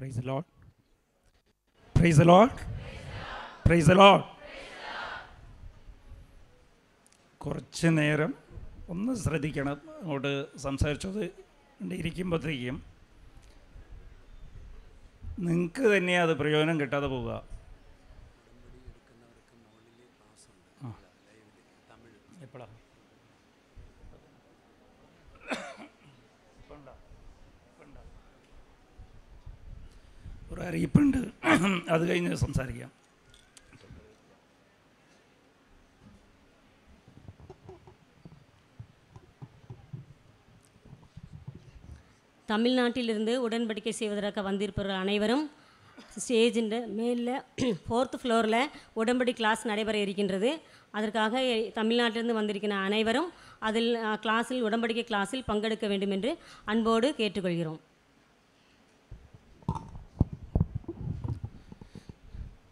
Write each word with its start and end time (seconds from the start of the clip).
Praise 0.00 0.20
lord 0.24 0.44
praise 1.98 2.20
lord 2.20 2.50
praise 3.66 3.90
lord 3.90 4.24
കുറച്ച് 7.38 7.88
നേരം 7.98 8.34
ഒന്ന് 8.88 9.12
ശ്രദ്ധിക്കണം. 9.14 9.80
അങ്ങോട്ട് 10.00 10.58
സംസാരിച്ചത് 10.58 11.22
ഇരിക്കുമ്പോഴത്തേക്കും 11.92 12.82
നിങ്ങൾക്ക് 15.38 15.96
തന്നെ 15.96 16.20
അത് 16.20 16.32
പ്രയോജനം 16.38 16.80
കിട്ടാതെ 16.80 17.06
പോവുക. 17.06 17.59
ഒരു 30.51 30.61
അറിയിപ്പുണ്ട് 30.63 31.19
അത് 31.89 32.03
കഴിഞ്ഞ് 32.07 32.35
സംസാരിക്കാം 32.43 32.91
தமிழ்நாட்டிலிருந்து 42.49 43.33
உடன்படிக்கை 43.45 43.93
செய்வதற்காக 43.95 44.43
வந்திருப்பவர்கள் 44.47 45.03
அனைவரும் 45.03 45.45
ஸ்டேஜின் 46.17 46.69
மேலே 46.97 47.35
ஃபோர்த் 47.81 48.17
ஃப்ளோரில் 48.17 48.59
உடன்படி 48.93 49.31
கிளாஸ் 49.33 49.63
நடைபெற 49.67 49.97
இருக்கின்றது 50.01 50.49
அதற்காக 50.93 51.41
எ- 51.49 51.71
தமிழ்நாட்டிலிருந்து 51.75 52.37
வந்திருக்கிற 52.37 52.73
அனைவரும் 52.85 53.29
அதில் 53.61 53.89
அஹ், 54.01 54.19
கிளாஸில் 54.23 54.63
உடன்படிக்கை 54.63 55.05
கிளாஸில் 55.05 55.47
பங்கெடுக்க 55.47 55.85
வேண்டும் 55.87 56.11
என்று 56.11 56.31
அன்போடு 56.65 57.07
கேட்டுக்கொள்கிறோம் 57.17 57.81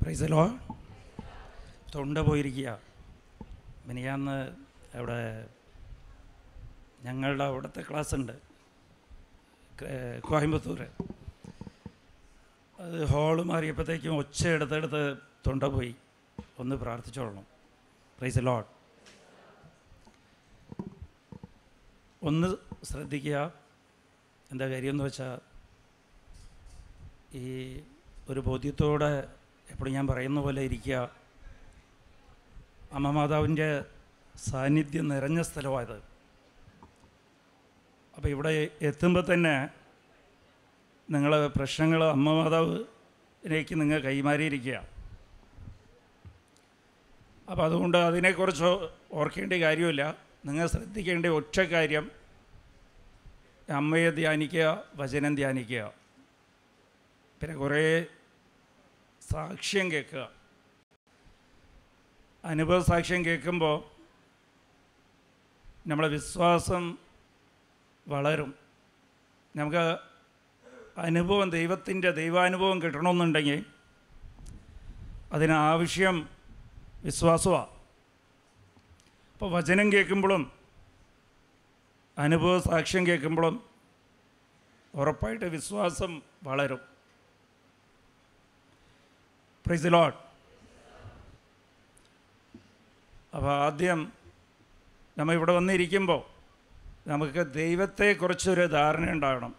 പ്രൈസലോ 0.08 0.58
തൊണ്ട 1.94 2.18
പോയിരിക്കുക. 2.18 2.78
മിനിയാന്ന് 3.86 4.36
അവിടെ 4.96 5.48
ഞങ്ങളുടെ 7.02 7.44
അവിടുത്തെ 7.44 7.84
ക്ലാസ് 7.90 8.14
ഉണ്ട്. 8.14 8.32
കോയമ്പത്തൂർ 10.20 10.82
അത് 12.80 13.04
ഹോൾ 13.04 13.42
മാറിയപ്പോഴത്തേക്കും 13.42 14.16
ഒച്ച 14.16 14.46
എടുത്തെടുത്ത് 14.46 15.18
തൊണ്ട 15.46 15.62
പോയി. 15.62 15.96
ഒന്ന് 16.58 16.76
പ്രാർത്ഥിച്ചോളണം. 16.76 17.46
പ്രൈസ് 18.18 18.38
ലോഡ് 18.38 18.64
ഒന്ന് 22.22 22.56
ശ്രദ്ധിക്കുക. 22.84 23.52
എന്താ 24.50 24.68
കാര്യമെന്ന് 24.68 25.04
വെച്ചാൽ 25.04 25.38
ഈ 27.36 27.80
ഒരു 28.28 28.40
ബോധ്യത്തോടെ 28.40 29.37
എപ്പോഴും 29.70 29.92
ഞാൻ 29.92 30.06
പറയുന്ന 30.06 30.40
പോലെ 30.40 30.62
ഇരിക്കുക. 30.62 31.10
അമ്മ 32.92 33.10
മാതാവിന്റെ 33.10 33.84
സാന്നിധ്യം 34.36 35.08
നിറഞ്ഞ 35.08 35.42
സ്ഥലമായത്. 35.42 35.96
അപ്പോൾ 38.16 38.28
ഇവിടെ 38.28 38.68
എത്തുമ്പോൾ 38.82 39.34
തന്നെ 39.34 39.68
നിങ്ങൾ 41.10 41.46
പ്രശ്നങ്ങൾ 41.46 42.04
അമ്മ 42.04 42.32
മാതാവിലേക്ക് 42.42 43.80
നിങ്ങൾ 43.80 43.98
കൈമാറിയിരിക്കുക. 44.00 44.78
അപ്പോൾ 47.50 47.64
അതുകൊണ്ട് 47.64 47.98
അതിനെക്കുറിച്ച് 47.98 48.88
ഓർക്കേണ്ട 49.12 49.52
കാര്യമില്ല. 49.52 50.18
നിങ്ങൾ 50.46 50.66
ശ്രദ്ധിക്കേണ്ട 50.66 51.26
ഒറ്റ 51.26 51.60
കാര്യം 51.60 52.10
അമ്മയെ 53.68 54.10
ധ്യാനിക്കുക 54.10 54.84
വചനം 54.96 55.34
ധ്യാനിക്കുക. 55.34 55.92
പിന്നെ 57.40 57.56
കുറേ 57.56 58.06
സാക്ഷ്യം 59.32 59.92
കേൾക്കുക. 59.92 60.30
അനുഭവ 62.44 62.82
സാക്ഷ്യം 62.82 63.24
കേൾക്കുമ്പോൾ 63.24 63.84
നമ്മളെ 65.88 66.08
വിശ്വാസം 66.08 66.98
വളരും. 68.08 68.54
നമുക്ക് 69.56 69.98
അനുഭവം 71.00 71.50
ദൈവത്തിന്റെ 71.50 72.10
ദൈവാനുഭവം 72.10 72.82
കിട്ടണമെന്നുണ്ടെങ്കിൽ 72.82 73.64
അതിനാവശ്യം 75.32 76.28
വിശ്വാസമാണ് 77.04 77.66
അപ്പോൾ 79.32 79.52
വചനം 79.52 79.92
കേൾക്കുമ്പോഴും 79.92 80.52
അനുഭവ 82.18 82.58
സാക്ഷ്യം 82.60 83.06
കേൾക്കുമ്പോഴും 83.06 83.62
ഉറപ്പായിട്ട് 84.94 85.44
വിശ്വാസം 85.44 86.22
വളരും. 86.42 86.97
പ്രൈസ് 89.68 89.84
ലോഡ് 89.86 90.14
അപ്പോൾ 93.34 93.52
ആദ്യം 93.52 94.12
നമ്മൾ 95.18 95.34
ഇവിടെ 95.34 95.52
വന്നിരിക്കുമ്പോൾ 95.52 96.22
നമുക്ക് 97.06 97.52
ദൈവത്തെക്കുറിച്ചൊരു 97.52 98.66
ധാരണ 98.66 99.10
ഉണ്ടാകണം. 99.10 99.54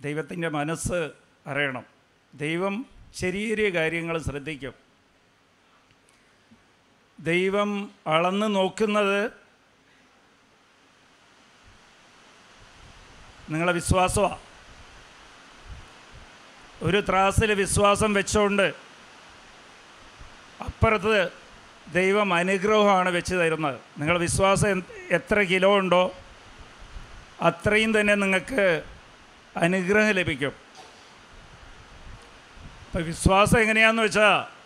ദൈവത്തിന്റെ 0.00 0.48
മനസ്സ് 0.48 1.10
അറിയണം. 1.46 1.84
ദൈവം 2.34 2.86
ചെറിയ 3.14 3.70
കാര്യങ്ങൾ 3.70 4.18
ശ്രദ്ധിക്കും. 4.18 4.74
ദൈവം 7.20 7.90
അളന്ന് 8.06 8.54
നോക്കുന്നത് 8.54 9.30
നിങ്ങളെ 13.50 13.72
വിശ്വാസമാണ് 13.72 14.38
ഒരു 16.82 17.04
ത്രാസിൽ 17.08 17.54
വിശ്വാസം 17.54 18.14
വെച്ചുകൊണ്ട് 18.14 18.89
അപ്പുറത്ത് 20.60 21.32
ദൈവം 21.92 22.34
അനുഗ്രഹമാണ് 22.34 23.08
വെച്ച് 23.08 23.34
തരുന്നത്. 23.34 23.74
നിങ്ങളുടെ 23.74 24.22
വിശ്വാസം 24.22 24.82
എത്ര 25.10 25.38
കിലോ 25.40 25.78
ഉണ്ടോ 25.78 26.14
അത്രയും 27.40 28.00
തന്നെ 28.00 28.14
നിങ്ങൾക്ക് 28.14 28.84
അനുഗ്രഹം 29.56 30.10
ലഭിക്കും. 30.10 30.52
അപ്പം 32.86 33.04
വിശ്വാസം 33.04 33.58
എങ്ങനെയാണെന്ന് 33.60 34.02
വെച്ചാൽ 34.02 34.60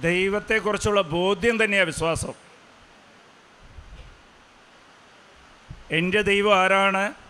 ദൈവത്തെക്കുറിച്ചുള്ള 0.00 1.00
ബോധ്യം 1.00 1.64
തന്നെയാണ് 1.64 1.86
വിശ്വാസം. 1.86 2.32
എന്റെ 5.90 6.22
ദൈവം 6.22 6.58
ആരാണ്? 6.58 7.21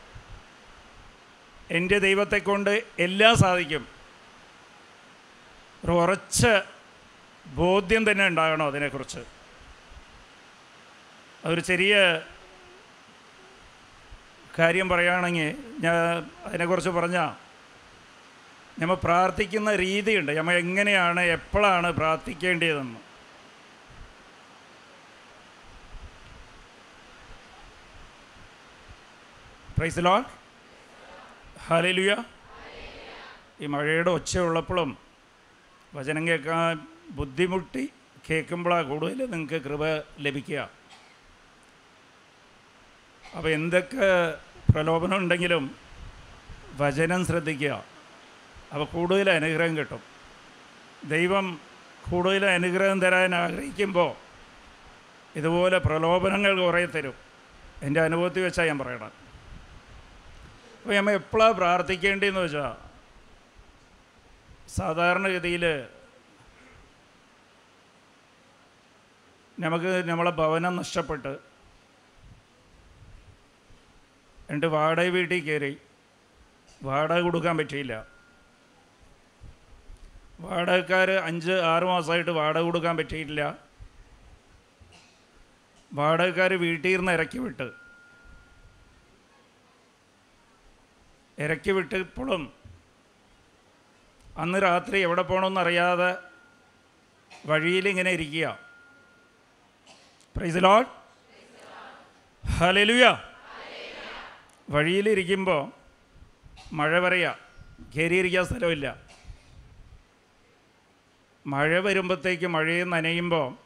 എന്റെ 1.72 1.98
ദൈവത്തെ 1.98 2.38
കൊണ്ട് 2.38 2.82
എല്ലാം 2.98 3.36
സാധിക്കും. 3.36 3.88
ഒരു 5.84 5.92
ഉറച്ച 5.92 6.46
ബോധ്യം 7.46 8.10
തന്നെ 8.10 8.26
ഉണ്ടാകണം 8.26 8.66
അതിനെക്കുറിച്ച്. 8.66 9.18
അതൊരു 11.44 11.60
ചെറിയ 11.60 12.20
കാര്യം 14.58 14.88
പറയുകയാണെങ്കിൽ 14.88 15.56
ഞാൻ 15.80 16.30
അതിനെക്കുറിച്ച് 16.44 16.90
പറഞ്ഞാൽ 16.90 17.30
നമ്മൾ 18.80 18.94
പ്രാർത്ഥിക്കുന്ന 18.94 19.76
രീതിയുണ്ട്. 19.76 20.32
നമ്മൾ 20.32 20.54
എങ്ങനെയാണ് 20.54 21.20
എപ്പോഴാണ് 21.20 21.92
പ്രാർത്ഥിക്കേണ്ടതെന്ന്. 21.92 23.00
പ്രൈസ് 29.76 29.98
ലോൾ 29.98 30.41
ഹാലലുയ. 31.66 32.12
ഈ 33.60 33.66
മഴയുടെ 33.66 34.10
ഒച്ച 34.10 34.38
ഉള്ളപ്പോഴും 34.38 34.98
വചനം 35.94 36.28
കേൾക്കാൻ 36.28 36.78
ബുദ്ധിമുട്ടി 37.10 37.92
കേൾക്കുമ്പോഴാണ് 38.30 38.88
കൂടുതൽ 38.88 39.18
നിങ്ങൾക്ക് 39.30 39.60
കൃപ 39.66 39.82
ലഭിക്കുക. 40.18 40.60
അപ്പോൾ 43.36 43.48
എന്തൊക്കെ 43.48 44.08
പ്രലോഭനം 44.72 45.16
ഉണ്ടെങ്കിലും 45.16 45.64
വചനം 46.80 47.26
ശ്രദ്ധിക്കുക. 47.26 47.72
അപ്പോൾ 48.72 48.84
കൂടുതൽ 48.84 49.30
അനുഗ്രഹം 49.30 49.76
കിട്ടും. 49.76 50.02
ദൈവം 51.14 51.60
കൂടുതൽ 52.10 52.46
അനുഗ്രഹം 52.46 53.00
തരാൻ 53.00 53.34
ആഗ്രഹിക്കുമ്പോൾ 53.34 54.12
ഇതുപോലെ 55.36 55.78
പ്രലോഭനങ്ങൾ 55.78 56.60
കുറേ 56.60 56.86
തരും. 56.86 57.14
എന്റെ 57.82 58.00
അനുഭവത്തിൽ 58.00 58.42
വെച്ചാൽ 58.42 58.66
ഞാൻ 58.66 58.78
പറയണം 58.78 59.21
അപ്പോൾ 60.82 60.94
നമ്മൾ 60.98 61.14
എപ്പോഴാണ് 61.18 61.54
പ്രാർത്ഥിക്കേണ്ടതെന്ന് 61.58 62.40
വെച്ചാൽ 62.44 62.72
സാധാരണഗതിയിൽ 64.76 65.64
നമുക്ക് 69.58 69.90
നമ്മളെ 70.08 70.32
ഭവനം 70.40 70.74
നഷ്ടപ്പെട്ട് 70.80 71.32
രണ്ട് 74.50 74.66
വാടക 74.74 75.10
വീട്ടിൽ 75.16 75.40
കയറി 75.48 75.72
വാടക 76.80 77.18
കൊടുക്കാൻ 77.26 77.54
പറ്റിയില്ല. 77.60 77.94
വാടകക്കാർ 80.44 81.10
അഞ്ച് 81.28 81.56
ആറ് 81.72 81.86
മാസമായിട്ട് 81.90 82.32
വാടക 82.40 82.62
കൊടുക്കാൻ 82.68 82.96
പറ്റിയിട്ടില്ല 83.00 83.44
വാടകക്കാർ 85.92 86.52
വീട്ടിൽ 86.64 86.96
നിന്ന് 86.96 87.14
ഇറക്കി 87.18 87.40
വിട്ട്. 87.44 87.68
ഇറക്കി 91.38 91.70
വിട്ടപ്പോഴും 91.70 92.52
അന്ന് 94.36 94.62
രാത്രി 94.62 94.98
എവിടെ 94.98 95.22
പോകണമെന്നറിയാതെ 95.22 96.16
വഴിയിലിങ്ങനെ 97.46 98.10
ഇരിക്കുക. 98.10 98.58
പ്രൈസ് 100.36 100.56
ലോഡ് 100.56 100.86
ഹലലുയ 102.46 103.22
വഴിയിലിരിക്കുമ്പോൾ 104.70 105.72
മഴ 106.72 107.00
പറയുക 107.00 107.38
കയറിയിരിക്കാൻ 107.96 108.44
സ്ഥലമില്ല. 108.44 109.02
മഴ 111.46 111.78
വരുമ്പോഴത്തേക്ക് 111.78 112.46
മഴയും 112.46 112.90
നനയുമ്പോൾ 112.90 113.58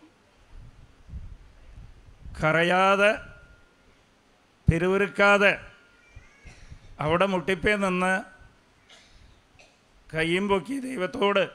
കറയാതെ 2.43 3.19
പിറുവിറുക്കാതെ 4.71 5.61
അവിടെ 7.01 7.27
മുട്ടിപ്പേ 7.27 7.77
നിന്ന് 7.77 8.13
കയ്യും 10.15 10.49
പൊക്കി 10.49 10.79
ദൈവത്തോട് 10.81 11.51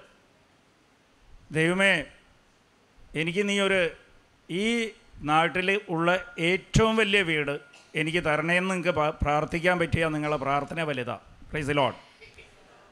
ദൈവമേ 1.52 2.06
എനിക്ക് 3.16 3.50
നീ 3.50 3.60
ഒരു 3.60 3.90
ഈ 4.50 4.90
നാട്ടിൽ 5.18 5.82
ഉള്ള 5.90 6.36
ഏറ്റവും 6.40 6.96
വലിയ 6.96 7.22
വീട് 7.22 7.60
എനിക്ക് 7.96 8.26
തരണേന്ന് 8.26 8.72
നിങ്ങൾക്ക് 8.72 8.90
പ്രാർത്ഥിക്കാൻ 9.22 9.80
പറ്റിയ 9.80 10.08
നിങ്ങളെ 10.08 10.38
പ്രാർത്ഥന 10.38 10.82
വലുതാ. 10.82 11.20
പ്രൈസ് 11.52 11.70
ലോഡ് 11.70 11.96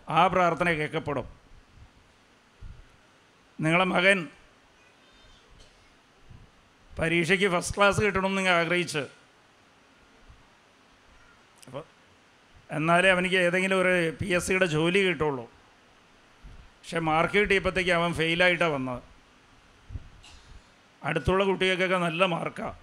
ആ 0.10 0.28
പ്രാർത്ഥന 0.28 0.72
കേൾക്കപ്പെടും. 0.72 1.30
നിങ്ങളെ 3.62 3.86
മകൻ 3.86 4.28
പരീക്ഷയ്ക്ക് 7.00 7.52
ഫസ്റ്റ് 7.52 7.78
ക്ലാസ് 7.78 8.02
കിട്ടണമെന്ന് 8.02 8.38
നിങ്ങൾ 8.38 8.54
ആഗ്രഹിച്ച് 8.54 9.19
എന്നാലേ 12.78 13.10
അവനിക്ക് 13.16 13.38
ഏതെങ്കിലും 13.46 13.78
ഒരു 13.82 13.94
പി 14.20 14.28
എസ് 14.38 14.48
സിയുടെ 14.48 14.68
ജോലി 14.74 15.00
കിട്ടുള്ളൂ. 15.06 15.46
പക്ഷെ 16.78 17.00
മാർക്ക് 17.10 17.38
കിട്ടിയപ്പോഴത്തേക്ക് 17.42 17.94
അവൻ 18.00 18.12
ഫെയിലായിട്ടാണ് 18.20 18.74
വന്നത്. 18.76 19.02
അടുത്തുള്ള 21.02 21.42
കുട്ടികൾക്കൊക്കെ 21.50 21.98
നല്ല 21.98 22.24
മാർക്കാണ് 22.36 22.78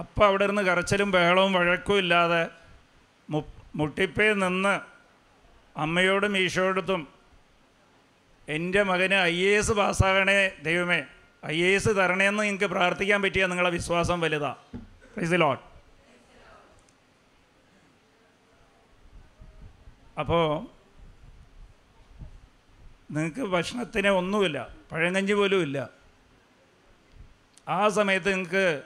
അപ്പം 0.00 0.24
അവിടെ 0.26 0.46
നിന്ന് 0.46 0.62
കരച്ചിലും 0.62 1.08
ബഹളവും 1.14 1.52
വഴക്കും 1.52 1.98
ഇല്ലാതെ 1.98 2.42
മു 3.28 3.40
മുട്ടിപ്പേ 3.76 4.28
നിന്ന് 4.44 4.74
അമ്മയോടും 5.76 6.32
ഈശോയോടത്തും 6.38 7.02
എന്റെ 8.48 8.80
മകന് 8.82 9.18
ഐ 9.32 9.36
എ 9.48 9.52
എസ് 9.58 9.72
പാസ്സാകണേ 9.72 10.40
ദൈവമേ 10.66 11.00
ഐ 11.42 11.56
എ 11.68 11.70
എസ് 11.74 11.92
തരണേന്ന് 11.98 12.42
നിങ്ങൾക്ക് 12.42 12.68
പ്രാർത്ഥിക്കാൻ 12.74 13.22
പറ്റിയ 13.22 13.46
നിങ്ങളെ 13.46 13.70
വിശ്വാസം 13.70 14.18
വലുതാണ് 14.20 14.80
പ്രൈസ് 15.14 15.40
ലോട്ട് 15.40 15.62
അപ്പോൾ 20.18 20.66
നിങ്ങൾക്ക് 23.10 23.40
ഭക്ഷണത്തിന് 23.40 24.08
ഒന്നുമില്ല 24.08 24.68
പഴങ്കഞ്ഞി 24.92 25.32
പോലും 25.32 25.62
ഇല്ല. 25.62 25.90
ആ 27.68 27.88
സമയത്ത് 27.88 28.32
നിങ്ങൾക്ക് 28.32 28.82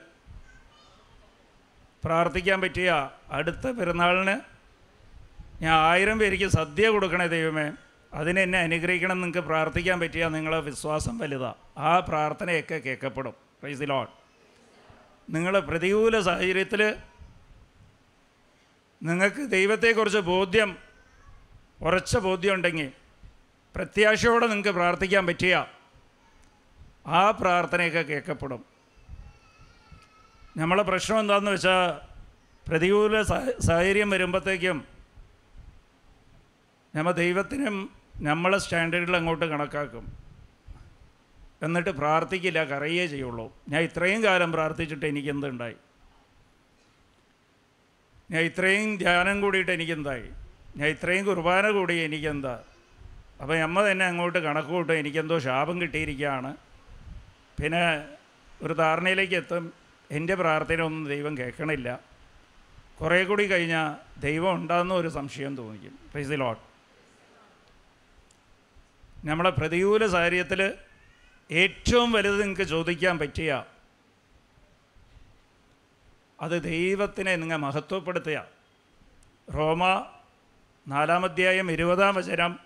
പ്രാർത്ഥിക്കാൻ 2.04 2.60
പറ്റിയ 2.60 3.10
അടുത്ത 3.30 3.70
പെരുന്നാളിന് 3.70 4.40
ഞാൻ 5.62 5.74
ആയിരം 5.74 6.18
പേർക്ക് 6.18 6.48
സദ്യ 6.48 6.88
കൊടുക്കണേ 6.88 7.26
ദൈവമേ. 7.26 7.72
അതിനെന്നെ 8.14 8.58
അനുഗ്രഹിക്കണം 8.58 9.12
എന്ന് 9.12 9.24
നിങ്ങൾക്ക് 9.24 9.48
പ്രാർത്ഥിക്കാൻ 9.48 10.00
പറ്റിയ 10.00 10.28
നിങ്ങളെ 10.28 10.60
വിശ്വാസം 10.60 11.18
വലുതാ. 11.18 11.54
ആ 11.78 11.98
പ്രാർത്ഥനയൊക്കെ 11.98 12.74
കേൾക്കപ്പെടും. 12.74 13.32
പ്രൈസ് 13.32 13.82
ലോഡ് 13.82 14.08
നിങ്ങളെ 15.34 15.60
പ്രതികൂല 15.60 16.20
സാഹചര്യത്തിൽ 16.20 16.96
നിങ്ങൾക്ക് 19.02 19.50
ദൈവത്തെക്കുറിച്ച് 19.50 20.18
ബോധ്യം 20.18 20.87
ഉറച്ച 21.80 22.16
ബോധ്യം 22.16 22.54
ഉണ്ടെങ്കിൽ 22.54 22.88
പ്രത്യാശയോടെ 23.76 24.46
നിങ്ങൾക്ക് 24.46 24.70
പ്രാർത്ഥിക്കാൻ 24.70 25.26
പറ്റിയ 25.26 25.66
ആ 27.06 27.30
പ്രാർത്ഥനയൊക്കെ 27.30 28.02
കേൾക്കപ്പെടും. 28.02 28.64
നമ്മളെ 30.56 30.82
പ്രശ്നം 30.82 31.20
എന്താണെന്ന് 31.20 31.50
വെച്ചാൽ 31.50 31.82
പ്രതികൂല 32.68 33.22
സാഹചര്യം 33.66 34.10
വരുമ്പോഴത്തേക്കും 34.10 34.78
നമ്മൾ 36.94 37.12
ദൈവത്തിനും 37.12 37.76
നമ്മളെ 38.20 38.58
സ്റ്റാൻഡേർഡിൽ 38.58 39.16
അങ്ങോട്ട് 39.16 39.44
കണക്കാക്കും. 39.44 40.04
എന്നിട്ട് 41.62 41.90
പ്രാർത്ഥിക്കില്ല 41.90 42.64
കറിയേ 42.64 43.06
ചെയ്യുള്ളൂ. 43.06 43.46
ഞാൻ 43.68 43.82
ഇത്രയും 43.82 44.24
കാലം 44.24 44.52
പ്രാർത്ഥിച്ചിട്ട് 44.52 45.06
എനിക്കെന്തുണ്ടായി? 45.06 45.76
ഞാൻ 48.30 48.42
ഇത്രയും 48.42 48.96
ധ്യാനം 48.98 49.40
കൂടിയിട്ട് 49.40 49.72
എനിക്കെന്തായി? 49.72 50.28
ഞാൻ 50.78 50.88
ഇത്രയും 50.88 51.24
കുർബാന 51.24 51.70
കൂടി 51.70 51.94
എനിക്കെന്താ? 51.94 52.62
അപ്പോൾ 53.40 53.56
അമ്മ 53.58 53.90
തന്നെ 53.90 54.04
അങ്ങോട്ട് 54.04 54.38
കണക്ക് 54.38 54.68
കൂട്ടും 54.68 54.94
എനിക്കെന്തോ 54.94 55.38
ശാപം 55.38 55.80
കിട്ടിയിരിക്കുകയാണ്. 55.80 56.56
പിന്നെ 57.62 58.04
ഒരു 58.62 58.74
ധാരണയിലേക്ക് 58.74 59.34
എത്തും. 59.34 59.72
എന്റെ 60.10 60.34
പ്രാർത്ഥന 60.34 60.82
ഒന്നും 60.82 61.08
ദൈവം 61.08 61.38
കേൾക്കണില്ല. 61.38 62.00
കുറേ 63.00 63.24
കൂടി 63.24 63.46
കഴിഞ്ഞാൽ 63.46 64.20
ദൈവം 64.20 64.54
ഉണ്ടാകുന്ന 64.54 64.94
ഒരു 64.94 65.08
സംശയം 65.08 65.56
തോന്നിക്കും. 65.56 65.98
പ്രൈസ് 66.12 66.28
ദി 66.28 66.36
ലോട്ട് 66.36 66.62
നമ്മളെ 69.26 69.50
പ്രതികൂല 69.50 70.06
സാഹചര്യത്തിൽ 70.06 70.74
ഏറ്റവും 71.50 72.12
വലുത് 72.12 72.42
നിങ്ങൾക്ക് 72.42 72.62
ചോദിക്കാൻ 72.62 73.18
പറ്റിയ 73.18 73.64
അത് 76.40 76.62
ദൈവത്തിനെ 76.62 77.36
നിങ്ങൾ 77.36 77.56
മഹത്വപ്പെടുത്തുക. 77.56 78.46
റോമ 79.54 79.84
നാലാമധ്യായം 80.88 81.70
ഇരുപതാം 81.70 82.14
വചനം. 82.14 82.58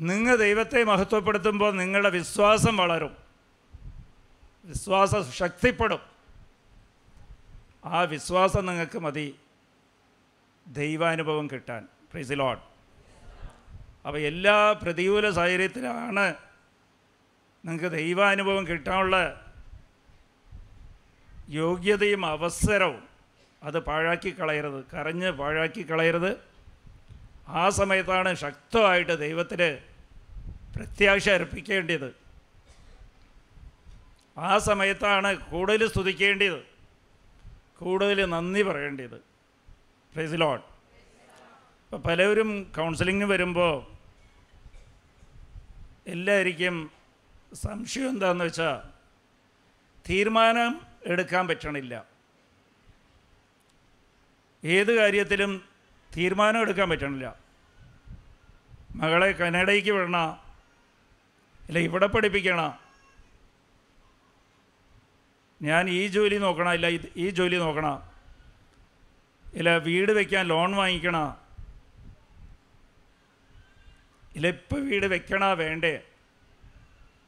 നിങ്ങൾ 0.00 0.36
ദൈവത്തെ 0.36 0.84
മഹത്വപ്പെടുത്തുമ്പോൾ 0.84 1.72
നിങ്ങളുടെ 1.74 2.10
വിശ്വാസം 2.10 2.76
വളരും. 2.76 3.16
വിശ്വാസം 4.64 5.32
ശക്തിപ്പെടും. 5.32 6.00
ആ 7.84 8.00
വിശ്വാസം 8.00 8.66
നിങ്ങൾക്ക് 8.66 8.98
മതി. 8.98 9.38
ദൈവാനുഭവം 10.66 11.46
കിട്ടാൻ. 11.52 11.88
പ്രൈസ് 12.10 12.32
ലോഡ് 12.32 12.58
അപ്പോൾ 14.06 14.18
എല്ലാ 14.18 14.72
പ്രതികൂല 14.72 15.30
സാഹചര്യത്തിലാണ് 15.30 16.34
നിങ്ങൾക്ക് 17.64 17.96
ദൈവാനുഭവം 17.96 18.66
കിട്ടാനുള്ള 18.66 19.46
യോഗ്യതയും 21.48 22.26
അവസരവും 22.26 23.08
അത് 23.62 23.78
പാഴാക്കി 23.78 24.40
കളയരുത്. 24.40 24.84
കരഞ്ഞ് 24.94 25.30
പാഴാക്കി 25.30 25.90
കളയരുത്. 25.90 26.53
ആ 27.48 27.68
സമയത്താണ് 27.68 28.34
ശക്തമായിട്ട് 28.34 29.18
ദൈവത്തിന് 29.18 29.78
പ്രത്യാശ 30.76 31.28
അർപ്പിക്കേണ്ടത്. 31.28 32.14
ആ 34.38 34.58
സമയത്താണ് 34.58 35.50
കൂടുതൽ 35.50 35.88
സ്തുതിക്കേണ്ടത്. 35.88 36.62
കൂടുതൽ 37.78 38.24
നന്ദി 38.24 38.62
പറയേണ്ടത്. 38.62 39.16
പ്രൈസ് 40.14 40.32
ലോഡ് 40.34 40.62
ഇപ്പം 41.84 42.02
പലരും 42.02 42.72
കൗൺസിലിങ്ങിന് 42.76 43.30
വരുമ്പോൾ 43.30 43.86
എല്ലാവർക്കും 46.06 46.90
സംശയം 47.54 48.08
എന്താണെന്ന് 48.08 48.44
വെച്ചാൽ 48.44 48.88
തീരുമാനം 50.10 50.80
എടുക്കാൻ 51.06 51.48
പറ്റണില്ല. 51.48 52.04
ഏത് 54.64 54.96
കാര്യത്തിലും 54.96 55.73
തീരുമാനം 56.14 56.60
എടുക്കാൻ 56.64 56.88
പറ്റണില്ല. 56.90 57.26
മകളെ 59.00 59.28
കനഡയ്ക്ക് 59.38 59.92
വിടണ 59.96 60.18
അല്ല 61.68 61.78
ഇവിടെ 61.88 62.06
പഠിപ്പിക്കണ 62.14 62.60
ഞാൻ 65.60 65.84
ഈ 65.98 66.00
ജോലി 66.14 66.38
നോക്കണ 66.44 66.68
ഇല്ല 66.78 66.86
ഈ 67.24 67.26
ജോലി 67.38 67.58
നോക്കണ 67.64 67.86
ഇല്ല 69.46 69.70
വീട് 69.88 70.12
വയ്ക്കാൻ 70.18 70.44
ലോൺ 70.52 70.70
വാങ്ങിക്കണ 70.80 71.16
ഇല്ല 74.36 74.46
ഇപ്പം 74.56 74.80
വീട് 74.90 75.06
വെക്കണ 75.12 75.44
വേണ്ടേ? 75.62 75.94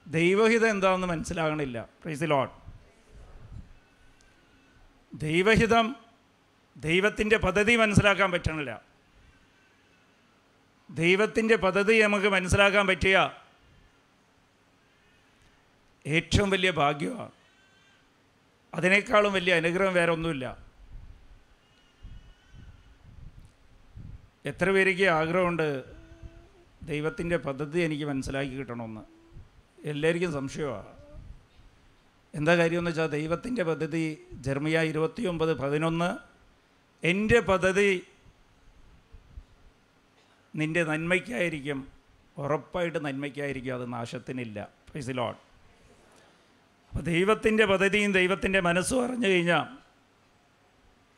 ദൈവഹിതം 0.06 0.70
എന്താണെന്ന് 0.74 1.08
മനസ്സിലാകണില്ല. 1.12 1.78
പ്രൈസ് 2.02 2.26
ലോൺ 2.32 2.48
ദൈവഹിതം 5.12 5.86
ദൈവത്തിന്റെ 6.76 7.36
പദ്ധതി 7.36 7.76
മനസ്സിലാക്കാൻ 7.76 8.30
പറ്റണില്ല. 8.30 8.82
ദൈവത്തിന്റെ 10.90 11.56
പദ്ധതി 11.56 12.02
നമുക്ക് 12.02 12.28
മനസ്സിലാക്കാൻ 12.28 12.86
പറ്റിയ 12.86 13.30
ഏറ്റവും 16.06 16.50
വലിയ 16.50 16.70
ഭാഗ്യമാണ്. 16.70 17.30
അതിനേക്കാളും 18.74 19.32
വലിയ 19.32 19.54
അനുഗ്രഹം 19.54 19.94
വേറെ 19.94 20.12
ഒന്നുമില്ല. 20.12 20.58
എത്ര 24.46 24.70
പേർക്ക് 24.70 25.02
ആഗ്രഹമുണ്ട് 25.02 25.84
ദൈവത്തിന്റെ 26.82 27.36
പദ്ധതി 27.36 27.80
എനിക്ക് 27.80 28.04
മനസ്സിലാക്കി 28.04 28.50
കിട്ടണമെന്ന്? 28.50 29.00
എല്ലാവർക്കും 29.84 30.32
സംശയമാണ്. 30.32 30.96
എന്താ 32.34 32.56
കാര്യമെന്ന് 32.56 32.90
വെച്ചാൽ 32.90 33.06
ദൈവത്തിന്റെ 33.06 33.62
പദ്ധതി 33.62 34.26
ജർമ്മിയ 34.32 34.80
ഇരുപത്തി 34.80 35.22
ഒമ്പത് 35.22 35.58
പതിനൊന്ന് 35.58 36.35
എന്റെ 37.06 37.40
പദ്ധതി 37.40 38.06
നിന്റെ 40.56 40.84
നന്മയ്ക്കായിരിക്കും 40.84 41.88
ഉറപ്പായിട്ട് 42.38 43.04
നന്മയ്ക്കായിരിക്കും 43.04 43.74
അത് 43.74 43.92
നാശത്തിനില്ല. 43.92 44.68
ലോഡ് 45.10 45.36
അപ്പോൾ 46.88 47.00
ദൈവത്തിന്റെ 47.00 47.64
പദ്ധതിയും 47.64 48.12
ദൈവത്തിന്റെ 48.12 48.60
മനസ്സും 48.60 49.04
അറിഞ്ഞു 49.04 49.28
കഴിഞ്ഞാൽ 49.28 49.66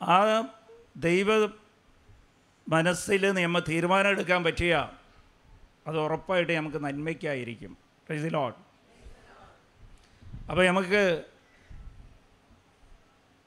ആ 0.03 0.51
ദൈവ 0.97 1.45
മനസ്സിൽ 2.69 3.31
നമ്മൾ 3.31 3.61
തീരുമാനം 3.69 4.09
എടുക്കാൻ 4.09 4.43
പറ്റിയ 4.43 4.73
അത് 5.87 5.97
ഉറപ്പായിട്ട് 5.99 6.53
നമുക്ക് 6.53 6.83
നന്മയ്ക്കായിരിക്കും. 6.83 7.77
ലോഡ് 8.29 8.55
അപ്പോൾ 10.49 10.65
നമുക്ക് 10.67 11.23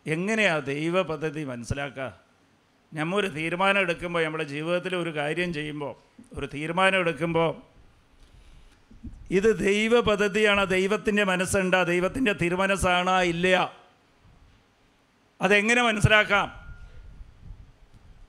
എങ്ങനെയാണ് 0.06 0.66
ദൈവ 0.66 1.02
പദ്ധതി 1.02 1.44
മനസ്സിലാക്കുക 1.44 2.21
നമ്മൾ 2.92 3.20
ഒരു 3.20 3.26
തീരുമാനം 3.26 3.80
എടുക്കുമ്പോൾ 3.80 4.24
നമ്മുടെ 4.24 4.44
ജീവിതത്തിൽ 4.44 4.96
ഒരു 4.96 5.14
കാര്യം 5.16 5.52
ചെയ്യുമ്പോൾ 5.52 5.94
ഒരു 6.34 6.48
തീരുമാനം 6.54 6.98
എടുക്കുമ്പോൾ 6.98 7.62
ഇത് 9.30 9.58
ദൈവ 9.58 10.00
പദ്ധതിയാണ് 10.00 10.66
ദൈവത്തിന്റെ 10.66 11.24
മനസ്സുണ്ട് 11.24 11.86
ദൈവത്തിന്റെ 11.86 12.32
തിരുമനസ്സാണ് 12.32 13.20
ഇല്ല. 13.22 13.76
അതെങ്ങനെ 15.40 15.82
മനസ്സിലാക്കാം? 15.82 16.62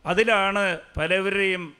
അതിലാണ് 0.05 0.79
പലവരെയും 0.97 1.77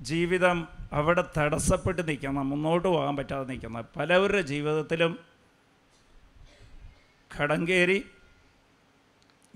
ജീവിതം 0.00 0.68
അവിടെ 0.92 1.24
തടസ്സപ്പെട്ട് 1.38 2.08
നിൽക്കണം 2.08 2.50
മുന്നോട്ട് 2.50 2.88
പോകാൻ 2.88 3.16
പറ്റാതെ 3.16 3.44
നിൽക്കുന്നത്. 3.44 3.84
പലവരുടെ 3.96 4.42
ജീവിതത്തിലും 4.42 5.18
കടം 7.40 7.68
കയറി 7.68 8.04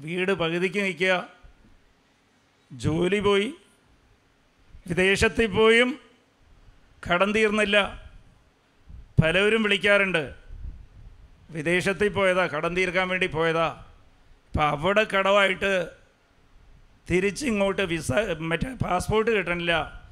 വീട് 0.00 0.32
പകുതിക്ക് 0.32 0.78
നിൽക്കുക 0.78 1.37
ജോലി 2.72 3.20
പോയി 3.20 3.54
വിദേശത്തിൽ 4.88 5.46
പോയും 5.46 6.00
കടം 7.10 7.32
തീർന്നില്ല. 7.32 8.02
പലവരും 9.22 9.62
വിളിക്കാറുണ്ട് 9.62 10.34
വിദേശത്തിൽ 11.50 12.08
പോയതാ 12.08 12.46
കടം 12.46 12.76
തീർക്കാൻ 12.76 13.08
വേണ്ടി 13.08 13.26
പോയതാ. 13.26 13.84
അപ്പം 14.50 14.64
അവിടെ 14.64 15.04
കടമായിട്ട് 15.04 15.90
തിരിച്ചിങ്ങോട്ട് 17.10 17.82
വിസ 17.82 18.12
മറ്റേ 18.38 18.74
പാസ്പോർട്ട് 18.74 19.30
കിട്ടണില്ല. 19.30 20.02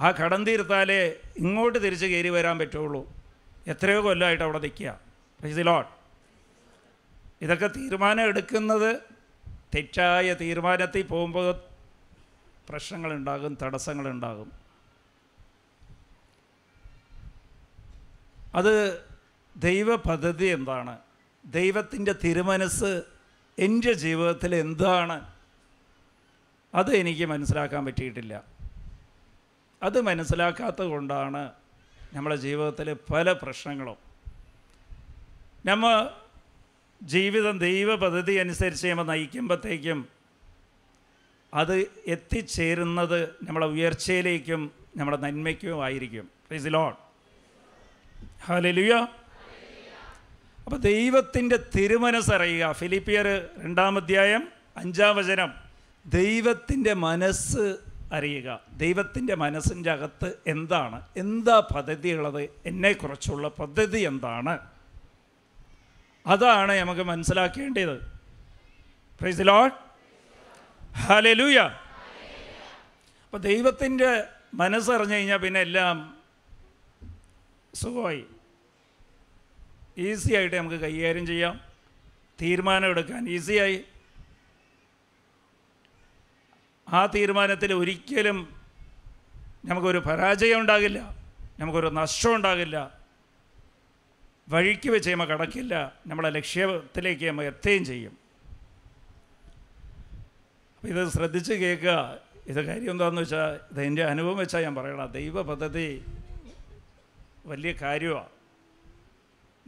ആ 0.00 0.10
കടം 0.10 0.44
തീർത്താലേ 0.44 1.14
ഇങ്ങോട്ട് 1.36 1.84
തിരിച്ച് 1.84 2.06
കയറി 2.06 2.28
വരാൻ 2.28 2.58
പറ്റുള്ളൂ. 2.58 3.12
എത്രയോ 3.66 4.04
കൊല്ലമായിട്ട് 4.04 4.44
അവിടെ 4.44 4.58
നിൽക്കുക. 4.58 5.00
ലോട്ട് 5.56 5.90
ഇതൊക്കെ 7.42 7.66
തീരുമാനം 7.66 8.24
എടുക്കുന്നത് 8.24 9.17
തെറ്റായ 9.74 10.34
തീരുമാനത്തിൽ 10.34 11.02
പോകുമ്പോൾ 11.02 11.60
പ്രശ്നങ്ങളുണ്ടാകും 12.68 13.58
തടസ്സങ്ങളുണ്ടാകും. 13.62 14.52
അത് 18.54 19.04
ദൈവ 19.56 19.96
പദ്ധതി 19.96 20.46
എന്താണ്? 20.46 20.98
ദൈവത്തിന്റെ 21.46 22.14
തിരുമനസ് 22.24 23.02
എന്റെ 23.58 23.92
ജീവിതത്തിൽ 23.92 24.54
എന്താണ്? 24.54 25.32
അത് 26.74 26.96
എനിക്ക് 26.96 27.26
മനസ്സിലാക്കാൻ 27.26 27.84
പറ്റിയിട്ടില്ല. 27.84 28.44
അത് 29.82 30.00
മനസ്സിലാക്കാത്തത് 30.00 30.84
കൊണ്ടാണ് 30.84 31.52
നമ്മുടെ 32.12 32.36
ജീവിതത്തിൽ 32.36 32.96
പല 33.12 33.32
പ്രശ്നങ്ങളും. 33.32 33.96
നമ്മൾ 35.66 36.10
ജീവിതം 37.02 37.58
ദൈവ 37.58 37.94
പദ്ധതി 37.94 38.32
അനുസരിച്ച് 38.32 38.86
നമ്മൾ 38.86 39.02
നയിക്കുമ്പോഴത്തേക്കും 39.02 40.08
അത് 41.54 41.90
എത്തിച്ചേരുന്നത് 42.06 43.28
നമ്മളെ 43.42 43.66
ഉയർച്ചയിലേക്കും 43.66 44.70
നമ്മുടെ 44.96 45.16
നന്മയ്ക്കും 45.16 45.84
ആയിരിക്കും. 45.84 46.24
പ്ലീസ് 46.24 46.66
ലോൺ 46.66 46.94
ഹാലലുയ 48.44 48.94
അപ്പോൾ 50.64 50.76
ദൈവത്തിന്റെ 50.76 51.58
തിരുമനസ്സറിയുക 51.76 52.72
ഫിലിപ്പിയർ 52.72 53.26
രണ്ടാം 53.64 53.96
അധ്യായം 53.96 54.48
അഞ്ചാം 54.76 55.16
വചനം. 55.16 55.54
ദൈവത്തിന്റെ 56.06 56.94
മനസ്സ് 56.94 57.76
അറിയുക. 58.12 58.60
ദൈവത്തിന്റെ 58.76 59.34
മനസ്സിന്റെ 59.34 59.90
അകത്ത് 59.90 60.32
എന്താണ്? 60.46 61.02
എന്താ 61.16 61.66
പദ്ധതിയുള്ളത്? 61.74 62.50
എന്നെക്കുറിച്ചുള്ള 62.66 63.48
പദ്ധതി 63.48 64.00
എന്താണ്? 64.00 64.58
അതാണ് 66.28 66.72
നമുക്ക് 66.72 67.02
മനസ്സിലാക്കേണ്ടത്. 67.02 68.00
പ്രൈസ് 69.20 69.38
ഹാലലൂയ 70.96 71.58
അപ്പോൾ 73.24 73.38
ദൈവത്തിന്റെ 73.38 74.24
മനസ്സറിഞ്ഞു 74.54 75.14
കഴിഞ്ഞാൽ 75.14 75.36
പിന്നെ 75.36 75.60
എല്ലാം 75.60 76.18
സുഖമായി. 77.74 78.24
ഈസി 79.98 80.34
ആയിട്ട് 80.34 80.56
നമുക്ക് 80.56 80.76
കൈകാര്യം 80.76 81.26
ചെയ്യാം. 81.26 81.60
തീരുമാനമെടുക്കാൻ 82.42 83.28
ഈസിയായി 83.28 83.84
ആ 86.88 87.06
തീരുമാനത്തിൽ 87.06 87.74
ഒരിക്കലും 87.74 88.56
നമുക്കൊരു 89.64 89.98
പരാജയം 89.98 90.60
ഉണ്ടാകില്ല. 90.60 91.16
നമുക്കൊരു 91.58 91.86
നഷ്ടം 91.86 92.34
ഉണ്ടാകില്ല. 92.34 92.97
വഴിക്ക് 94.48 94.90
വെച്ച് 94.90 95.10
നമ്മൾ 95.10 95.26
കടക്കില്ല. 95.26 95.92
നമ്മളെ 96.06 96.30
ലക്ഷ്യത്തിലേക്ക് 96.30 97.26
നമ്മൾ 97.26 97.44
എത്തുകയും 97.44 97.84
ചെയ്യും. 97.84 98.18
അപ്പോൾ 100.76 100.88
ഇത് 100.88 101.08
ശ്രദ്ധിച്ച് 101.08 101.52
കേൾക്കുക. 101.52 102.18
ഇത് 102.46 102.66
കാര്യം 102.66 102.90
എന്താണെന്ന് 102.90 103.22
വെച്ചാൽ 103.22 103.60
ഇത് 103.72 103.82
എന്റെ 103.82 104.04
അനുഭവം 104.04 104.36
വെച്ചാൽ 104.36 104.62
ഞാൻ 104.62 104.74
പറയണം 104.74 105.12
ദൈവ 105.12 105.42
പദ്ധതി 105.42 106.06
വലിയ 107.46 107.74
കാര്യമാണ് 107.82 108.28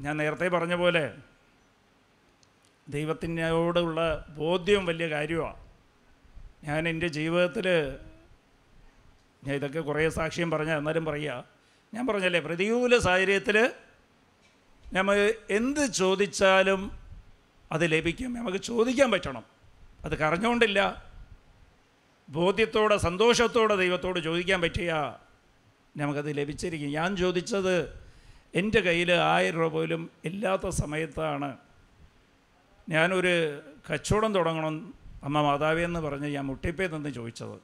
ഞാൻ 0.01 0.17
നേരത്തെ 0.17 0.49
പറഞ്ഞ 0.49 0.75
പോലെ 0.75 1.13
ദൈവത്തിനോടുള്ള 2.89 4.27
ബോധ്യം 4.29 4.87
വലിയ 4.87 5.09
കാര്യമാണ് 5.09 5.57
ഞാൻ 6.65 6.89
എന്റെ 6.89 7.09
ജീവിതത്തിൽ 7.09 7.67
ഞാൻ 9.45 9.55
ഇതൊക്കെ 9.55 9.81
കുറേ 9.81 10.09
സാക്ഷ്യം 10.09 10.51
പറഞ്ഞാൽ 10.51 10.79
എന്നാലും 10.79 11.05
പറയുക 11.05 11.45
ഞാൻ 11.95 12.07
പറഞ്ഞല്ലേ 12.07 12.41
പ്രതികൂല 12.41 12.99
സാഹചര്യത്തിൽ 12.99 13.73
നമ്മൾ 14.93 15.35
എന്ത് 15.51 15.87
ചോദിച്ചാലും 15.93 16.93
അത് 17.73 17.93
ലഭിക്കും. 17.93 18.35
നമുക്ക് 18.35 18.59
ചോദിക്കാൻ 18.59 19.11
പറ്റണം. 19.11 19.45
അത് 20.05 20.19
കറഞ്ഞുകൊണ്ടില്ല 20.19 21.05
ബോധ്യത്തോടെ 22.29 22.97
സന്തോഷത്തോടെ 22.97 23.77
ദൈവത്തോട് 23.77 24.21
ചോദിക്കാൻ 24.21 24.61
പറ്റിയ 24.61 25.17
നമുക്കത് 25.97 26.37
ലഭിച്ചിരിക്കും. 26.37 26.91
ഞാൻ 26.91 27.17
ചോദിച്ചത് 27.17 27.89
എന്റെ 28.55 28.81
കയ്യിൽ 28.81 29.13
ആയിരം 29.13 29.59
രൂപ 29.59 29.73
പോലും 29.73 30.11
ഇല്ലാത്ത 30.25 30.69
സമയത്താണ്. 30.69 31.57
ഞാനൊരു 32.89 33.63
കച്ചവടം 33.93 34.35
തുടങ്ങണം 34.35 34.95
അമ്മ 35.23 35.43
മാതാവേ 35.43 35.85
എന്ന് 35.85 36.01
പറഞ്ഞ് 36.01 36.29
ഞാൻ 36.29 36.47
മുട്ടിപ്പേ 36.47 36.87
നിന്ന് 36.87 37.11
ചോദിച്ചത്. 37.11 37.59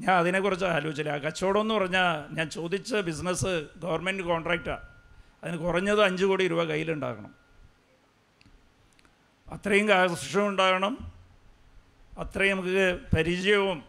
ഞാൻ 0.00 0.10
അതിനെക്കുറിച്ച് 0.10 0.64
ആലോചിച്ചില്ല. 0.64 1.18
കച്ചവടം 1.18 1.60
എന്ന് 1.60 1.74
പറഞ്ഞാൽ 1.74 2.34
ഞാൻ 2.34 2.50
ചോദിച്ച 2.50 2.94
ബിസിനസ് 2.94 3.66
ഗവൺമെന്റ് 3.82 4.22
കോൺട്രാക്റ്റാണ് 4.22 4.89
അതിന് 5.44 5.58
കുറഞ്ഞത് 5.58 6.02
അഞ്ച് 6.02 6.24
കോടി 6.24 6.48
രൂപ 6.48 6.62
കയ്യിലുണ്ടാകണം. 6.62 7.34
അത്രയും 9.48 9.88
കാശും 9.88 10.48
ഉണ്ടാകണം. 10.48 11.12
അത്രയും 12.18 12.56
നമുക്ക് 12.56 13.00
പരിചയവും 13.16 13.84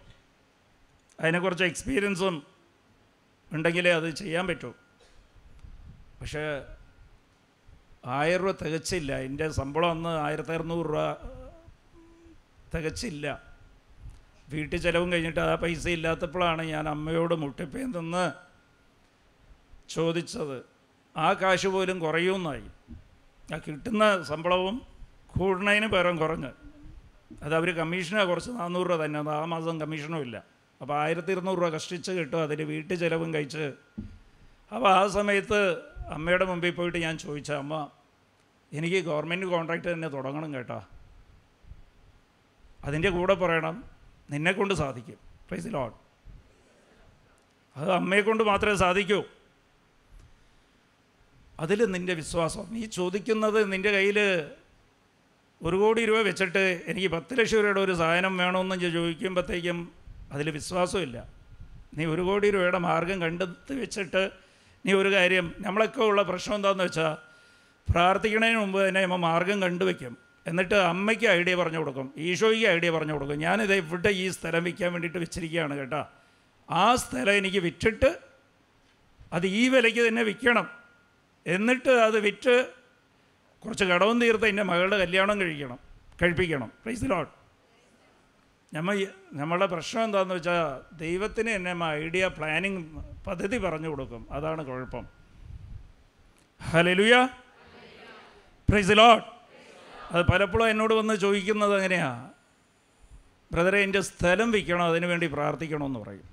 അതിനെക്കുറിച്ച് 1.20 1.63
എക്സ്പീരിയൻസും 1.63 2.43
ഉണ്ടെങ്കിലേ 3.51 3.91
അത് 3.91 4.10
ചെയ്യാൻ 4.10 4.48
പറ്റൂ. 4.48 4.74
പക്ഷേ 6.22 6.39
ആയിരം 8.05 8.48
രൂപ 8.48 8.55
തികച്ചില്ല. 8.63 9.15
എന്റെ 9.15 9.50
ശമ്പളം 9.50 9.89
അന്ന് 9.89 10.10
ആയിരത്തി 10.10 10.51
അറുന്നൂറ് 10.51 10.86
രൂപ 10.86 11.13
തികച്ചില്ല. 12.77 13.41
വീട്ടിൽ 14.50 14.79
ചിലവും 14.79 15.12
കഴിഞ്ഞിട്ട് 15.12 15.39
ആ 15.39 15.55
പൈസ 15.55 15.88
ഇല്ലാത്തപ്പോഴാണ് 15.88 16.62
ഞാൻ 16.62 16.89
അമ്മയോട് 16.89 17.36
മുട്ടിപ്പേ 17.36 17.81
നിന്ന് 17.81 18.31
ചോദിച്ചത്. 19.89 20.71
ആ 21.18 21.34
കാശ് 21.34 21.68
പോലും 21.68 22.00
കുറയുമെന്നായി. 22.00 22.63
ആ 23.53 23.58
കിട്ടുന്ന 23.58 24.24
ശമ്പളവും 24.24 24.82
കൂടുന്നതിന് 25.27 25.88
പകരം 25.88 26.18
കുറഞ്ഞ്. 26.18 26.51
അത് 27.44 27.56
അവർ 27.56 27.75
കമ്മീഷനാണ് 27.75 28.27
കുറച്ച് 28.27 28.51
നാനൂറ് 28.51 28.89
രൂപ 28.89 29.06
തന്നെ. 29.06 29.20
അത് 29.20 29.30
ആ 29.30 29.46
മാസം 29.46 29.82
കമ്മീഷനും 29.82 30.22
ഇല്ല. 30.22 30.44
അപ്പോൾ 30.82 31.01
ആയിരത്തി 31.01 31.32
ഇരുന്നൂറ് 31.32 31.60
രൂപ 31.60 31.70
കഷ്ടിച്ച് 31.70 32.12
കിട്ടും. 32.12 32.41
അതിൽ 32.41 32.63
വീട്ടു 32.63 32.94
ചിലവും 32.94 33.34
കഴിച്ച്. 33.34 33.74
അപ്പോൾ 34.75 34.89
ആ 34.89 35.08
സമയത്ത് 35.08 35.77
അമ്മയുടെ 36.10 36.46
മുമ്പിൽ 36.46 36.72
പോയിട്ട് 36.72 36.98
ഞാൻ 36.98 37.18
ചോദിച്ച 37.18 37.51
അമ്മ 37.51 37.89
എനിക്ക് 38.74 39.06
ഗവൺമെന്റ് 39.06 39.46
കോൺട്രാക്റ്റ് 39.46 39.88
തന്നെ 39.88 40.08
തുടങ്ങണം 40.08 40.53
കേട്ടോ. 40.53 40.84
അതിന്റെ 42.86 43.10
കൂടെ 43.10 43.34
പറയണം. 43.34 43.84
നിന്നെക്കൊണ്ട് 44.32 44.74
സാധിക്കും. 44.74 45.15
Praise 45.50 45.68
lord. 45.68 45.94
അത് 47.77 47.91
അമ്മയെ 47.91 48.22
കൊണ്ട് 48.22 48.44
മാത്രമേ 48.44 48.75
സാധിക്കൂ. 48.75 49.24
അതിൽ 51.60 51.79
നിന്റെ 51.91 52.13
വിശ്വാസം. 52.13 52.65
നീ 52.74 52.86
ചോദിക്കുന്നത് 52.86 53.60
നിന്റെ 53.74 53.91
കയ്യിൽ 53.91 54.20
ഒരു 55.62 55.75
കോടി 55.75 56.05
രൂപ 56.05 56.20
വെച്ചിട്ട് 56.22 56.63
എനിക്ക് 56.88 57.10
പത്ത് 57.15 57.34
ലക്ഷം 57.39 57.58
രൂപയുടെ 57.58 57.79
ഒരു 57.79 57.93
സാധനം 57.93 58.38
വേണമെന്ന് 58.38 58.89
ചോദിക്കുമ്പോഴത്തേക്കും 58.98 59.79
അതിൽ 60.31 60.50
വിശ്വാസമില്ല. 60.50 61.17
നീ 61.98 62.05
ഒരു 62.05 62.22
കോടി 62.22 62.48
രൂപയുടെ 62.51 62.77
മാർഗം 62.77 63.22
കണ്ടെത്തി 63.22 63.74
വെച്ചിട്ട് 63.74 64.24
നീ 64.86 64.93
ഒരു 64.93 65.10
കാര്യം 65.13 65.53
നമ്മളൊക്കെ 65.60 66.01
ഉള്ള 66.01 66.22
പ്രശ്നം 66.22 66.55
എന്താണെന്ന് 66.55 66.84
വെച്ചാൽ 66.84 67.13
പ്രാർത്ഥിക്കുന്നതിന് 67.88 68.60
മുമ്പ് 68.60 68.88
തന്നെ 68.88 69.01
നമ്മൾ 69.01 69.17
മാർഗം 69.17 69.62
കണ്ടുവെക്കും 69.62 70.13
എന്നിട്ട് 70.48 70.75
അമ്മയ്ക്ക് 70.75 71.27
ഐഡിയ 71.27 71.55
പറഞ്ഞു 71.55 71.77
കൊടുക്കും 71.77 72.13
ഈശോയ്ക്ക് 72.17 72.67
ഐഡിയ 72.67 72.91
പറഞ്ഞു 72.91 73.13
കൊടുക്കും. 73.13 73.38
ഞാനിത് 73.39 73.74
ഇവിടെ 73.74 74.10
ഈ 74.10 74.29
സ്ഥലം 74.29 74.63
വിൽക്കാൻ 74.63 74.91
വേണ്ടിയിട്ട് 74.93 75.17
വെച്ചിരിക്കുകയാണ് 75.17 75.77
കേട്ടോ. 75.77 76.01
ആ 76.70 76.96
സ്ഥലം 76.96 77.34
എനിക്ക് 77.34 77.58
വിറ്റിട്ട് 77.58 78.10
അത് 79.34 79.48
ഈ 79.48 79.63
വിലയ്ക്ക് 79.70 80.08
തന്നെ 80.08 80.24
വിൽക്കണം. 80.29 80.80
എന്നിട്ട് 81.48 81.89
അത് 81.89 82.19
വിറ്റ് 82.19 82.69
കുറച്ച് 83.60 83.83
കടവും 83.83 84.21
തീർത്ത് 84.21 84.45
എന്റെ 84.45 84.63
മകളുടെ 84.63 84.98
കല്യാണം 84.98 85.41
കഴിക്കണം 85.41 85.79
കഴിപ്പിക്കണം. 86.21 86.71
പ്രൈസ് 86.83 87.05
ലോട്ട് 87.05 87.31
നമ്മൾ 88.74 89.07
നമ്മളുടെ 89.33 89.65
പ്രശ്നം 89.65 90.03
എന്താണെന്ന് 90.03 90.36
വെച്ചാൽ 90.36 90.95
ദൈവത്തിന് 90.95 91.50
എന്നെ 91.50 91.86
ഐഡിയ 91.86 92.27
പ്ലാനിങ് 92.27 92.83
പദ്ധതി 93.27 93.57
പറഞ്ഞു 93.57 93.89
കൊടുക്കും. 93.89 94.27
അതാണ് 94.31 94.65
കുഴപ്പം. 94.65 95.07
ഹലലുയ 96.62 97.27
പ്രൈസ് 98.69 98.91
ലോട്ട് 98.91 99.27
അത് 100.12 100.25
പലപ്പോഴും 100.25 100.69
എന്നോട് 100.69 100.93
വന്ന് 100.93 101.13
ചോദിക്കുന്നത് 101.13 101.75
എങ്ങനെയാ? 101.75 102.29
ബ്രദറെ 103.51 103.79
എന്റെ 103.79 104.01
സ്ഥലം 104.01 104.51
വിൽക്കണം 104.51 104.83
അതിനു 104.83 105.07
വേണ്ടി 105.07 105.27
പ്രാർത്ഥിക്കണമെന്ന് 105.27 106.00
പറയും. 106.00 106.24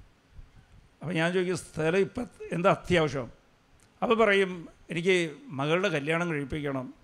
അപ്പോൾ 1.02 1.14
ഞാൻ 1.14 1.32
ചോദിക്കും 1.32 1.56
സ്ഥലം 1.56 1.98
ഇപ്പം 1.98 2.26
എന്താ 2.52 2.70
അത്യാവശ്യം? 2.70 3.32
അപ്പോൾ 4.02 4.14
പറയും 4.14 4.77
എനിക്ക് 4.90 5.37
മകളുടെ 5.45 5.88
കല്യാണം 5.88 6.30
കഴിപ്പിക്കണം 6.30 6.95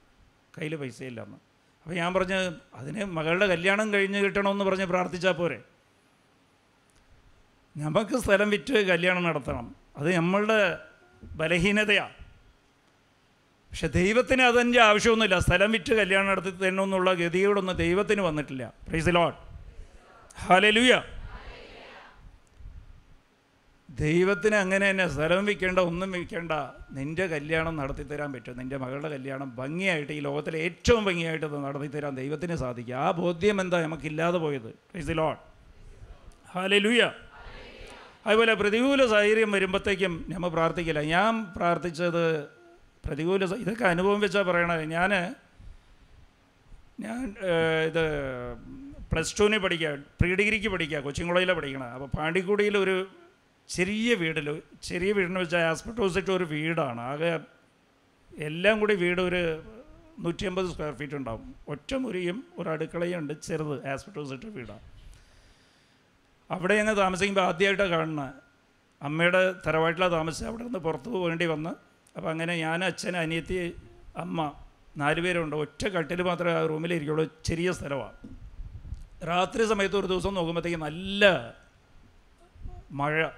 കയ്യിൽ 0.58 0.76
പൈസയില്ലെന്ന്. 0.76 1.36
അപ്പോൾ 1.82 1.94
ഞാൻ 1.94 2.14
പറഞ്ഞ് 2.14 2.52
അതിന് 2.74 3.04
മകളുടെ 3.04 3.46
കല്യാണം 3.46 3.92
കഴിഞ്ഞ് 3.92 4.24
കിട്ടണമെന്ന് 4.24 4.64
പറഞ്ഞ് 4.64 4.84
പ്രാർത്ഥിച്ചാൽ 4.84 5.32
പോരെ. 5.32 5.62
നമുക്ക് 7.76 8.16
സ്ഥലം 8.16 8.50
വിറ്റ് 8.50 8.74
കല്യാണം 8.74 9.22
നടത്തണം. 9.22 9.76
അത് 9.96 10.16
നമ്മളുടെ 10.16 10.78
ബലഹീനതയാണ് 11.24 12.12
പക്ഷെ 13.70 13.86
ദൈവത്തിന് 13.86 14.42
അതിന്റെ 14.42 14.80
ആവശ്യമൊന്നുമില്ല. 14.80 15.38
സ്ഥലം 15.38 15.72
വിറ്റ് 15.72 15.94
കല്യാണം 15.94 16.26
നടത്തി 16.26 16.50
തരണമെന്നുള്ള 16.50 17.12
ഗതിയോടൊന്നും 17.12 17.76
ദൈവത്തിന് 17.76 18.20
വന്നിട്ടില്ല. 18.20 18.72
പ്രൈസ് 18.88 19.08
ലോഡ് 19.08 19.34
ഹാലലുയ 20.40 21.02
ദൈവത്തിന് 24.00 24.54
അങ്ങനെ 24.54 24.90
തന്നെ 24.90 25.08
സ്ഥലം 25.08 25.44
വിൽക്കേണ്ട 25.44 25.78
ഒന്നും 25.78 26.10
വിൽക്കേണ്ട 26.12 26.52
നിന്റെ 26.92 27.26
കല്യാണം 27.26 27.76
നടത്തി 27.76 28.02
തരാൻ 28.02 28.32
പറ്റും. 28.32 28.58
നിന്റെ 28.58 28.76
മകളുടെ 28.76 29.08
കല്യാണം 29.08 29.56
ഭംഗിയായിട്ട് 29.56 30.12
ഈ 30.12 30.20
ലോകത്തിലെ 30.20 30.58
ഏറ്റവും 30.58 31.04
ഭംഗിയായിട്ട് 31.04 31.46
നടത്തി 31.46 31.86
തരാൻ 31.86 32.14
ദൈവത്തിന് 32.14 32.56
സാധിക്കും. 32.56 32.96
ആ 32.96 33.10
ബോധ്യം 33.10 33.60
എന്താ? 33.60 33.82
നമുക്കില്ലാതെ 33.82 34.38
പോയത്. 34.38 34.70
പ്രൈസ് 34.90 35.10
ഹാലെ 36.54 36.78
ലൂയ 36.78 37.10
അതുപോലെ 38.26 38.54
പ്രതികൂല 38.54 39.06
സാഹചര്യം 39.06 39.50
വരുമ്പോഴത്തേക്കും 39.52 40.24
നമ്മൾ 40.28 40.48
പ്രാർത്ഥിക്കില്ല. 40.48 41.00
ഞാൻ 41.00 41.44
പ്രാർത്ഥിച്ചത് 41.44 42.48
പ്രതികൂല 43.06 43.44
ഇതൊക്കെ 43.44 43.84
അനുഭവം 43.84 44.20
വെച്ചാൽ 44.20 44.42
പറയണത്. 44.42 44.84
ഞാൻ 44.96 45.10
ഞാൻ 47.00 47.34
ഇത് 47.88 48.04
പ്ലസ് 49.12 49.40
ടുവിന് 49.40 49.58
പഠിക്കുക 49.58 49.90
പ്രീ 50.20 50.34
ഡിഗ്രിക്ക് 50.34 50.68
പഠിക്കുക 50.68 50.98
കൊച്ചിൻ 50.98 51.26
കോളേജിലാണ് 51.26 51.58
പഠിക്കണത്. 51.58 51.88
അപ്പോൾ 51.88 52.08
പാണ്ടിക്കുടിയിൽ 52.18 52.78
ഒരു 52.78 53.06
ചെറിയ 53.68 54.14
വീടിൽ 54.14 54.62
ചെറിയ 54.82 55.12
വീടിന് 55.12 55.38
വെച്ചാൽ 55.38 55.62
ആസ്പെറ്റോസിറ്റ് 55.70 56.30
ഒരു 56.30 56.44
വീടാണ്. 56.44 57.00
ആകെ 57.00 57.30
എല്ലാം 58.48 58.80
കൂടി 58.80 58.94
വീട് 58.94 59.20
ഒരു 59.20 59.40
നൂറ്റി 60.24 60.44
അമ്പത് 60.46 60.66
സ്ക്വയർ 60.70 60.94
ഫീറ്റ് 60.94 61.14
ഉണ്ടാവും. 61.14 61.54
ഒറ്റ 61.68 61.94
മുറിയും 61.94 62.38
ഒരു 62.58 62.68
അടുക്കളയും 62.68 63.18
ഉണ്ട് 63.18 63.34
ചെറുത് 63.46 63.76
ആസ്പെറ്റോസിറ്റ് 63.92 64.48
വീടാണ് 64.56 64.86
അവിടെ 66.50 66.74
ഞങ്ങൾ 66.78 66.94
താമസിക്കുമ്പോൾ 66.94 67.44
ആദ്യമായിട്ടാണ് 67.48 67.90
കാണുന്നത് 67.90 68.32
അമ്മയുടെ 69.02 69.40
തറവാട്ടിലാണ് 69.66 70.12
താമസിച്ചത്. 70.12 70.48
അവിടെ 70.48 70.62
നിന്ന് 70.62 70.78
പുറത്ത് 70.78 71.08
പോകേണ്ടി 71.14 71.46
വന്ന്. 71.46 71.72
അപ്പോൾ 72.16 72.30
അങ്ങനെ 72.30 72.56
ഞാൻ 72.56 72.84
അച്ഛൻ 72.84 73.16
അനിയത്തി 73.16 73.56
അമ്മ 74.16 74.52
നാല് 74.96 75.20
പേരുണ്ട്. 75.20 75.56
ഒറ്റ 75.56 75.82
കട്ടിൽ 75.94 76.22
മാത്രമേ 76.22 76.52
ആ 76.52 76.66
റൂമിലിരിക്കുള്ളൂ 76.72 77.24
ചെറിയ 77.44 77.72
സ്ഥലമാണ് 77.72 78.18
രാത്രി 79.30 79.64
സമയത്ത് 79.72 79.96
ഒരു 79.96 80.06
ദിവസം 80.06 80.34
നോക്കുമ്പോഴത്തേക്ക് 80.34 80.80
നല്ല 80.88 81.54
മഴ. 83.00 83.28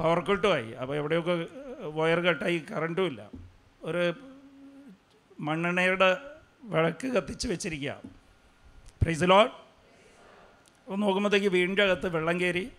പവർ 0.00 0.20
കട്ടുമായി. 0.20 0.72
അപ്പോൾ 0.72 0.96
എവിടെയൊക്കെ 0.96 1.46
വയർ 1.86 2.20
കട്ടായി 2.20 2.64
കറണ്ടും 2.70 3.06
ഇല്ല. 3.06 3.30
ഒരു 3.82 4.14
മണ്ണെണ്ണയുടെ 5.40 6.16
വിളക്ക് 6.64 7.06
കത്തിച്ച് 7.06 7.48
വെച്ചിരിക്കുക. 7.48 8.00
പ്രൈസ് 9.02 9.24
അപ്പോൾ 9.24 10.96
നോക്കുമ്പോഴത്തേക്ക് 10.96 11.46
വീടിന്റെ 11.46 11.82
അകത്ത് 11.82 12.08
വെള്ളം 12.08 12.40
കയറി 12.40 12.72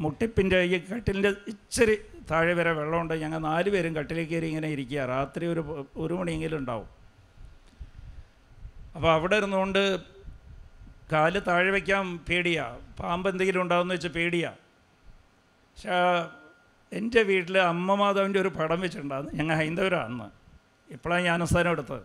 മുട്ടിപ്പിന്റെ 0.00 0.60
ഈ 0.62 0.78
കട്ടിലിന്റെ 0.78 1.28
ഇച്ചിരി 1.48 1.96
താഴെ 2.30 2.52
വരെ 2.54 2.72
വെള്ളമുണ്ട്. 2.72 3.14
ഞങ്ങൾ 3.14 3.38
നാല് 3.38 3.70
പേരും 3.70 3.96
കട്ടിലിൽ 3.96 4.26
കയറി 4.28 4.46
ഇങ്ങനെ 4.46 4.68
ഇരിക്കുക. 4.68 5.00
രാത്രി 5.00 5.46
ഒരു 5.46 5.86
ഒരു 5.96 6.14
മണിയെങ്കിലും 6.14 6.58
ഉണ്ടാവും. 6.58 6.88
അപ്പോൾ 8.96 9.12
അവിടെ 9.12 9.36
ഇരുന്നുകൊണ്ട് 9.36 9.98
കാൽ 11.12 11.38
താഴെ 11.38 11.70
വയ്ക്കാൻ 11.70 12.18
പേടിയാ. 12.18 12.78
പാമ്പ് 13.00 13.28
എന്തെങ്കിലും 13.30 13.62
ഉണ്ടാവുമെന്ന് 13.62 13.94
വെച്ച് 13.94 14.08
പേടിയാ. 14.08 14.50
പക്ഷേ 15.70 15.90
എന്റെ 16.92 17.22
വീട്ടിൽ 17.22 17.58
അമ്മ 17.58 17.94
മാതാവിന്റെ 17.94 18.40
ഒരു 18.40 18.48
പടം 18.48 18.80
വെച്ചിട്ടുണ്ടായിരുന്നു. 18.80 19.34
ഞങ്ങൾ 19.34 19.56
ഹൈന്ദവരാണെന്ന്. 19.56 20.24
ഇപ്പോഴാണ് 20.92 21.22
ഞാൻ 21.22 21.34
അനുസ്ഥാനം 21.34 21.70
എടുത്തത്. 21.70 22.00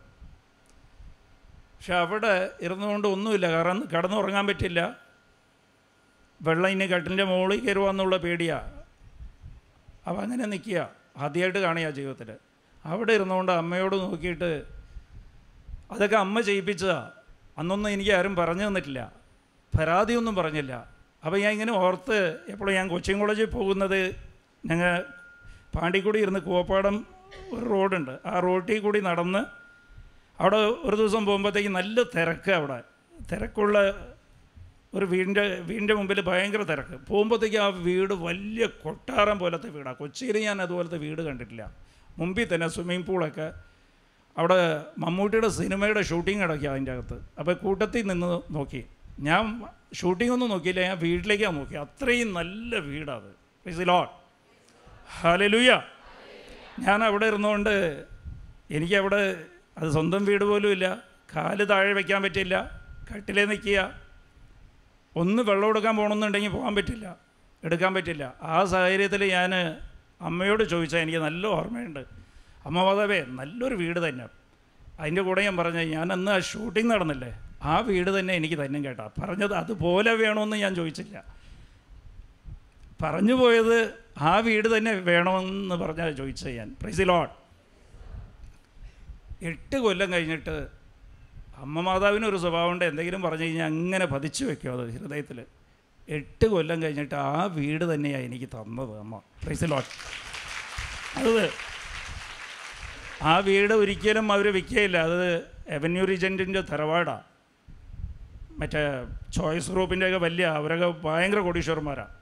പക്ഷെ 1.56 1.94
അവിടെ 1.94 2.50
ഇരുന്നുകൊണ്ട് 2.62 3.08
ഒന്നുമില്ല. 3.08 3.52
കാരണം 3.52 3.84
കടന്നുറങ്ങാൻ 3.96 4.48
പറ്റില്ല. 4.48 4.98
വെള്ളം 6.42 6.70
ഇനി 6.70 6.86
കട്ടിന്റെ 6.86 7.24
മുകളിൽ 7.24 7.60
കയറുവാന്നുള്ള 7.60 8.18
പേടിയാ. 8.18 8.84
അപ്പം 10.08 10.22
അങ്ങനെ 10.22 10.46
നിൽക്കുക. 10.46 10.90
ആദ്യമായിട്ട് 11.18 11.60
കാണുക 11.60 11.90
ജീവിതത്തിൽ. 11.90 12.36
അവിടെ 12.86 13.14
ഇരുന്നുകൊണ്ട് 13.14 13.52
അമ്മയോട് 13.52 13.96
നോക്കിയിട്ട് 13.96 14.64
അതൊക്കെ 15.92 16.16
അമ്മ 16.16 16.42
ചെയ്യിപ്പിച്ചതാ. 16.42 17.12
അന്നൊന്നും 17.58 17.90
എനിക്ക് 17.90 18.12
ആരും 18.12 18.36
പറഞ്ഞു 18.36 18.68
തന്നിട്ടില്ല. 18.68 19.14
പരാതിയൊന്നും 19.80 20.36
പറഞ്ഞില്ല. 20.36 20.90
അപ്പോൾ 21.26 21.38
ഞാൻ 21.38 21.52
ഇങ്ങനെ 21.52 21.74
ഓർത്ത് 21.74 22.40
എപ്പോഴും 22.50 22.74
ഞാൻ 22.74 22.88
കൊച്ചിൻ 22.88 23.20
കോളേജിൽ 23.20 23.46
പോകുന്നത് 23.46 24.25
ഞങ്ങൾ 24.70 24.92
പാണ്ടിക്കൂടി 25.76 26.20
ഇരുന്ന് 26.20 26.40
കൂവപ്പാടം 26.40 26.96
ഒരു 27.54 27.66
റോഡുണ്ട്. 27.74 28.14
ആ 28.32 28.34
റോട്ടിൽ 28.40 28.80
കൂടി 28.86 29.00
നടന്ന് 29.10 29.42
അവിടെ 30.40 30.58
ഒരു 30.88 30.96
ദിവസം 30.96 31.26
പോകുമ്പോഴത്തേക്ക് 31.26 31.72
നല്ല 31.80 31.98
തിരക്ക് 32.16 32.52
അവിടെ. 32.52 32.78
തിരക്കുള്ള 33.32 33.78
ഒരു 34.98 35.06
വീടിന്റെ 35.12 35.44
വീടിന്റെ 35.70 35.94
മുമ്പിൽ 35.94 36.20
ഭയങ്കര 36.30 36.64
തിരക്ക്. 36.72 36.96
പോകുമ്പോഴത്തേക്ക് 37.10 37.60
ആ 37.66 37.68
വീട് 37.88 38.14
വലിയ 38.28 38.66
കൊട്ടാരം 38.84 39.40
പോലത്തെ 39.40 39.70
വീടാണ് 39.76 39.98
കൊച്ചിയിൽ 39.98 40.38
ഞാൻ 40.48 40.62
അതുപോലത്തെ 40.62 40.98
വീട് 41.06 41.22
കണ്ടിട്ടില്ല. 41.22 41.64
മുമ്പിൽ 42.20 42.48
തന്നെ 42.54 42.68
സ്വിമ്മിംഗ് 42.68 43.08
പൂളൊക്കെ 43.08 43.48
അവിടെ 44.38 44.60
മമ്മൂട്ടിയുടെ 44.98 45.50
സിനിമയുടെ 45.60 46.02
ഷൂട്ടിംഗ് 46.02 46.42
നടക്കുക 46.44 46.70
അതിന്റെ 46.70 46.92
അകത്ത്. 46.92 47.18
അപ്പോൾ 47.40 47.54
കൂട്ടത്തിൽ 47.54 48.08
നിന്ന് 48.12 48.30
നോക്കി. 48.58 48.82
ഞാൻ 49.20 49.44
ഷൂട്ടിംഗ് 50.00 50.34
ഒന്നും 50.36 50.50
നോക്കിയില്ല. 50.54 50.82
ഞാൻ 50.90 50.98
വീട്ടിലേക്കാണ് 51.00 51.58
നോക്കി. 51.60 51.76
അത്രയും 51.86 52.30
നല്ല 52.40 52.80
വീടാണ് 52.90 53.30
ഇറ്റ്സ് 53.66 53.88
ലോട്ട് 53.88 54.25
ഹാലലുയ. 55.22 55.82
ഞാൻ 56.80 57.04
അവിടെ 57.04 57.26
ഇരുന്നുകൊണ്ട് 57.26 58.04
എനിക്കവിടെ 58.72 59.44
അത് 59.78 59.90
സ്വന്തം 59.90 60.26
വീട് 60.26 60.44
പോലും 60.44 60.72
ഇല്ല. 60.72 61.04
കാൽ 61.36 61.64
താഴെ 61.64 61.94
വയ്ക്കാൻ 61.94 62.24
പറ്റില്ല. 62.24 62.82
കട്ടിലേ 63.14 63.46
നിൽക്കുക. 63.46 63.94
ഒന്ന് 65.16 65.44
വെള്ളം 65.44 65.70
എടുക്കാൻ 65.70 65.98
പോകണമെന്നുണ്ടെങ്കിൽ 65.98 66.50
പോകാൻ 66.50 66.76
പറ്റില്ല. 66.76 67.18
എടുക്കാൻ 67.64 67.94
പറ്റില്ല. 67.94 68.34
ആ 68.42 68.66
സാഹചര്യത്തിൽ 68.66 69.24
ഞാൻ 69.24 69.54
അമ്മയോട് 70.22 70.64
ചോദിച്ചാൽ 70.64 71.00
എനിക്ക് 71.00 71.18
നല്ല 71.18 71.48
ഓർമ്മയുണ്ട്. 71.48 72.00
അമ്മ 72.66 72.84
മാതാവേ 72.84 73.26
നല്ലൊരു 73.28 73.76
വീട് 73.76 74.08
തന്നെ 74.08 74.26
അതിന്റെ 75.00 75.22
കൂടെ 75.22 75.42
ഞാൻ 75.42 75.58
പറഞ്ഞ 75.58 75.80
ഞാൻ 75.80 76.12
അന്ന് 76.12 76.32
ആ 76.32 76.40
ഷൂട്ടിംഗ് 76.40 76.92
നടന്നില്ലേ? 76.92 77.40
ആ 77.64 77.80
വീട് 77.80 78.20
തന്നെ 78.20 78.34
എനിക്ക് 78.34 78.56
തന്നെ 78.56 78.80
കേട്ടാ. 78.80 79.10
പറഞ്ഞത് 79.20 79.54
അതുപോലെ 79.54 80.14
വേണമെന്ന് 80.14 80.58
ഞാൻ 80.58 80.76
ചോദിച്ചില്ല. 80.76 81.45
പറഞ്ഞു 83.02 83.34
പോയത് 83.34 83.78
ആ 84.18 84.40
വീട് 84.40 84.78
തന്നെ 84.78 84.92
വേണമെന്ന് 84.92 85.76
പറഞ്ഞാൽ 85.76 86.12
ചോദിച്ചത് 86.12 86.50
ഞാൻ. 86.50 86.76
പ്രൈസ് 86.82 87.02
ലോഡ് 87.02 87.34
എട്ട് 89.42 89.76
കൊല്ലം 89.76 90.14
കഴിഞ്ഞിട്ട് 90.14 90.56
അമ്മ 91.58 91.82
മാതാവിനൊരു 91.82 92.38
സ്വഭാവമുണ്ട്. 92.38 92.86
എന്തെങ്കിലും 92.86 93.22
പറഞ്ഞു 93.22 93.44
കഴിഞ്ഞാൽ 93.44 93.66
അങ്ങനെ 93.66 94.06
പതിച്ചു 94.06 94.46
വെക്കും 94.46 94.72
അത് 94.72 94.92
ഹൃദയത്തിൽ 94.92 95.46
എട്ട് 96.10 96.46
കൊല്ലം 96.46 96.82
കഴിഞ്ഞിട്ട് 96.84 97.16
ആ 97.16 97.46
വീട് 97.46 97.94
തന്നെയാണ് 97.94 98.24
എനിക്ക് 98.24 98.46
തന്നത് 98.46 99.00
അമ്മ. 99.00 99.22
പ്രൈസ് 99.44 99.72
ലോട്ട് 99.72 99.90
അത് 101.20 101.50
ആ 103.22 103.40
വീട് 103.40 103.74
ഒരിക്കലും 103.74 104.32
അവർ 104.32 104.48
വിൽക്കുകയില്ല 104.48 104.98
അത് 104.98 105.20
എവന്യൂ 105.68 106.06
റീജന്റിന്റെ 106.06 106.62
തറവാടാണ് 106.62 107.24
മറ്റേ 108.60 108.82
ചോയ്സ് 109.34 109.72
ഗ്രൂപ്പിന്റെയൊക്കെ 109.72 110.18
വലിയ 110.18 110.46
അവരൊക്കെ 110.46 110.88
ഭയങ്കര 111.08 111.40
കോടീശ്വരന്മാരാണ് 111.40 112.14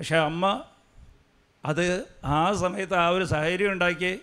പക്ഷേ 0.00 0.16
അമ്മ 0.16 0.64
അത് 1.64 2.04
ആ 2.24 2.52
സമയത്ത് 2.52 2.94
ആ 2.94 3.08
ഒരു 3.08 3.24
സാഹചര്യം 3.24 3.72
ഉണ്ടാക്കി 3.72 4.20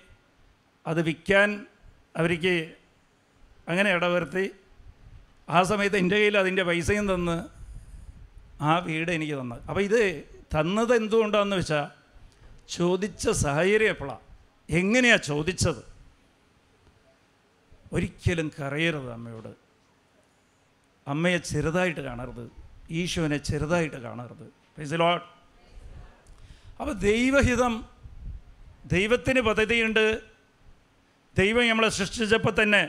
അത് 0.87 1.01
വിൽക്കാൻ 1.01 1.65
അവർക്ക് 2.17 2.73
അങ്ങനെ 3.69 3.89
ഇടവരുത്തി. 3.89 4.51
ആ 5.49 5.63
സമയത്ത് 5.63 5.97
എന്റെ 5.97 6.15
കയ്യിൽ 6.15 6.37
അതിന്റെ 6.37 6.63
പൈസയും 6.63 7.13
തന്ന് 7.13 7.49
ആ 8.61 8.79
വീട് 8.79 9.11
എനിക്ക് 9.11 9.39
തന്ന്. 9.39 9.55
അപ്പോൾ 9.55 9.81
ഇത് 9.81 10.23
തന്നത് 10.59 10.95
എന്തുകൊണ്ടാണെന്ന് 10.95 11.55
വെച്ചാൽ 11.55 11.87
ചോദിച്ച 12.69 13.29
സാഹചര്യം 13.29 13.89
എപ്പോഴാണ് 13.89 14.19
എങ്ങനെയാണ് 14.69 15.21
ചോദിച്ചത്? 15.21 15.83
ഒരിക്കലും 17.93 18.51
കരയരുത് 18.61 19.11
അമ്മയോട്. 19.11 19.55
അമ്മയെ 21.07 21.37
ചെറുതായിട്ട് 21.37 22.01
കാണരുത്. 22.01 22.51
ഈശോനെ 22.91 23.37
ചെറുതായിട്ട് 23.37 23.95
കാണരുത്. 23.95 24.53
ലോഡ് 24.93 25.36
അപ്പോൾ 26.79 26.91
ദൈവഹിതം 26.91 27.73
ദൈവത്തിന് 28.85 29.41
പദ്ധതിയുണ്ട്. 29.41 30.21
ദൈവം 31.37 31.67
നമ്മളെ 31.69 31.89
സൃഷ്ടിച്ചപ്പോൾ 31.89 32.53
തന്നെ 32.63 32.81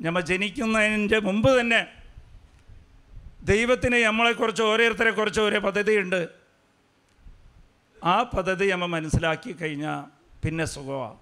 നമ്മൾ 0.00 0.20
ജനിക്കുന്നതിന്റെ 0.20 1.18
മുമ്പ് 1.18 1.60
തന്നെ 1.60 1.80
ദൈവത്തിന് 3.42 3.96
നമ്മളെക്കുറിച്ച് 3.96 4.62
ഓരോരുത്തരെ 4.62 5.10
കുറിച്ച് 5.10 5.40
ഓരോ 5.40 5.58
പദ്ധതിയുണ്ട്. 5.60 6.28
ആ 8.04 8.22
പദ്ധതി 8.22 8.66
നമ്മൾ 8.70 8.86
മനസ്സിലാക്കി 8.86 9.52
കഴിഞ്ഞാൽ 9.52 10.00
പിന്നെ 10.44 10.64
സുഖമാണ് 10.64 11.18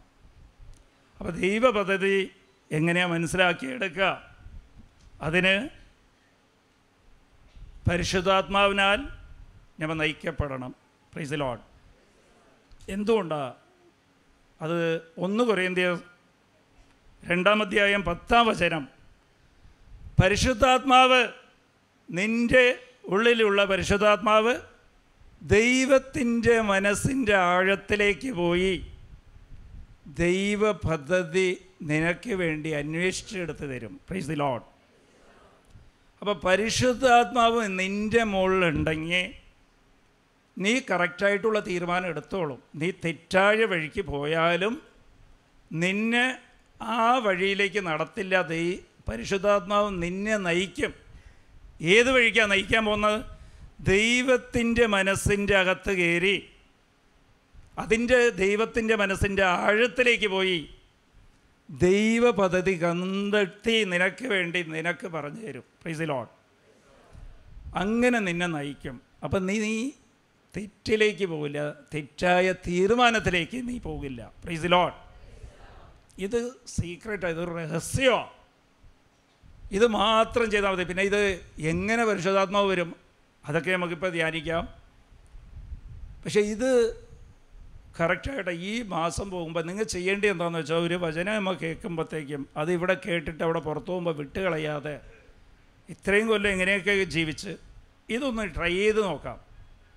അപ്പോൾ 1.18 1.31
ദൈവ 1.31 1.71
പദ്ധതി 1.71 2.31
എങ്ങനെയാണ് 2.73 3.12
മനസ്സിലാക്കിയെടുക്കുക 3.12 4.11
അതിന് 5.23 5.55
പരിശുദ്ധാത്മാവിനാൽ 7.90 8.99
നമ്മൾ 9.81 9.94
നയിക്കപ്പെടണം. 9.94 10.75
പ്രൈസ് 11.12 11.33
ലോഡ് 11.33 11.67
എന്തുകൊണ്ടാണ് 12.88 13.55
അത് 14.62 15.01
ഒന്ന് 15.18 15.44
കുറേന്ത്യ 15.44 15.98
രണ്ടാം 17.31 17.62
അധ്യായം 17.62 18.03
പത്താം 18.05 18.46
വചനം. 18.46 18.88
പരിശുദ്ധാത്മാവ് 20.22 21.29
നിന്റെ 22.11 22.79
ഉള്ളിലുള്ള 23.05 23.64
പരിശുദ്ധാത്മാവ് 23.64 24.55
ദൈവത്തിന്റെ 25.42 26.61
മനസ്സിന്റെ 26.61 27.35
ആഴത്തിലേക്ക് 27.35 28.33
പോയി 28.33 28.87
ദൈവ 30.07 30.72
പദ്ധതി 30.72 31.64
നിനക്ക് 31.83 32.35
വേണ്ടി 32.35 32.70
അന്വേഷിച്ചെടുത്ത് 32.70 33.66
തരും. 33.70 34.01
പ്രൈസ് 34.09 34.29
ദി 34.29 34.35
ലോഡ് 34.35 34.62
അപ്പോൾ 36.20 36.37
പരിശുദ്ധാത്മാവ് 36.38 37.79
നിന്റെ 37.79 38.24
മുകളിലുണ്ടെങ്കിൽ 38.24 39.35
നീ 40.59 40.81
കറക്റ്റായിട്ടുള്ള 40.90 41.61
തീരുമാനം 41.66 42.07
എടുത്തോളും. 42.07 42.62
നീ 42.75 42.90
തെറ്റായ 43.05 43.64
വഴിക്ക് 43.64 44.01
പോയാലും 44.01 44.83
നിന്നെ 45.73 46.38
ആ 46.83 47.18
വഴിയിലേക്ക് 47.18 47.87
നടത്തില്ല. 47.87 48.42
ദൈ 48.42 48.79
പരിശുദ്ധാത്മാവ് 49.09 50.03
നിന്നെ 50.03 50.37
നയിക്കും. 50.37 50.94
ഏത് 51.83 52.12
വഴിക്കാണ് 52.12 52.51
നയിക്കാൻ 52.51 52.85
പോകുന്നത്? 52.85 53.25
ദൈവത്തിന്റെ 53.81 54.87
മനസ്സിന്റെ 54.87 55.57
അകത്ത് 55.57 55.92
കയറി. 55.92 56.49
അതിന്റെ 57.79 58.29
ദൈവത്തിന്റെ 58.29 58.97
മനസ്സിന്റെ 58.97 59.44
ആഴത്തിലേക്ക് 59.44 60.27
പോയി. 60.27 60.75
ദൈവ 61.71 62.31
പദ്ധതി 62.31 62.83
കണ്ടെത്തി 62.83 63.85
നിനക്ക് 63.85 64.27
വേണ്ടി 64.27 64.62
നിനക്ക് 64.62 65.07
പറഞ്ഞു 65.07 65.40
തരും. 65.40 65.61
പ്രൈസ് 65.61 66.01
ലോഡ് 66.01 66.29
അങ്ങനെ 67.77 68.18
നിന്നെ 68.18 68.47
നയിക്കും. 68.47 69.01
അപ്പം 69.25 69.47
നീ 69.47 69.59
നീ 69.59 69.90
തെറ്റിലേക്ക് 70.59 71.27
പോകില്ല 71.33 71.61
തെറ്റായ 71.94 72.47
തീരുമാനത്തിലേക്ക് 72.66 73.59
നീ 73.68 73.75
പോകില്ല. 73.88 74.21
പ്രൈസ് 74.44 74.68
ലോഡ് 74.75 74.97
ഇത് 76.27 76.38
സീക്രട്ടാണ് 76.75 77.33
ഇതൊരു 77.35 77.53
രഹസ്യമാണ് 77.59 78.31
ഇത് 79.77 79.87
മാത്രം 80.01 80.47
ചെയ്താൽ 80.53 80.73
മതി. 80.75 80.85
പിന്നെ 80.90 81.03
ഇത് 81.11 81.21
എങ്ങനെ 81.73 82.03
പരിശുദ്ധാത്മാവ് 82.11 82.68
വരും? 82.73 82.90
അതൊക്കെ 83.44 83.71
നമുക്കിപ്പോൾ 83.77 84.11
ധ്യാനിക്കാം. 84.16 84.64
പക്ഷേ 86.23 86.40
ഇത് 86.55 86.71
കറക്റ്റായിട്ട് 87.99 88.53
ഈ 88.71 88.73
മാസം 88.94 89.27
പോകുമ്പോൾ 89.35 89.62
നിങ്ങൾ 89.68 89.87
ചെയ്യേണ്ടത് 89.94 90.31
എന്താണെന്ന് 90.31 90.61
വെച്ചാൽ 90.62 90.83
ഒരു 90.88 90.97
വചനം 91.05 91.35
നമ്മൾ 91.38 91.55
കേൾക്കുമ്പോഴത്തേക്കും 91.62 92.42
അത് 92.61 92.71
ഇവിടെ 92.77 92.94
കേട്ടിട്ട് 93.07 93.42
അവിടെ 93.47 93.61
പുറത്തു 93.68 93.90
പോകുമ്പോൾ 93.92 94.14
വിട്ട് 94.21 94.40
കളയാതെ 94.47 94.97
ഇത്രയും 95.94 96.27
കൊല്ലം 96.33 96.51
എങ്ങനെയൊക്കെ 96.55 97.05
ജീവിച്ച് 97.16 97.53
ഇതൊന്ന് 98.16 98.44
ട്രൈ 98.57 98.75
ചെയ്ത് 98.75 99.01
നോക്കാം. 99.09 99.38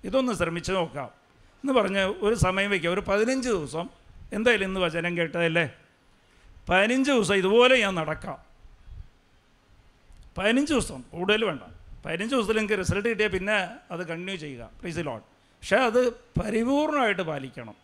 ഇതൊന്ന് 0.04 0.32
ശ്രമിച്ച് 0.32 0.72
നോക്കാം. 0.72 1.06
എന്ന് 1.06 1.72
പറഞ്ഞ് 1.72 2.00
ഒരു 2.00 2.34
സമയം 2.34 2.70
വയ്ക്കുക 2.70 2.90
ഒരു 2.90 3.00
പതിനഞ്ച് 3.00 3.48
ദിവസം. 3.48 3.88
എന്തായാലും 4.32 4.66
ഇന്ന് 4.66 4.80
വചനം 4.80 5.16
കേട്ടതല്ലേ? 5.16 5.70
പതിനഞ്ച് 6.68 7.10
ദിവസം 7.10 7.34
ഇതുപോലെ 7.34 7.80
ഞാൻ 7.80 7.94
നടക്കാം. 7.94 8.38
പതിനഞ്ച് 10.38 10.72
ദിവസം. 10.72 11.02
കൂടുതൽ 11.02 11.44
വേണ്ട. 11.44 11.62
പതിനഞ്ച് 12.06 12.34
ദിവസത്തിൽ 12.34 12.58
എനിക്ക് 12.58 12.78
റിസൾട്ട് 12.78 13.08
കിട്ടിയാൽ 13.08 13.30
പിന്നെ 13.30 13.54
അത് 13.90 14.06
കണ്ടിന്യൂ 14.06 14.36
ചെയ്യുക. 14.36 14.70
പ്ലീസ് 14.80 14.98
ലോൺ 14.98 15.20
പക്ഷേ 15.20 15.76
അത് 15.76 16.10
പരിപൂർണമായിട്ട് 16.12 17.22
പാലിക്കണം. 17.22 17.74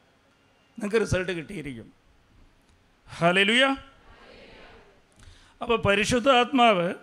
നിങ്ങൾക്ക് 0.79 1.01
റിസൾട്ട് 1.01 1.33
കിട്ടിയിരിക്കും. 1.33 1.93
ഹലലുയ 3.09 3.77
അപ്പോൾ 5.63 5.79
പരിശുദ്ധാത്മാവ് 5.79 6.95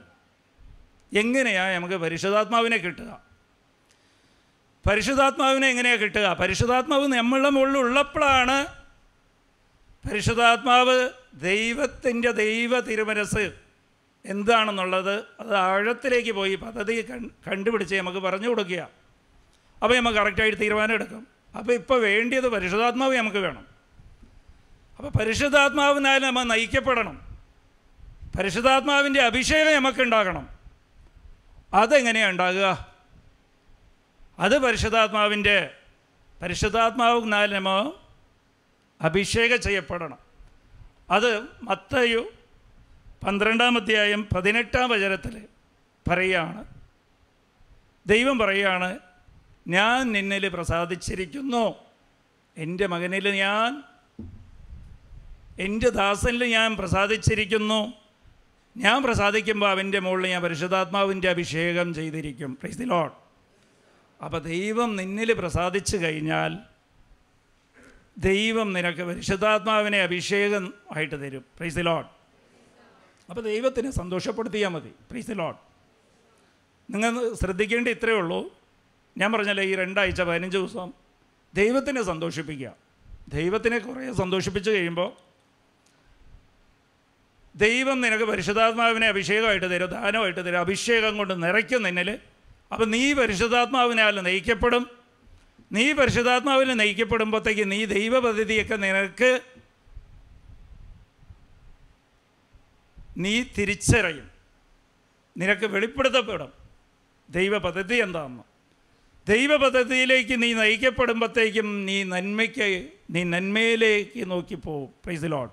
എങ്ങനെയാണ് 1.15 1.75
നമുക്ക് 1.75 1.95
പരിശുദ്ധാത്മാവിനെ 1.95 2.77
കിട്ടുക? 2.77 3.24
പരിശുദ്ധാത്മാവിനെ 4.87 5.67
എങ്ങനെയാണ് 5.67 5.99
കിട്ടുക? 5.99 6.33
പരിശുദ്ധാത്മാവ് 6.33 7.07
നമ്മളുടെ 7.07 7.49
മുകളിൽ 7.49 7.77
ഉള്ളപ്പോഴാണ് 7.77 8.65
പരിശുദ്ധാത്മാവ് 10.09 11.09
ദൈവത്തിന്റെ 11.33 12.31
ദൈവ 12.31 12.79
തിരുമനസ് 12.79 13.51
എന്താണെന്നുള്ളത് 14.25 15.23
അത് 15.39 15.55
ആഴത്തിലേക്ക് 15.55 16.31
പോയി 16.31 16.55
പദ്ധതി 16.55 17.11
കണ്ടുപിടിച്ച് 17.47 17.95
നമുക്ക് 17.95 18.19
പറഞ്ഞു 18.19 18.47
കൊടുക്കുക. 18.47 18.89
അപ്പോൾ 19.83 19.95
നമുക്ക് 19.95 20.17
കറക്റ്റായിട്ട് 20.17 20.59
തീരുമാനം 20.59 20.93
എടുക്കും. 20.93 21.27
അപ്പോൾ 21.57 21.73
ഇപ്പോൾ 21.73 22.01
വേണ്ടിയത് 22.01 22.47
പരിശുദ്ധാത്മാവ് 22.49 23.17
നമുക്ക് 23.17 23.37
വേണം. 23.37 23.65
അപ്പോൾ 24.97 25.17
പരിശുദ്ധാത്മാവിനാൽ 25.17 26.19
നമ്മൾ 26.19 26.43
നയിക്കപ്പെടണം. 26.43 27.21
പരിശുദ്ധാത്മാവിന്റെ 28.37 29.21
അഭിഷേകം 29.21 29.75
നമുക്ക് 29.75 30.01
ഉണ്ടാകണം. 30.01 30.49
അതെങ്ങനെയാണ് 31.73 32.31
ഉണ്ടാകുക? 32.31 32.94
അത് 34.39 34.57
പരിശുദ്ധാത്മാവിന്റെ 34.57 35.73
പരിശുദ്ധാത്മാവ് 36.41 37.31
നാലിനോ 37.31 38.01
അഭിഷേകം 39.01 39.61
ചെയ്യപ്പെടണം. 39.61 40.17
അത് 41.11 41.45
മത്തയു 41.63 42.31
പന്ത്രണ്ടാം 43.25 43.77
അധ്യായം 43.77 44.27
പതിനെട്ടാം 44.35 44.89
വചനത്തിൽ 44.89 45.45
പറയുകയാണ് 46.07 46.65
ദൈവം 48.05 48.39
പറയുകയാണ് 48.39 48.99
ഞാൻ 49.67 50.11
നിന്നിൽ 50.11 50.47
പ്രസാദിച്ചിരിക്കുന്നു. 50.47 51.75
എന്റെ 52.57 52.87
മകനിൽ 52.87 53.29
ഞാൻ 53.29 53.83
എന്റെ 55.59 55.89
ദാസനിൽ 55.89 56.43
ഞാൻ 56.43 56.75
പ്രസാദിച്ചിരിക്കുന്നു. 56.75 57.93
ഞാൻ 58.77 59.03
പ്രസാദിക്കുമ്പോൾ 59.03 59.69
അവന്റെ 59.69 59.99
മുകളിൽ 59.99 60.29
ഞാൻ 60.29 60.41
പരിശുദ്ധാത്മാവിന്റെ 60.41 61.29
അഭിഷേകം 61.29 61.93
ചെയ്തിരിക്കും. 61.93 62.55
പ്രൈസ് 62.55 62.77
ദി 62.77 62.83
ലോഡ് 62.83 63.24
അപ്പോൾ 64.21 64.37
ദൈവം 64.37 64.95
നിന്നിൽ 64.95 65.33
പ്രസാദിച്ചു 65.33 65.97
കഴിഞ്ഞാൽ 65.97 66.57
ദൈവം 68.17 68.73
നിനക്ക് 68.73 69.01
പരിശുദ്ധാത്മാവിനെ 69.01 70.01
അഭിഷേകം 70.01 70.73
ആയിട്ട് 70.95 71.21
തരും. 71.21 71.45
പ്രൈസ് 71.57 71.77
ലോഡ് 71.77 72.05
അപ്പോൾ 73.29 73.41
ദൈവത്തിനെ 73.41 73.91
സന്തോഷപ്പെടുത്തിയാൽ 73.91 74.69
മതി. 74.69 74.89
പ്രൈസ് 75.11 75.31
ലോഡ് 75.31 75.55
നിങ്ങൾ 76.93 77.33
ശ്രദ്ധിക്കേണ്ട 77.33 77.87
ഇത്രയേ 77.87 78.15
ഉള്ളൂ. 78.15 78.59
ഞാൻ 79.17 79.31
പറഞ്ഞല്ലേ 79.31 79.63
ഈ 79.63 79.75
രണ്ടാഴ്ച 79.75 80.21
പതിനഞ്ച് 80.21 80.57
ദിവസം 80.57 80.93
ദൈവത്തിനെ 81.53 82.01
സന്തോഷിപ്പിക്കുക. 82.01 82.75
ദൈവത്തിനെ 83.29 83.77
കുറേ 83.79 84.13
സന്തോഷിപ്പിച്ച് 84.13 84.71
കഴിയുമ്പോൾ 84.71 85.11
ദൈവം 87.55 88.01
നിനക്ക് 88.01 88.23
പരിശുദ്ധാത്മാവിനെ 88.23 89.07
അഭിഷേകമായിട്ട് 89.07 89.71
തരും 89.71 89.87
ദാനമായിട്ട് 89.87 90.45
തരും 90.45 90.59
അഭിഷേകം 90.59 91.17
കൊണ്ട് 91.17 91.43
നിറയ്ക്കും 91.43 91.83
നിന്നിൽ. 91.83 92.19
അപ്പം 92.75 92.91
നീ 92.91 93.13
പരിശുദ്ധാത്മാവിനാൽ 93.13 94.21
നയിക്കപ്പെടും? 94.21 94.89
നീ 95.71 95.91
പരിശുദ്ധാത്മാവിൽ 95.91 96.73
നയിക്കപ്പെടുമ്പോഴത്തേക്ക് 96.73 97.71
നീ 97.71 97.85
ദൈവ 97.85 98.19
പദ്ധതിയൊക്കെ 98.19 98.75
നിനക്ക് 98.75 99.39
നീ 103.17 103.43
തിരിച്ചറിയും. 103.57 104.29
നിനക്ക് 105.37 105.65
വെളിപ്പെടുത്തപ്പെടും. 105.65 106.53
ദൈവ 107.29 107.57
പദ്ധതി 107.57 107.95
എന്താണെന്ന് 107.95 108.43
ദൈവ 109.29 109.55
പദ്ധതിയിലേക്ക് 109.55 110.43
നീ 110.43 110.53
നയിക്കപ്പെടുമ്പോഴത്തേക്കും 110.53 111.85
നീ 111.85 112.03
നന്മയ്ക്ക് 112.03 112.89
നീ 113.11 113.23
നന്മയിലേക്ക് 113.23 114.31
നോക്കിപ്പോവും 114.31 114.89
പ്രൈസ് 115.05 115.23
ലോഡ് 115.23 115.49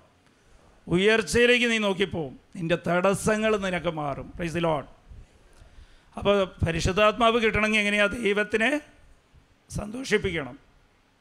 ഉയർച്ചയിലേക്ക് 0.89 1.71
നീ 1.71 1.79
നോക്കിപ്പോവും 1.79 2.41
നിന്റെ 2.57 2.79
തടസ്സങ്ങൾ 2.87 3.57
നിനക്ക് 3.57 3.91
മാറും. 3.91 4.33
പ്രൈസ് 4.37 4.57
ലോഡ് 4.57 5.02
അപ്പോൾ 6.17 6.45
പരിശുദ്ധാത്മാവ് 6.67 7.43
കിട്ടണമെങ്കിൽ 7.43 7.79
എങ്ങനെയാണ് 7.79 8.23
ദൈവത്തിനെ 8.23 8.81
സന്തോഷിപ്പിക്കണം? 9.71 10.59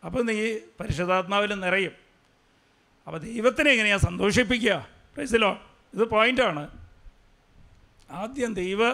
അപ്പോൾ 0.06 0.24
നീ 0.24 0.58
പരിശുദ്ധാത്മാവിൽ 0.80 1.60
നിറയും. 1.60 1.92
അപ്പോൾ 3.08 3.18
ദൈവത്തിനെ 3.18 3.72
എങ്ങനെയാണ് 3.72 4.02
സന്തോഷിപ്പിക്കുക? 4.02 4.88
പ്രൈസിലോ 5.16 5.62
ഇത് 5.94 6.04
പോയിന്റാണ് 6.04 6.70
ആദ്യം 8.12 8.54
ദൈവ 8.54 8.94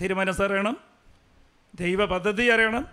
തിരുമനസ്സറിയണം 0.00 0.76
ദൈവ 1.74 2.04
പദ്ധതി 2.04 2.46
അറിയണം 2.46 2.88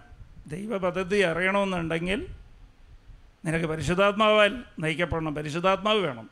ദൈവ 0.47 0.77
പദ്ധതി 0.77 1.17
അറിയണമെന്നുണ്ടെങ്കിൽ 1.17 2.27
നിനക്ക് 3.45 3.65
പരിശുദ്ധാത്മാവാൽ 3.65 4.63
നയിക്കപ്പെടണം. 4.79 5.35
പരിശുദ്ധാത്മാവ് 5.35 5.99
വേണം. 5.99 6.29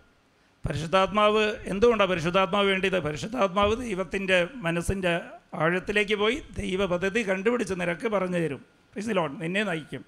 പരിശുദ്ധാത്മാവ് 0.68 1.56
എന്തുകൊണ്ടാണ് 1.66 2.10
പരിശുദ്ധാത്മാവ് 2.10 2.68
വേണ്ടിയത്? 2.68 3.00
പരിശുദ്ധാത്മാവ് 3.00 3.76
ദൈവത്തിന്റെ 3.76 4.48
മനസ്സിന്റെ 4.56 5.22
ആഴത്തിലേക്ക് 5.56 6.16
പോയി 6.16 6.44
ദൈവ 6.58 6.86
പദ്ധതി 6.86 7.30
കണ്ടുപിടിച്ച് 7.30 7.74
നിരക്ക് 7.78 8.08
പറഞ്ഞു 8.08 8.38
തരും. 8.38 8.66
പ്രിസിലോൺ 8.94 9.40
നിന്നെ 9.40 9.64
നയിക്കും. 9.64 10.06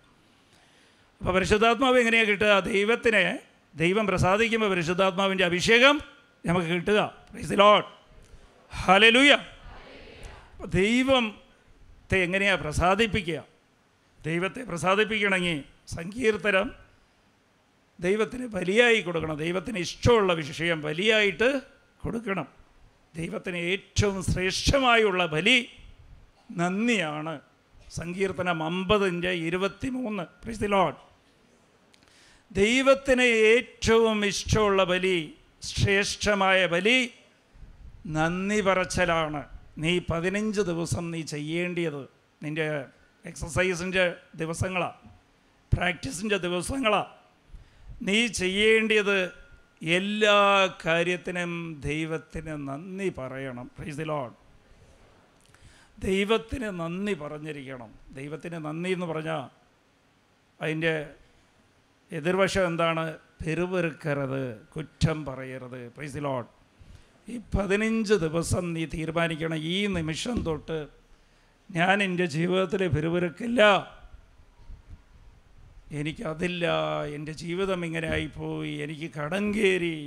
അപ്പോൾ 1.20 1.32
പരിശുദ്ധാത്മാവ് 1.32 2.00
എങ്ങനെയാണ് 2.00 2.28
കിട്ടുക? 2.28 2.60
ദൈവത്തിനെ 2.60 3.40
ദൈവം 3.76 4.08
പ്രസാദിക്കുമ്പോൾ 4.08 4.70
പരിശുദ്ധാത്മാവിന്റെ 4.70 5.46
അഭിഷേകം 5.46 6.02
നമുക്ക് 6.46 6.68
കിട്ടുക. 6.68 7.14
പ്രിസിലോൺ 7.32 7.84
ഹലലൂയ 8.72 9.38
ദൈവത്തെ 10.66 12.18
എങ്ങനെയാണ് 12.18 12.62
പ്രസാദിപ്പിക്കുക? 12.62 13.44
ദൈവത്തെ 14.26 14.62
പ്രസാദിപ്പിക്കണമെങ്കിൽ 14.64 15.64
സങ്കീർത്തനം 15.88 16.72
ദൈവത്തിന് 18.00 18.48
ബലിയായി 18.48 19.02
കൊടുക്കണം. 19.02 19.38
ദൈവത്തിന് 19.38 19.78
ഇഷ്ടമുള്ള 19.78 20.34
വിഷയം 20.34 20.82
ബലിയായിട്ട് 20.82 21.62
കൊടുക്കണം. 21.98 22.48
ദൈവത്തിന് 23.18 23.60
ഏറ്റവും 23.72 24.18
ശ്രേഷ്ഠമായുള്ള 24.24 25.22
ബലി 25.26 25.58
നന്ദിയാണ്. 26.60 27.34
സങ്കീർത്തനം 27.90 28.60
അമ്പതിന്റെ 28.64 29.32
ഇരുപത്തി 29.48 29.90
മൂന്ന് 29.90 30.24
പ്രിസിലോട്ട് 30.44 31.00
ദൈവത്തിന് 32.52 33.28
ഏറ്റവും 33.54 34.18
ഇഷ്ടമുള്ള 34.26 34.82
ബലി 34.84 35.18
ശ്രേഷ്ഠമായ 35.70 36.60
ബലി 36.74 37.00
നന്ദി 38.18 38.60
പറച്ചലാണ്. 38.62 39.42
നീ 39.84 39.94
പതിനഞ്ച് 40.12 40.62
ദിവസം 40.62 41.06
നീ 41.12 41.22
ചെയ്യേണ്ടിയത് 41.34 42.04
നിന്റെ 42.44 42.68
എക്സസൈസിന്റെ 43.26 44.06
ദിവസങ്ങളാണ് 44.36 45.10
പ്രാക്ടീസിന്റെ 45.72 46.38
ദിവസങ്ങളാണ് 46.46 47.12
നീ 48.08 48.18
ചെയ്യേണ്ടത് 48.28 49.18
എല്ലാ 49.84 50.74
കാര്യത്തിനും 50.86 51.82
ദൈവത്തിന് 51.86 52.68
നന്ദി 52.68 53.10
പറയണം. 53.10 53.72
പ്രൈസ് 53.80 53.98
ദി 53.98 54.04
ലോഡ് 54.04 54.34
ദൈവത്തിന് 56.02 56.64
നന്ദി 56.64 57.14
പറഞ്ഞിരിക്കണം. 57.14 57.94
ദൈവത്തിന് 58.14 58.54
നന്ദി 58.54 58.90
എന്ന് 58.90 59.06
പറഞ്ഞാൽ 59.06 59.50
അതിന്റെ 60.62 61.10
എതിർവശം 62.12 62.66
എന്താണ്? 62.66 63.18
പെരുവെറുക്കരുത് 63.46 64.68
കുറ്റം 64.68 65.26
പറയരുത്. 65.26 65.92
പ്രൈസ് 65.96 66.14
ദി 66.14 66.20
ലോഡ് 66.20 66.48
ഈ 67.30 67.40
പതിനഞ്ച് 67.58 68.14
ദിവസം 68.14 68.74
നീ 68.74 68.86
തീരുമാനിക്കണം 68.86 69.56
ഈ 69.56 69.88
നിമിഷം 69.88 70.44
തൊട്ട് 70.44 70.88
ഞാൻ 71.72 72.04
എന്റെ 72.04 72.26
ജീവിതത്തിൽ 72.26 72.88
പെരുവെറുക്കില്ല. 72.88 73.92
എനിക്കതില്ല 75.92 76.66
എന്റെ 77.16 77.32
ജീവിതം 77.32 77.86
ഇങ്ങനെ 77.86 78.08
ആയിപ്പോയി 78.08 78.72
എനിക്ക് 78.84 79.12
കടം 79.12 79.46
കയറി 79.56 79.98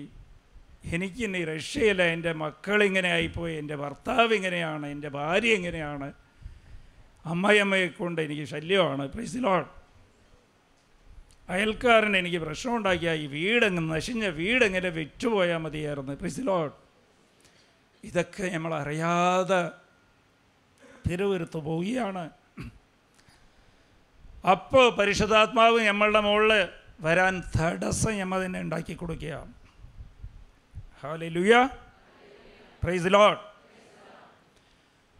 എനിക്ക് 0.92 1.24
രക്ഷയില്ല 1.48 2.02
എന്റെ 2.02 2.32
മക്കളിങ്ങനെ 2.32 3.10
ആയിപ്പോയി 3.12 3.54
എന്റെ 3.56 3.76
ഭർത്താവ് 3.76 4.34
ഇങ്ങനെയാണ് 4.34 4.86
എന്റെ 4.86 5.08
ഭാര്യ 5.08 5.54
എങ്ങനെയാണ് 5.54 6.12
അമ്മയമ്മയെ 7.24 7.88
കൊണ്ട് 7.88 8.20
എനിക്ക് 8.22 8.44
ശല്യമാണ് 8.44 9.04
പ്രിസിലോൺ 9.08 9.64
അയൽക്കാരൻ 11.48 12.12
എനിക്ക് 12.16 12.36
പ്രശ്നം 12.36 12.48
പ്രശ്നമുണ്ടാക്കിയ 12.48 13.12
ഈ 13.22 13.26
വീടങ്ങ് 13.26 13.82
നശിഞ്ഞ 13.94 14.26
വീടെങ്ങനെ 14.26 14.90
വിറ്റുപോയാൽ 14.98 15.60
മതിയായിരുന്നു 15.64 16.12
പ്രിസിലോൺ 16.12 16.70
ഇതൊക്കെ 18.04 18.44
നമ്മൾ 18.54 18.74
അറിയാതെ 18.74 19.62
തിരുവരുത്ത് 21.08 21.58
പോവുകയാണ്. 21.58 22.39
അപ്പോൾ 24.44 24.90
പരിശുദ്ധാത്മാവ് 24.90 25.88
നമ്മളുടെ 25.88 26.20
മുകളിൽ 26.20 26.68
വരാൻ 27.00 27.42
തടസ്സം 27.60 28.18
നമ്മൾ 28.18 28.44
തന്നെ 28.44 28.60
ഉണ്ടാക്കി 28.60 28.94
കൊടുക്കുക 28.94 29.48
ഹാലലുയ 31.02 31.68
പ്രൈസ് 32.82 33.06
ലോഡ് 33.06 33.38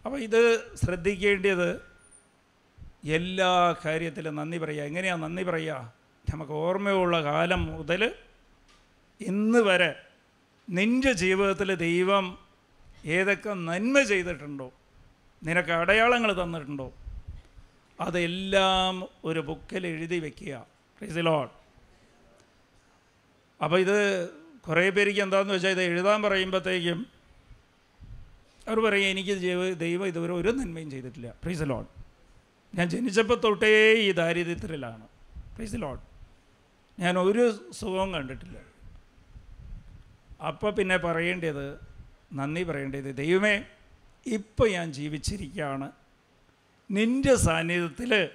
അപ്പോൾ 0.07 0.19
ഇത് 0.19 0.41
ശ്രദ്ധിക്കേണ്ടത് 0.77 1.91
എല്ലാ 3.05 3.77
കാര്യത്തിലും 3.85 4.35
നന്ദി 4.37 4.59
പറയുക. 4.59 4.83
എങ്ങനെയാണ് 4.83 5.23
നന്ദി 5.23 5.43
പറയുക? 5.43 5.93
നമുക്ക് 6.31 6.53
ഓർമ്മയുള്ള 6.53 7.23
കാലം 7.23 7.67
മുതൽ 7.67 8.15
ഇന്ന് 9.21 9.59
വരെ 9.59 9.95
നിന്റെ 10.71 11.13
ജീവിതത്തിൽ 11.13 11.75
ദൈവം 11.75 12.39
ഏതൊക്കെ 13.05 13.51
നന്മ 13.51 14.03
ചെയ്തിട്ടുണ്ടോ? 14.03 14.73
നിനക്ക് 15.45 15.73
അടയാളങ്ങൾ 15.73 16.43
തന്നിട്ടുണ്ടോ? 16.43 16.93
അതെല്ലാം 18.01 19.09
ഒരു 19.25 19.41
ബുക്കിൽ 19.41 19.87
എഴുതി 19.87 20.19
വെക്കുക. 20.19 20.67
പ്രൈസ് 20.99 21.15
ദി 21.15 21.21
ലോർഡ് 21.21 21.51
അപ്പോൾ 23.65 23.79
ഇത് 23.79 23.97
കുറേ 24.67 24.91
പേർക്ക് 24.91 25.21
എന്താണെന്ന് 25.21 25.55
വെച്ചാൽ 25.55 25.71
ഇത് 25.71 25.83
എഴുതാൻ 25.83 26.23
പറയുമ്പോഴത്തേക്കും 26.23 27.07
അവർ 28.69 28.79
പറയും 28.87 29.09
എനിക്ക് 29.09 29.35
ദൈവം 29.79 30.07
ഇതുവരെ 30.07 30.33
ഒരു 30.33 30.49
നന്മയും 30.49 30.91
ചെയ്തിട്ടില്ല. 30.91 31.35
പ്ലീസ് 31.45 31.63
ലോഡ് 31.71 31.87
ഞാൻ 32.75 32.89
ജനിച്ചപ്പോൾ 32.89 33.41
തൊട്ടേ 33.45 33.93
ഈ 33.93 34.13
ദാരിദ്ര്യത്തിലാണ്. 34.13 35.07
പ്ലീസ് 35.57 35.75
ലോഡ് 35.75 36.03
ഞാൻ 36.99 37.19
ഒരു 37.19 37.45
സുഖവും 37.73 38.13
കണ്ടിട്ടില്ല. 38.15 38.59
അപ്പോൾ 40.49 40.71
പിന്നെ 40.73 40.97
പറയേണ്ടത് 40.97 41.67
നന്ദി 42.33 42.63
പറയേണ്ടത് 42.63 43.17
ദൈവമേ 43.17 43.55
ഇപ്പോൾ 44.27 44.69
ഞാൻ 44.71 44.93
ജീവിച്ചിരിക്കുകയാണ്. 44.93 45.89
നിന്റെ 46.91 47.37
സാന്നിധ്യത്തിൽ 47.37 48.29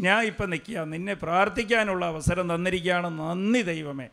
ഞാൻ 0.00 0.24
ഇപ്പം 0.24 0.50
നിൽക്കുക. 0.50 0.78
നിന്നെ 0.78 1.14
പ്രാർത്ഥിക്കാനുള്ള 1.14 2.06
അവസരം 2.06 2.54
തന്നിരിക്കുകയാണ്. 2.54 3.18
നന്ദി 3.18 3.62
ദൈവമേ. 3.62 4.08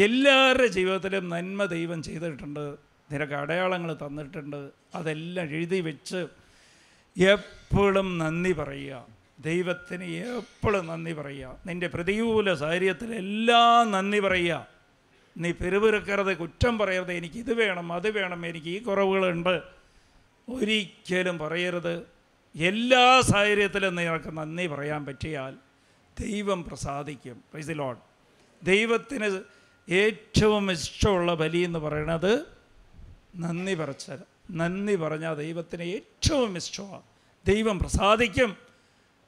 എല്ലാവരുടെ 0.00 0.66
ജീവിതത്തിലും 0.66 1.28
നന്മ 1.28 1.64
ദൈവം 1.64 2.02
ചെയ്തിട്ടുണ്ട്. 2.02 2.74
നിനക്ക് 3.12 3.32
അടയാളങ്ങൾ 3.32 3.94
തന്നിട്ടുണ്ട്. 3.94 4.70
അതെല്ലാം 4.94 5.46
എഴുതി 5.46 5.80
വെച്ച് 5.80 6.26
എപ്പോഴും 7.22 8.18
നന്ദി 8.18 8.52
പറയുക. 8.52 9.06
ദൈവത്തിന് 9.40 10.04
എപ്പോഴും 10.04 10.86
നന്ദി 10.86 11.12
പറയുക. 11.12 11.56
നിന്റെ 11.66 11.86
പ്രതികൂല 11.86 12.54
സാഹചര്യത്തിലെല്ലാം 12.54 13.90
നന്ദി 13.90 14.20
പറയുക. 14.20 14.66
നീ 15.38 15.52
പെരുവിറുക്കരുത് 15.52 16.36
കുറ്റം 16.36 16.78
പറയരുത്. 16.78 17.12
എനിക്ക് 17.12 17.36
ഇത് 17.36 17.54
വേണം 17.54 17.92
അത് 17.92 18.10
വേണം. 18.10 18.46
എനിക്ക് 18.46 18.66
ഈ 18.66 18.78
കുറവുകളുണ്ട്. 18.78 19.81
ഒരിക്കലും 20.48 21.38
പറയരുത്. 21.38 22.06
എല്ലാ 22.56 23.20
സാഹചര്യത്തിലും 23.20 23.94
നിങ്ങൾക്ക് 23.94 24.36
നന്ദി 24.36 24.66
പറയാൻ 24.66 25.06
പറ്റിയാൽ 25.06 25.56
ദൈവം 26.20 26.64
പ്രസാദിക്കും. 26.64 27.34
പ്രൈസ് 27.34 27.68
ലോഡ് 27.70 27.98
ദൈവത്തിന് 28.62 29.42
ഏറ്റവും 29.92 30.72
ഇഷ്ടമുള്ള 30.72 31.34
ബലി 31.34 31.58
എന്ന് 31.58 31.78
പറയുന്നത് 31.78 32.46
നന്ദി 33.36 33.74
പറച്ച 33.74 34.12
നന്ദി 34.50 34.96
പറഞ്ഞാൽ 34.96 35.34
ദൈവത്തിന് 35.34 35.82
ഏറ്റവും 35.82 36.56
ഇഷ്ടമാണ്. 36.56 37.02
ദൈവം 37.46 37.78
പ്രസാദിക്കും. 37.78 38.56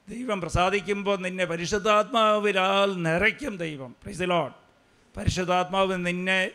ദൈവം 0.09 0.41
പ്രസാദിക്കുമ്പോൾ 0.41 1.19
നിന്നെ 1.19 1.45
പരിശുദ്ധാത്മാവിലാൽ 1.45 3.03
നിറയ്ക്കും 3.03 3.57
ദൈവം. 3.57 3.97
പ്രൈസ് 4.03 4.23
ലോഡ് 4.23 4.53
പരിശുദ്ധാത്മാവ് 5.17 6.07
നിന്നെ 6.07 6.51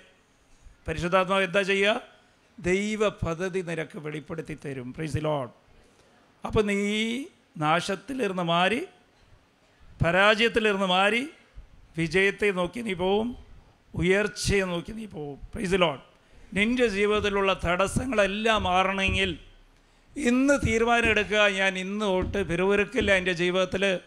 പരിശുദ്ധാത്മാവ് 0.88 1.44
എന്താ 1.44 1.62
ചെയ്യുക? 1.62 2.09
ദൈവ 2.60 3.10
പദ്ധതി 3.10 3.60
നിനക്ക് 3.62 4.00
വെളിപ്പെടുത്തി 4.00 4.58
തരും. 4.66 4.94
പ്രൈസ് 4.94 5.18
ലോഡ് 5.18 5.52
അപ്പോൾ 6.46 6.64
നീ 6.64 6.78
നാശത്തിലിരുന്ന് 7.58 8.44
മാറി 8.44 8.82
പരാജയത്തിലിരുന്ന് 10.04 10.86
മാറി 10.86 11.30
വിജയത്തെ 11.98 12.52
നോക്കി 12.52 12.80
നീ 12.80 12.94
പോവും 12.94 13.30
ഉയർച്ചയെ 13.96 14.66
നോക്കി 14.66 14.92
നീ 14.92 15.06
പോവും. 15.06 15.40
പ്രൈസ് 15.54 15.74
ലോഡ് 15.74 16.02
നിന്റെ 16.54 16.88
ജീവിതത്തിലുള്ള 16.88 17.54
തടസ്സങ്ങളെല്ലാം 17.66 18.64
മാറണമെങ്കിൽ 18.64 19.40
ഇന്ന് 20.16 20.60
തീരുമാനമെടുക്കുക 20.68 21.42
ഞാൻ 21.48 21.78
ഇന്ന് 21.78 22.06
തൊട്ട് 22.06 22.50
പെരുവിറുക്കില്ല 22.50 23.12
എന്റെ 23.12 23.34
ജീവിതത്തിൽ. 23.34 24.00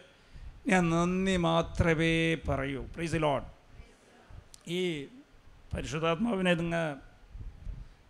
ഞാൻ 0.67 0.89
നന്ദി 0.89 1.35
മാത്രമേ 1.37 2.35
പറയൂ. 2.35 2.81
പ്ലീസ് 2.95 3.15
ലോഡ് 3.15 3.47
ഈ 4.67 4.81
പരിശുദ്ധാത്മാവിനെ 5.73 6.53
നിങ്ങൾ 6.53 7.12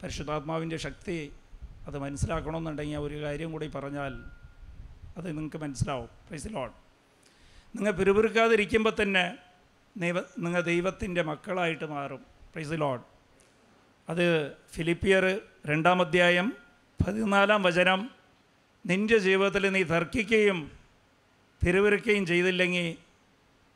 പരിശുദ്ധാത്മാവിന്റെ 0.04 0.78
ശക്തി 0.78 1.34
അത് 1.88 1.98
മനസ്സിലാക്കണമെന്നുണ്ടെങ്കിൽ 1.98 2.98
ഒരു 2.98 3.22
കാര്യം 3.22 3.52
കൂടി 3.52 3.68
പറഞ്ഞാൽ 3.68 4.14
അത് 5.18 5.28
നിങ്ങൾക്ക് 5.28 5.58
മനസ്സിലാവും. 5.58 6.10
പ്രൈസ് 6.28 6.48
ലോഡ് 6.48 6.72
നിങ്ങൾ 7.76 7.92
പിറുപിറുക്കാതിരിക്കുമ്പോൾ 7.92 8.94
തന്നെ 9.02 9.38
ദൈവ 9.98 10.20
നിങ്ങൾ 10.38 10.62
ദൈവത്തിന്റെ 10.62 11.22
മക്കളായിട്ട് 11.22 11.86
മാറും. 11.86 12.22
പ്രൈസ് 12.54 12.72
ലോഡ് 12.72 13.02
അത് 14.10 14.56
ഫിലിപ്പിയർ 14.74 15.42
രണ്ടാം 15.66 16.02
അധ്യായം 16.02 16.54
പതിനാലാം 17.08 17.64
വചനം 17.64 18.12
നിന്റെ 18.86 19.18
ജീവിതത്തിൽ 19.18 19.70
നീ 19.70 19.84
തർക്കിക്കുകയും 19.84 20.72
പിറുപിറുക്കുകയും 21.64 22.26
ചെയ്തില്ലെങ്കിൽ 22.26 22.98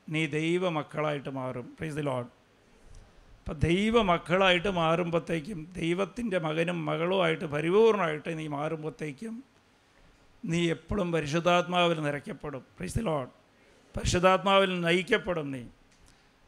നീ 0.09 0.25
ദൈവ 0.27 0.69
മക്കളായിട്ട് 0.69 1.29
മാറും 1.29 1.75
പ്രൈസ് 1.79 1.97
ലോഡ് 1.97 2.36
അപ്പം 3.47 3.59
ദൈവ 3.59 4.01
മക്കളായിട്ട് 4.01 4.67
മാറുമ്പോഴത്തേക്കും 4.67 5.73
ദൈവത്തിന്റെ 5.77 6.39
മകനും 6.39 6.85
മകളുമായിട്ട് 6.85 7.45
പരിപൂർണമായിട്ട് 7.45 8.37
നീ 8.37 8.47
മാറുമ്പോഴത്തേക്കും 8.47 9.43
നീ 10.45 10.69
എപ്പോഴും 10.69 11.11
പരിശുദ്ധാത്മാവിൽ 11.11 12.01
നിറയ്ക്കപ്പെടും. 12.01 12.59
പ്രിസിലോൺ 12.59 13.25
പരിശുദ്ധാത്മാവിൽ 13.97 14.81
നയിക്കപ്പെടും 14.81 15.51
നീ. 15.51 15.63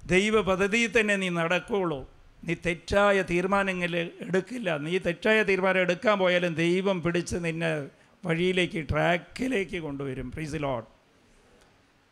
ദൈവ 0.05 0.41
പദ്ധതിയിൽ 0.41 0.99
തന്നെ 0.99 1.15
നീ 1.15 1.29
നടക്കുകയുള്ളൂ 1.29 2.09
നീ 2.43 2.55
തെറ്റായ 2.65 3.21
തീരുമാനങ്ങൾ 3.21 3.95
എടുക്കില്ല. 3.95 4.77
നീ 4.77 4.97
തെറ്റായ 4.97 5.43
തീരുമാനം 5.43 5.79
എടുക്കാൻ 5.79 6.19
പോയാലും 6.19 6.53
ദൈവം 6.53 7.01
പിടിച്ച് 7.01 7.35
നിന്നെ 7.35 7.87
വഴിയിലേക്ക് 8.25 8.85
ട്രാക്കിലേക്ക് 8.89 9.81
കൊണ്ടുവരും. 9.81 10.31
പ്രിസിലോൺ 10.31 10.83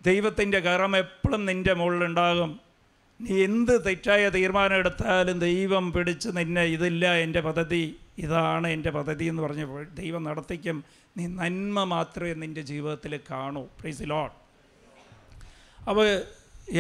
ദൈവത്തിന്റെ 0.06 0.60
കറം 0.60 0.98
എപ്പോഴും 0.98 1.46
നിന്റെ 1.46 1.74
മുകളിലുണ്ടാകും 1.74 2.67
നീ 3.20 3.44
എന്ത് 3.44 3.86
തെറ്റായ 3.86 4.24
തീരുമാനം 4.30 4.76
എടുത്താലും 4.76 5.38
ദൈവം 5.40 5.86
പിടിച്ച് 5.94 6.30
നിന്നെ 6.38 6.64
ഇതില്ല 6.76 7.06
എന്റെ 7.26 7.42
പദ്ധതി 7.42 7.84
ഇതാണ് 8.20 8.68
എന്റെ 8.68 8.92
പദ്ധതി 8.98 9.26
എന്ന് 9.26 9.42
പറഞ്ഞപ്പോൾ 9.44 9.84
ദൈവം 10.02 10.24
നടത്തിക്കും. 10.24 10.78
നീ 11.18 11.24
നന്മ 11.28 11.84
മാത്രമേ 11.84 12.34
നിന്റെ 12.34 12.62
ജീവിതത്തിൽ 12.62 13.14
കാണൂ. 13.32 13.64
പ്ലീസ് 13.80 14.10
ലോൺ 14.12 14.30
അപ്പോൾ 15.90 16.08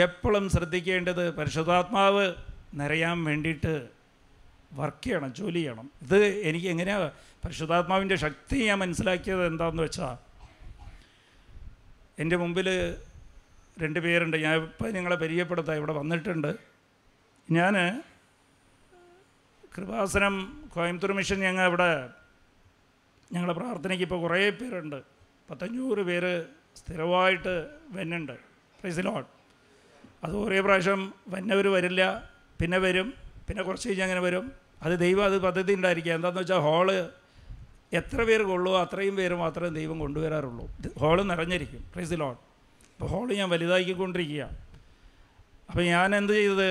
എപ്പോഴും 0.06 0.46
ശ്രദ്ധിക്കേണ്ടത് 0.50 1.24
പരിശുദ്ധാത്മാവ് 1.36 2.26
നിറയാൻ 2.80 3.18
വേണ്ടിയിട്ട് 3.24 3.74
വർക്ക് 4.74 5.04
ചെയ്യണം 5.04 5.34
ജോലി 5.34 5.60
ചെയ്യണം. 5.60 5.92
ഇത് 6.02 6.20
എനിക്ക് 6.50 6.68
എങ്ങനെയാണ് 6.68 7.12
പരിശുദ്ധാത്മാവിന്റെ 7.44 8.16
ശക്തി 8.26 8.58
ഞാൻ 8.68 8.80
മനസ്സിലാക്കിയത് 8.80 9.44
എന്താണെന്ന് 9.48 9.84
വെച്ചാൽ 9.84 10.16
എന്റെ 12.22 12.38
മുമ്പിൽ 12.38 12.68
രണ്ട് 13.82 14.00
പേരുണ്ട്. 14.00 14.38
ഞാൻ 14.38 14.56
ഇപ്പം 14.56 14.94
നിങ്ങളെ 14.94 15.16
പരിചയപ്പെടുത്താം 15.16 15.76
ഇവിടെ 15.76 15.94
വന്നിട്ടുണ്ട്. 15.94 16.56
ഞാൻ 17.52 18.04
കൃപാസനം 19.78 20.64
കോയമ്പത്തൂർ 20.76 21.14
മിഷൻ 21.14 21.40
ഞങ്ങൾ 21.40 21.68
ഇവിടെ 21.68 22.10
ഞങ്ങളെ 23.34 23.54
പ്രാർത്ഥനയ്ക്ക് 23.54 24.04
ഇപ്പോൾ 24.06 24.22
കുറേ 24.22 24.50
പേരുണ്ട്. 24.50 25.02
പത്തഞ്ഞൂറ് 25.50 26.00
പേര് 26.00 26.46
സ്ഥിരമായിട്ട് 26.76 27.68
വരുന്നുണ്ട്. 27.90 28.32
പ്രൈസിലോട്ട് 28.82 29.30
അത് 30.24 30.38
ഒരേ 30.38 30.60
പ്രാവശ്യം 30.60 31.14
വന്നവർ 31.28 31.68
വരില്ല. 31.68 32.32
പിന്നെ 32.62 32.78
വരും. 32.78 33.14
പിന്നെ 33.48 33.64
കുറച്ച് 33.64 33.90
കഴിഞ്ഞ് 33.90 34.04
അങ്ങനെ 34.04 34.22
വരും. 34.22 34.52
അത് 34.84 35.00
ദൈവം 35.00 35.26
അത് 35.26 35.42
പദ്ധതി 35.42 35.74
ഉണ്ടായിരിക്കുക. 35.74 36.12
എന്താണെന്ന് 36.12 36.42
വെച്ചാൽ 36.42 36.58
ഹോൾ 36.58 37.10
എത്ര 37.94 38.24
പേർ 38.24 38.44
കൊള്ളുമോ 38.44 38.82
അത്രയും 38.82 39.16
പേര് 39.16 39.34
മാത്രമേ 39.34 39.70
ദൈവം 39.70 40.00
കൊണ്ടുവരാറുള്ളൂ. 40.00 40.72
ഹോൾ 41.00 41.22
നിറഞ്ഞിരിക്കും. 41.22 41.92
പ്രൈസ് 41.94 42.14
ലോട്ട് 42.14 42.47
അപ്പോൾ 42.98 43.10
ഹോൾ 43.14 43.28
ഞാൻ 43.40 43.50
വലുതാക്കിക്കൊണ്ടിരിക്കുകയാണ് 43.50 44.56
അപ്പോൾ 45.70 45.84
ഞാൻ 45.94 46.10
എന്ത് 46.20 46.32
ചെയ്തത്? 46.38 46.70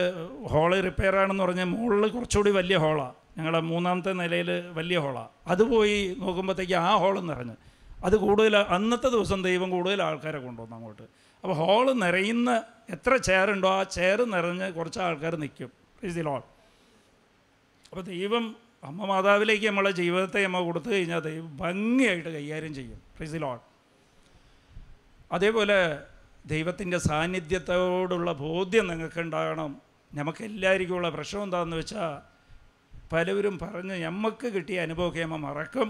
ഹോൾ 0.52 0.70
റിപ്പയർ 0.86 1.14
ആണെന്ന് 1.22 1.42
പറഞ്ഞാൽ 1.44 1.68
മുകളിൽ 1.74 2.04
കുറച്ചുകൂടി 2.14 2.50
വലിയ 2.58 2.76
ഹോളാണ് 2.84 3.14
ഞങ്ങളുടെ 3.36 3.60
മൂന്നാമത്തെ 3.70 4.12
നിലയിൽ 4.20 4.50
വലിയ 4.78 4.98
ഹോളാണ് 5.04 5.30
അത് 5.52 5.62
പോയി 5.72 5.98
നോക്കുമ്പോഴത്തേക്ക് 6.22 6.76
ആ 6.86 6.90
ഹോൾ 7.02 7.14
നിറഞ്ഞ്. 7.30 7.56
അത് 8.06 8.16
കൂടുതൽ 8.24 8.54
അന്നത്തെ 8.76 9.08
ദിവസം 9.14 9.38
ദൈവം 9.48 9.68
കൂടുതൽ 9.74 10.02
ആൾക്കാരെ 10.02 10.40
കൊണ്ടുവന്നു 10.46 10.76
അങ്ങോട്ട്. 10.78 11.06
അപ്പോൾ 11.44 11.56
ഹോൾ 11.62 11.86
നിറയുന്ന 12.04 12.50
എത്ര 12.94 13.12
ചെയറുണ്ടോ 13.28 13.68
ആ 13.78 13.82
ചെയർ 13.96 14.20
നിറഞ്ഞ് 14.34 14.66
കുറച്ച് 14.78 15.00
ആൾക്കാർ 15.06 15.36
നിൽക്കും 15.44 15.70
ഇസ് 16.08 16.16
ദി 16.18 16.24
ലോൾ 16.30 16.42
അപ്പോൾ 17.90 18.04
ദൈവം 18.12 18.44
അമ്മ 18.84 19.06
മാതാവിലേക്ക് 19.12 19.66
നമ്മളെ 19.66 19.90
ജീവിതത്തെ 20.02 20.40
നമ്മൾ 20.46 20.64
കൊടുത്തു 20.64 20.88
കഴിഞ്ഞാൽ 20.94 21.20
ദൈവം 21.30 21.48
ഭംഗിയായിട്ട് 21.62 22.28
കൈകാര്യം 22.36 22.74
ചെയ്യും. 22.74 23.00
പ്ലീസ് 23.16 23.32
ദി 23.32 23.42
ലോൾ 23.46 23.58
അതേപോലെ 25.30 25.78
ദൈവത്തിന്റെ 26.46 26.98
സാന്നിധ്യത്തോടുള്ള 27.08 28.30
ബോധ്യം 28.42 28.86
നിങ്ങൾക്ക് 28.86 29.20
ഉണ്ടാകണം 29.20 29.70
നമുക്ക് 30.12 30.42
എല്ലാവർക്കും 30.44 30.96
ഉള്ള 30.96 31.08
പ്രശ്നം 31.10 31.42
എന്താണെന്ന് 31.42 31.76
വെച്ചാൽ 31.76 32.12
പലവരും 33.12 33.54
പറഞ്ഞ് 33.58 33.96
നമുക്ക് 34.04 34.46
കിട്ടിയ 34.54 34.78
അനുഭവമൊക്കെ 34.80 35.20
നമ്മൾ 35.24 35.40
മറക്കും. 35.46 35.88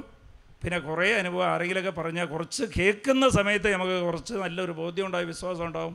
പിന്നെ 0.62 0.78
കുറേ 0.78 1.06
അനുഭവം 1.12 1.46
ആരെങ്കിലുമൊക്കെ 1.50 1.92
പറഞ്ഞാൽ 2.00 2.26
കുറച്ച് 2.26 2.64
കേൾക്കുന്ന 2.76 3.24
സമയത്ത് 3.28 3.68
നമുക്ക് 3.74 3.96
കുറച്ച് 4.06 4.34
നല്ലൊരു 4.34 4.74
ബോധ്യം 4.80 5.06
ഉണ്ടാകും 5.06 5.28
വിശ്വാസം 5.28 5.64
ഉണ്ടാകും 5.66 5.94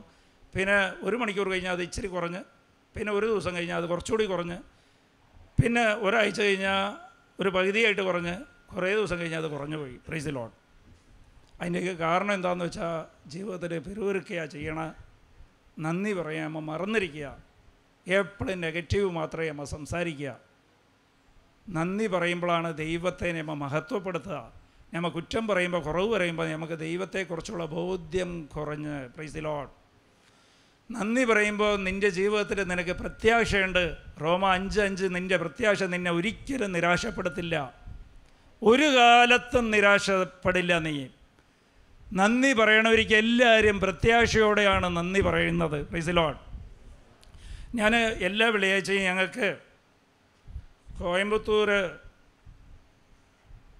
പിന്നെ 0.54 0.76
ഒരു 1.02 1.16
മണിക്കൂർ 1.16 1.48
കഴിഞ്ഞാൽ 1.52 1.72
അത് 1.72 1.82
ഇച്ചിരി 1.82 2.08
കുറഞ്ഞ് 2.08 2.42
പിന്നെ 2.94 3.10
ഒരു 3.12 3.26
ദിവസം 3.26 3.52
കഴിഞ്ഞാൽ 3.56 3.78
അത് 3.82 3.88
കുറച്ചുകൂടി 3.92 4.24
കുറഞ്ഞ് 4.24 4.58
പിന്നെ 5.58 5.84
ഒരാഴ്ച 6.06 6.40
കഴിഞ്ഞാൽ 6.40 6.80
ഒരു 7.38 7.50
പകുതിയായിട്ട് 7.50 8.02
കുറഞ്ഞ് 8.02 8.34
കുറേ 8.74 8.90
ദിവസം 8.94 9.16
കഴിഞ്ഞാൽ 9.20 9.40
അത് 9.44 9.50
കുറഞ്ഞു 9.50 9.76
പോയി. 9.76 9.96
പ്രൈസ് 10.06 10.30
ലോൺ 10.36 10.50
അതിന്റെയൊക്കെ 11.62 11.92
കാരണം 11.92 12.34
എന്താണെന്ന് 12.34 12.64
വെച്ചാൽ 12.64 13.28
ജീവിതത്തിൽ 13.28 13.78
പിറുവിറുക്കുക 13.78 14.46
ചെയ്യണ. 14.46 14.92
നന്ദി 15.78 16.12
പറയാൻ 16.12 16.44
നമ്മൾ 16.44 16.60
മറന്നിരിക്കുക. 16.60 17.36
എപ്പോഴും 18.08 18.60
നെഗറ്റീവ് 18.60 19.10
മാത്രമേ 19.10 19.48
നമ്മൾ 19.48 19.64
സംസാരിക്കുക. 19.64 20.38
നന്ദി 21.68 22.06
പറയുമ്പോഴാണ് 22.06 22.76
ദൈവത്തെ 22.76 23.32
നമ്മൾ 23.32 23.54
മഹത്വപ്പെടുത്തുക. 23.54 24.52
നമ്മൾ 24.94 25.10
കുറ്റം 25.10 25.46
പറയുമ്പോൾ 25.46 25.82
കുറവ് 25.82 26.12
പറയുമ്പോൾ 26.12 26.50
നമുക്ക് 26.50 26.78
ദൈവത്തെക്കുറിച്ചുള്ള 26.78 27.66
ബോധ്യം 27.66 28.46
കുറഞ്ഞ്. 28.56 29.08
പ്രൈസ് 29.08 29.36
ലോഡ് 29.36 29.68
നന്ദി 30.92 31.24
പറയുമ്പോൾ 31.24 31.76
നിന്റെ 31.76 32.08
ജീവിതത്തിൽ 32.08 32.62
നിനക്ക് 32.68 32.90
പ്രത്യാശയുണ്ട്. 32.90 33.96
റോമ 34.20 34.46
അഞ്ച് 34.46 34.80
അഞ്ച് 34.80 35.06
നിന്റെ 35.06 35.36
പ്രത്യാശ 35.36 35.82
നിന്നെ 35.82 36.10
ഒരിക്കലും 36.10 36.72
നിരാശപ്പെടുത്തില്ല. 36.72 37.74
ഒരു 38.62 38.96
കാലത്തും 38.96 39.70
നിരാശപ്പെടില്ല 39.70 40.78
നീ. 40.78 41.06
നന്ദി 42.12 42.52
പറയണവർക്ക് 42.52 43.14
എല്ലാവരും 43.14 43.76
പ്രത്യാശയോടെയാണ് 43.80 44.96
നന്ദി 44.96 45.20
പറയുന്നത്. 45.20 45.78
പ്രൈസിലോൺ 45.82 46.34
ഞാൻ 47.74 47.92
എല്ലാ 48.20 48.46
വെള്ളിയാഴ്ചയും 48.48 49.02
ഞങ്ങൾക്ക് 49.02 49.46
കോയമ്പത്തൂർ 50.98 51.68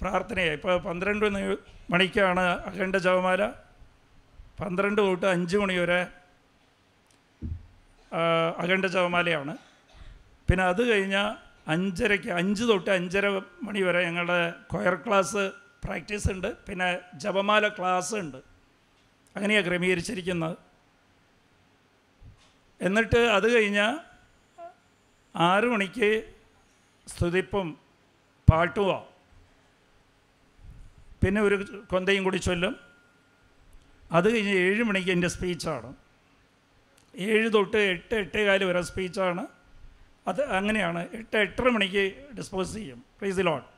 പ്രാർത്ഥനയായി 0.00 0.54
ഇപ്പോൾ 0.54 0.76
പന്ത്രണ്ട് 0.80 1.24
മണി- 1.26 1.58
മണിക്കാണ് 1.90 2.44
അഖണ്ഡ 2.68 2.96
ജവമാല 2.98 3.42
പന്ത്രണ്ട് 4.60 5.00
തൊട്ട് 5.00 5.26
അഞ്ച് 5.26 5.56
മണി 5.56 5.74
വരെ 5.78 6.00
അഖണ്ഡ 8.58 8.86
ജവമാലയാണ് 8.86 9.54
പിന്നെ 10.48 10.64
അത് 10.64 10.82
കഴിഞ്ഞാൽ 10.90 11.28
അഞ്ചരയ്ക്ക് 11.68 12.30
അഞ്ച് 12.32 12.64
തൊട്ട് 12.64 12.90
അഞ്ചര 12.90 13.26
മണി 13.62 13.80
വരെ 13.82 14.00
ഞങ്ങളുടെ 14.04 14.38
കൊയർ 14.66 14.94
ക്ലാസ് 14.96 15.44
പ്രാക്ടീസ് 15.84 16.30
ഉണ്ട്. 16.30 16.56
പിന്നെ 16.66 16.98
ജപമാല 17.14 17.68
ക്ലാസ് 17.68 18.14
ഉണ്ട്. 18.14 18.36
അങ്ങനെയാണ് 19.36 19.66
ക്രമീകരിച്ചിരിക്കുന്നത്. 19.66 20.56
എന്നിട്ട് 22.80 23.18
അത് 23.18 23.54
കഴിഞ്ഞാൽ 23.54 24.00
ആറു 25.36 25.66
മണിക്ക് 25.66 26.34
സ്തുതിപ്പും 27.06 27.78
പാട്ടുമാണ് 28.50 29.04
പിന്നെ 31.24 31.40
ഒരു 31.40 31.82
കൊന്തയും 31.90 32.24
കൂടി 32.24 32.36
ചൊല്ലും. 32.36 32.80
അത് 34.12 34.34
കഴിഞ്ഞ് 34.34 34.52
ഏഴ് 34.52 34.82
മണിക്ക് 34.82 35.10
എന്റെ 35.10 35.28
സ്പീച്ചാണ്. 35.28 35.94
ഏഴ് 37.16 37.52
തൊട്ട് 37.52 37.76
എട്ട് 37.76 38.14
എട്ടേകാൽ 38.14 38.64
വരെ 38.64 38.82
സ്പീച്ചാണ്. 38.82 39.46
അത് 40.26 40.42
അങ്ങനെയാണ്. 40.44 41.08
എട്ട് 41.12 41.36
എട്ടര 41.36 41.68
മണിക്ക് 41.68 42.28
ഡിസ്പോസ് 42.36 42.74
ചെയ്യും. 42.74 43.04
പ്ലീസ് 43.20 43.38
ലോൺ 43.40 43.71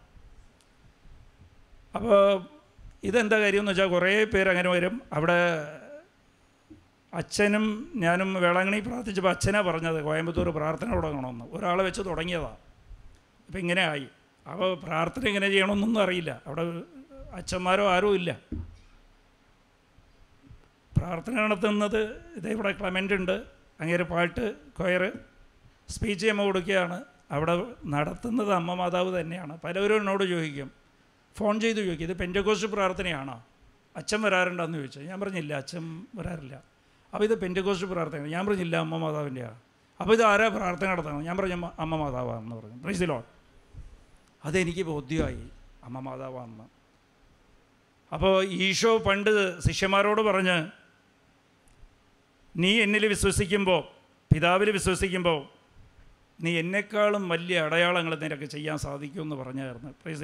അപ്പോൾ 1.95 2.47
ഇതെന്താ 3.05 3.41
കാര്യം 3.41 3.59
എന്ന് 3.59 3.71
വെച്ചാൽ 3.71 3.87
കുറേ 3.87 4.25
പേര് 4.25 4.49
അങ്ങനെ 4.49 4.71
വരും. 4.71 5.03
അവിടെ 5.13 5.39
അച്ഛനും 7.15 7.93
ഞാനും 7.97 8.35
വേളാങ്ങണി 8.35 8.81
പ്രാർത്ഥിച്ചപ്പോൾ 8.81 9.31
അച്ഛനാ 9.31 9.61
പറഞ്ഞത് 9.61 10.03
കോയമ്പത്തൂർ 10.03 10.51
പ്രാർത്ഥന 10.51 10.95
തുടങ്ങണമെന്ന്. 10.95 11.45
ഒരാളെ 11.45 11.85
വെച്ച് 11.85 12.01
തുടങ്ങിയതാണ് 12.01 12.57
അപ്പം 13.47 13.59
ഇങ്ങനെ 13.59 13.83
ആയി. 13.83 14.09
അപ്പോൾ 14.53 14.75
പ്രാർത്ഥന 14.75 15.29
എങ്ങനെ 15.29 15.49
ചെയ്യണമെന്നൊന്നും 15.49 16.03
അറിയില്ല. 16.03 16.43
അവിടെ 16.47 16.63
അച്ഛന്മാരോ 17.33 17.89
ആരോ 17.89 18.15
ഇല്ല. 18.15 18.41
പ്രാർത്ഥന 20.97 21.33
നടത്തുന്നത് 21.33 22.01
ഇതേ 22.37 22.51
ഇവിടെ 22.51 22.73
ക്ലമന്റ് 22.73 23.15
ഉണ്ട്. 23.15 23.45
അങ്ങേര് 23.81 24.03
പാട്ട് 24.03 24.55
കൊയർ 24.73 25.13
സ്പീച്ച് 25.89 26.23
ചെയ്യുമ്പോൾ 26.23 26.45
കൊടുക്കുകയാണ്. 26.45 27.05
അവിടെ 27.31 27.67
നടത്തുന്നത് 27.87 28.53
അമ്മ 28.53 28.75
മാതാവ് 28.75 29.21
തന്നെയാണ്. 29.21 29.59
പലവരും 29.65 29.97
എന്നോട് 29.97 30.25
ചോദിക്കും 30.25 30.84
ഫോൺ 31.37 31.61
ചെയ്ത് 31.61 31.79
ചോദിക്കും 31.79 32.11
ഇത് 32.11 32.17
പെന്റകോസ് 32.17 32.67
പ്രാർത്ഥനയാണോ? 32.67 33.47
അച്ഛൻ 33.97 34.23
വരാറുണ്ടെന്ന് 34.23 34.79
ചോദിച്ചു. 34.79 35.01
ഞാൻ 35.01 35.21
പറഞ്ഞില്ല 35.21 35.55
അച്ഛൻ 35.55 36.07
വരാറില്ല. 36.15 36.55
അപ്പോൾ 37.13 37.25
ഇത് 37.25 37.41
പെന്റകോസ് 37.41 37.85
പ്രാർത്ഥനയാണ്. 37.85 38.29
ഞാൻ 38.29 38.47
പറഞ്ഞില്ല 38.47 38.77
അമ്മ 38.77 38.97
മാതാവിന്റെയാണ് 38.97 39.61
അപ്പോൾ 40.01 40.15
ഇത് 40.15 40.23
ആരാ 40.23 40.49
പ്രാർത്ഥന 40.49 40.87
നടത്തണം 40.87 41.23
ഞാൻ 41.23 41.37
പറഞ്ഞു 41.37 41.55
"അമ്മ- 41.55 41.99
മാതാവാണെന്ന് 41.99 42.57
പറഞ്ഞു. 42.57 42.83
പ്രൈസിലോ 42.83 43.25
അതെനിക്ക് 44.45 44.83
ബോധ്യമായി 44.83 45.49
അമ്മ 45.85 46.01
മാതാവാണെന്ന്. 46.01 46.65
അപ്പോൾ 48.15 48.45
ഈശോ 48.45 48.99
പണ്ട് 48.99 49.61
ശിഷ്യന്മാരോട് 49.61 50.23
പറഞ്ഞ് 50.23 50.71
നീ 52.57 52.81
എന്നിൽ 52.81 53.07
വിശ്വസിക്കുമ്പോൾ 53.07 53.85
പിതാവിൽ 54.35 54.71
വിശ്വസിക്കുമ്പോൾ 54.71 55.47
നീ 56.41 56.59
എന്നെക്കാളും 56.59 57.29
വലിയ 57.29 57.61
അടയാളങ്ങൾ 57.61 58.15
നിനക്ക് 58.15 58.45
ചെയ്യാൻ 58.45 58.79
സാധിക്കുമെന്ന് 58.79 59.37
പറഞ്ഞായിരുന്നു. 59.37 59.91
പ്രൈസ് 59.91 60.21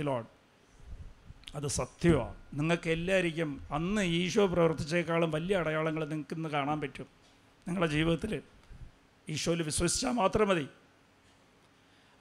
അത് 1.54 1.66
സത്യമാണ് 1.66 2.36
നിങ്ങൾക്ക് 2.58 2.90
എല്ലാവർക്കും 2.90 3.50
അന്ന് 3.76 4.02
ഈശോ 4.18 4.44
പ്രവർത്തിച്ചേക്കാളും 4.46 5.30
വലിയ 5.30 5.54
അടയാളങ്ങൾ 5.56 6.02
നിങ്ങൾക്ക് 6.08 6.34
ഇന്ന് 6.36 6.48
കാണാൻ 6.48 6.80
പറ്റും. 6.80 7.08
നിങ്ങളുടെ 7.66 7.88
ജീവിതത്തിൽ 7.94 8.32
ഈശോയിൽ 9.28 9.62
വിശ്വസിച്ചാൽ 9.62 10.12
മാത്രം 10.12 10.48
മതി. 10.48 10.66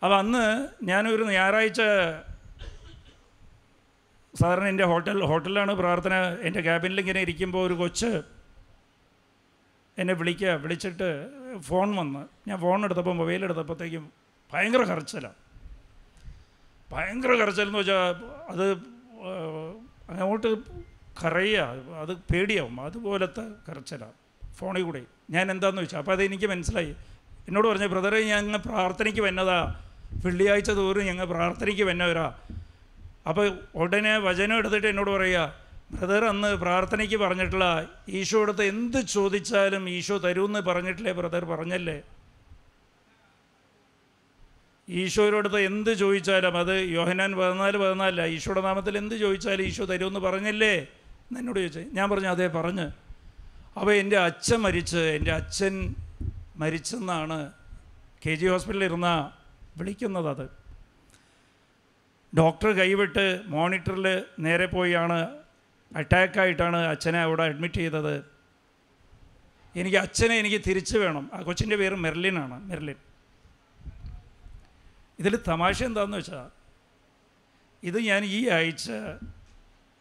അപ്പോൾ 0.01 0.15
അന്ന് 0.15 0.43
ഞാനൊരു 0.83 1.23
ഞായറാഴ്ച 1.37 1.81
സാധാരണ 4.39 4.67
എന്റെ 4.67 4.85
ഹോട്ടൽ 4.85 5.25
ഹോട്ടലിലാണ് 5.25 5.73
പ്രാർത്ഥന. 5.73 6.13
എന്റെ 6.47 6.61
ക്യാബിനിൽ 6.61 6.99
ഇങ്ങനെ 6.99 7.21
ഇരിക്കുമ്പോൾ 7.21 7.67
ഒരു 7.67 7.73
കൊച്ച് 7.73 8.11
എന്നെ 9.97 10.13
വിളിക്കുക 10.13 10.51
വിളിച്ചിട്ട് 10.63 11.09
ഫോൺ 11.67 11.95
വന്ന്. 11.95 12.21
ഞാൻ 12.47 12.57
ഫോൺ 12.59 12.85
എടുത്തപ്പോൾ 12.85 13.15
മൊബൈൽ 13.21 13.43
എടുത്തപ്പോഴത്തേക്കും 13.47 14.11
ഭയങ്കര 14.51 14.83
കരച്ചിലാണ് 14.91 15.39
ഭയങ്കര 16.91 17.31
കരച്ചിലെന്ന് 17.41 17.79
വെച്ചാൽ 17.79 18.15
അത് 18.53 18.65
അങ്ങോട്ട് 20.09 20.57
കറയുക 21.23 21.59
അത് 22.01 22.13
പേടിയാവും. 22.13 22.81
അതുപോലത്തെ 22.81 23.43
കരച്ചിലാണ്. 23.67 24.17
ഫോണിൽ 24.57 24.81
കൂടെ. 24.81 25.01
ഞാൻ 25.29 25.51
എന്താണെന്ന് 25.51 25.81
വെച്ചാൽ 25.81 25.99
അപ്പോൾ 25.99 26.11
അതെനിക്ക് 26.11 26.45
മനസ്സിലായി. 26.45 26.95
എന്നോട് 27.47 27.67
പറഞ്ഞു 27.67 27.87
ബ്രദറെ 27.87 28.17
ഇങ്ങനെ 28.17 28.57
പ്രാർത്ഥനയ്ക്ക് 28.57 29.21
വന്നതാ. 29.21 29.89
വെള്ളിയാഴ്ച 30.25 30.71
തോറും 30.71 31.05
ഞങ്ങൾ 31.05 31.25
പ്രാർത്ഥനയ്ക്ക് 31.25 31.83
വന്നവരാ. 31.83 32.37
അപ്പോൾ 33.29 33.59
ഉടനെ 33.75 34.17
വചനം 34.17 34.57
എടുത്തിട്ട് 34.57 34.87
എന്നോട് 34.87 35.11
പറയുക 35.11 35.55
ബ്രദർ 35.91 36.25
അന്ന് 36.25 36.55
പ്രാർത്ഥനയ്ക്ക് 36.55 37.15
പറഞ്ഞിട്ടുള്ള 37.15 37.89
ഈശോ 38.09 38.41
അടുത്ത് 38.41 38.63
എന്ത് 38.63 39.05
ചോദിച്ചാലും 39.05 39.89
ഈശോ 39.89 40.17
തരുമെന്ന് 40.17 40.59
പറഞ്ഞിട്ടില്ലേ 40.59 41.11
ബ്രദർ 41.11 41.45
പറഞ്ഞല്ലേ? 41.45 42.01
ഈശോയോടടുത്ത് 44.89 45.59
എന്ത് 45.59 45.93
ചോദിച്ചാലും 45.93 46.57
അത് 46.57 46.81
യോഹനാൻ 46.81 47.37
പതിനാല് 47.37 47.77
പതിനാലില്ല 47.77 48.25
ഈശോയുടെ 48.25 48.61
നാമത്തിൽ 48.61 48.97
എന്ത് 48.97 49.15
ചോദിച്ചാലും 49.15 49.63
ഈശോ 49.63 49.85
തരുമെന്ന് 49.85 50.19
പറഞ്ഞല്ലേ? 50.19 50.75
എന്ന് 50.75 51.39
എന്നോട് 51.39 51.59
ചോദിച്ചേ. 51.59 51.85
ഞാൻ 51.93 52.09
പറഞ്ഞു 52.09 52.27
അതേ 52.27 52.47
പറഞ്ഞ്. 52.47 52.81
അപ്പോൾ 53.79 53.93
എന്റെ 53.93 54.17
അച്ഛൻ 54.17 54.55
മരിച്ച് 54.55 54.97
എന്റെ 54.97 55.31
അച്ഛൻ 55.31 55.95
മരിച്ചെന്നാണ് 56.55 57.51
കെ 58.25 58.35
ജി 58.35 58.47
ഹോസ്പിറ്റലിൽ 58.47 58.85
ഇരുന്ന 58.85 59.31
വിളിക്കുന്നത് 59.77 60.29
അത്. 60.29 60.49
ഡോക്ടർ 62.37 62.71
കൈവിട്ട് 62.71 63.41
മോണിറ്ററിൽ 63.45 64.23
നേരെ 64.39 64.65
പോയാണ് 64.65 65.27
അറ്റാക്കായിട്ടാണ് 65.95 66.77
അച്ഛനെ 66.77 67.19
അവിടെ 67.19 67.43
അഡ്മിറ്റ് 67.43 67.75
ചെയ്തത്. 67.75 68.25
എനിക്ക് 69.75 69.97
അച്ഛനെ 69.97 70.35
എനിക്ക് 70.35 70.61
തിരിച്ചു 70.67 70.97
വേണം. 70.97 71.31
ആ 71.33 71.41
കൊച്ചിന്റെ 71.41 71.75
പേര് 71.75 71.95
മെർലിനാണ് 71.95 72.69
മെർലിൻ. 72.69 72.95
ഇതിൽ 75.19 75.33
തമാശ 75.47 75.77
എന്താണെന്ന് 75.83 76.17
വെച്ചാൽ 76.17 76.47
ഇത് 77.83 77.99
ഞാൻ 78.09 78.21
ഈ 78.37 78.39
ആഴ്ച 78.57 78.89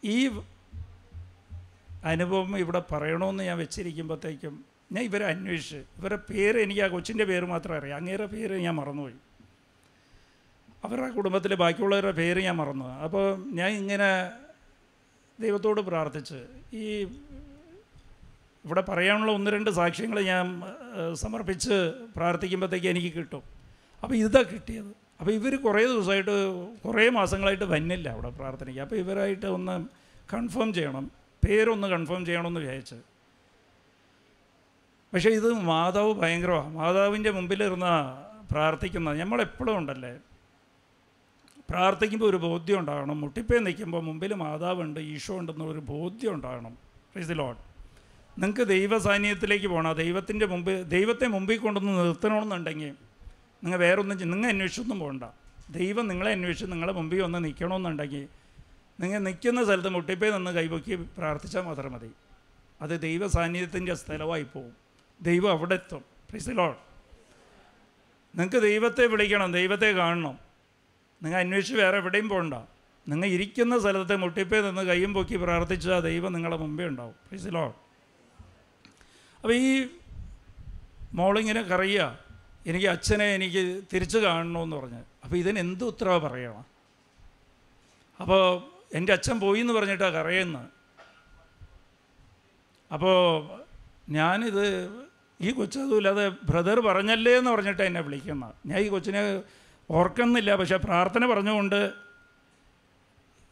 ഈ 0.03 0.17
അനുഭവം 2.11 2.51
ഇവിടെ 2.59 2.81
പറയണമെന്ന് 2.93 3.45
ഞാൻ 3.45 3.57
വെച്ചിരിക്കുമ്പോഴത്തേക്കും 3.59 4.55
ഞാൻ 4.93 5.03
ഇവരെ 5.05 5.25
അന്വേഷിച്ച് 5.31 5.81
ഇവരുടെ 5.99 6.19
പേര് 6.31 6.59
എനിക്ക് 6.65 6.83
ആ 6.85 6.89
കൊച്ചിന്റെ 6.93 7.25
പേര് 7.31 7.47
മാത്രമേ 7.55 7.79
അറിയാം. 7.79 7.97
അങ്ങേരെ 7.97 8.27
പേര് 8.35 8.57
ഞാൻ 8.67 8.75
മറന്നുപോയി. 8.75 9.19
അവരുടെ 10.85 11.09
കുടുംബത്തിലെ 11.17 11.57
ബാക്കിയുള്ളവരുടെ 11.63 12.15
പേര് 12.21 12.41
ഞാൻ 12.47 12.57
മറന്നു. 12.57 12.89
അപ്പോൾ 13.07 13.25
ഞാൻ 13.59 13.71
ഇങ്ങനെ 13.81 14.11
ദൈവത്തോട് 15.39 15.81
പ്രാർത്ഥിച്ച് 15.91 16.39
ഈ 16.83 16.85
ഇവിടെ 18.65 18.83
പറയാനുള്ള 18.91 19.33
ഒന്ന് 19.39 19.51
രണ്ട് 19.57 19.71
സാക്ഷ്യങ്ങൾ 19.81 20.19
ഞാൻ 20.33 20.47
സമർപ്പിച്ച് 21.23 21.77
പ്രാർത്ഥിക്കുമ്പോഴത്തേക്ക് 22.17 22.89
എനിക്ക് 22.95 23.13
കിട്ടും. 23.19 23.45
അപ്പോൾ 24.03 24.17
ഇതാ 24.23 24.43
കിട്ടിയത്. 24.43 24.93
അപ്പോൾ 25.21 25.33
ഇവർ 25.33 25.57
കുറേ 25.57 25.87
ദിവസമായിട്ട് 25.87 26.35
കുറേ 26.81 27.09
മാസങ്ങളായിട്ട് 27.09 27.65
വന്നില്ല 27.65 28.09
അവിടെ 28.09 28.29
പ്രാർത്ഥനയ്ക്ക്. 28.29 28.81
അപ്പോൾ 28.81 28.97
ഇവരായിട്ട് 28.97 29.47
ഒന്ന് 29.47 29.87
കൺഫേം 30.35 30.73
ചെയ്യണം. 30.73 31.11
പേരൊന്ന് 31.49 31.89
കൺഫേം 31.89 32.25
ചെയ്യണമെന്ന് 32.27 32.61
വിചാരിച്ച്. 32.61 32.95
പക്ഷേ 35.15 35.31
ഇത് 35.31 35.53
മാതാവ് 35.53 36.15
ഭയങ്കരമാണ് 36.15 36.69
മാതാവിന്റെ 36.69 37.31
മുമ്പിലിരുന്ന 37.31 37.87
പ്രാർത്ഥിക്കുന്നത് 38.51 39.21
നമ്മളെപ്പോഴും 39.21 39.79
ഉണ്ടല്ലേ? 39.79 40.19
പ്രാർത്ഥിക്കുമ്പോൾ 41.71 42.27
ഒരു 42.27 42.37
ബോധ്യം 42.37 42.79
ഉണ്ടാകണം. 42.79 43.21
മുട്ടിപ്പേ 43.21 43.59
നിൽക്കുമ്പോൾ 43.59 44.03
മുമ്പിൽ 44.03 44.35
മാതാവുണ്ട് 44.35 45.01
ഈശോ 45.01 45.39
ഉണ്ടെന്ന 45.39 45.65
ബോധ്യം 45.65 46.35
ഉണ്ടാകണം. 46.35 46.79
പ്രീസ് 47.15 47.31
ലോഡ് 47.31 47.57
നിങ്ങൾക്ക് 48.43 48.69
ദൈവ 48.69 48.99
സാന്നിധ്യത്തിലേക്ക് 48.99 49.67
പോകണം 49.67 49.93
ദൈവത്തിന്റെ 49.93 50.47
മുമ്പ് 50.47 50.91
ദൈവത്തെ 50.91 51.27
മുമ്പിൽ 51.27 51.59
കൊണ്ടുവന്ന് 51.59 51.99
നിർത്തണമെന്നുണ്ടെങ്കിൽ 51.99 53.08
നിങ്ങൾ 53.65 53.79
വേറൊന്നും 53.79 54.31
നിങ്ങൾ 54.31 54.49
അന്വേഷിച്ചൊന്നും 54.49 54.99
പോകണ്ട 54.99 55.25
ദൈവം 55.71 56.09
നിങ്ങളെ 56.09 56.33
അന്വേഷിച്ച് 56.33 56.73
നിങ്ങളെ 56.73 56.93
മുമ്പിൽ 56.93 57.23
ഒന്ന് 57.23 57.45
നിൽക്കണമെന്നുണ്ടെങ്കിൽ 57.45 58.29
നിങ്ങൾ 59.01 59.19
നിൽക്കുന്ന 59.19 59.65
സ്ഥലത്ത് 59.65 59.89
മുട്ടിപ്പേ 59.89 60.31
നിന്ന് 60.31 60.51
കൈപൊക്കി 60.51 60.95
പ്രാർത്ഥിച്ചാൽ 60.95 61.63
മാത്രം 61.63 61.93
മതി. 61.93 62.11
അത് 62.83 63.01
ദൈവ 63.01 63.27
സാന്നിധ്യത്തിന്റെ 63.27 63.95
സ്ഥലമായി 63.95 64.43
പോവും. 64.43 64.77
ദൈവം 65.23 65.51
അവിടെ 65.51 65.75
എത്തും. 65.75 65.99
പ്രീസ് 65.99 66.49
ലോഡ് 66.49 66.77
നിങ്ങൾക്ക് 68.39 68.63
ദൈവത്തെ 68.63 69.07
വിളിക്കണം 69.07 69.53
ദൈവത്തെ 69.53 69.93
കാണണം. 69.93 70.39
നിങ്ങൾ 71.23 71.39
അന്വേഷിച്ച് 71.39 71.75
വേറെ 71.75 71.97
എവിടെയും 71.97 72.29
പോകണ്ട 72.29 72.55
നിങ്ങൾ 73.09 73.27
ഇരിക്കുന്ന 73.27 73.79
സ്ഥലത്തെ 73.79 74.17
മുട്ടിപ്പേ 74.17 74.61
നിന്ന് 74.61 74.83
കൈയും 74.83 75.15
പൊക്കി 75.15 75.37
പ്രാർത്ഥിച്ചാൽ 75.37 76.01
ദൈവം 76.01 76.33
നിങ്ങളുടെ 76.33 76.57
മുമ്പേ 76.57 76.87
ഉണ്ടാവും. 76.87 77.13
പ്ലീസ് 77.13 77.55
ലോ 77.55 77.67
അപ്പോൾ 79.43 79.55
ഈ 79.55 79.87
മോളിങ്ങനെ 81.15 81.63
കറിയുക 81.63 82.28
എനിക്ക് 82.69 82.89
അച്ഛനെ 82.95 83.27
എനിക്ക് 83.35 83.63
തിരിച്ചു 83.93 84.19
കാണണമെന്ന് 84.19 84.77
പറഞ്ഞ്. 84.77 85.03
അപ്പോൾ 85.25 85.37
ഇതിന് 85.43 85.59
എന്ത് 85.59 85.85
ഉത്തരവ് 85.85 86.21
പറയണം 86.27 86.65
അപ്പോൾ 88.21 88.43
എന്റെ 88.99 89.13
അച്ഛൻ 89.13 89.37
പോയി 89.45 89.61
എന്ന് 89.61 89.75
പറഞ്ഞിട്ടാണ് 89.79 90.15
കരയുന്നത് 90.19 90.69
അപ്പോൾ 92.91 93.17
ഞാനിത് 94.11 94.67
ഈ 95.41 95.49
കൊച്ചതുമില്ലാതെ 95.53 96.25
ബ്രദർ 96.51 96.79
പറഞ്ഞല്ലേ 96.89 97.33
എന്ന് 97.41 97.51
പറഞ്ഞിട്ട് 97.51 97.83
എന്നെ 97.89 98.01
വിളിക്കുന്നത് 98.07 98.55
ഞാൻ 98.69 98.79
ഈ 98.85 98.89
കൊച്ചിനെ 98.89 99.23
ഓർക്കുന്നില്ല 99.91 100.51
പക്ഷേ 100.57 100.79
പ്രാർത്ഥന 100.87 101.27
പറഞ്ഞുകൊണ്ട് 101.33 101.81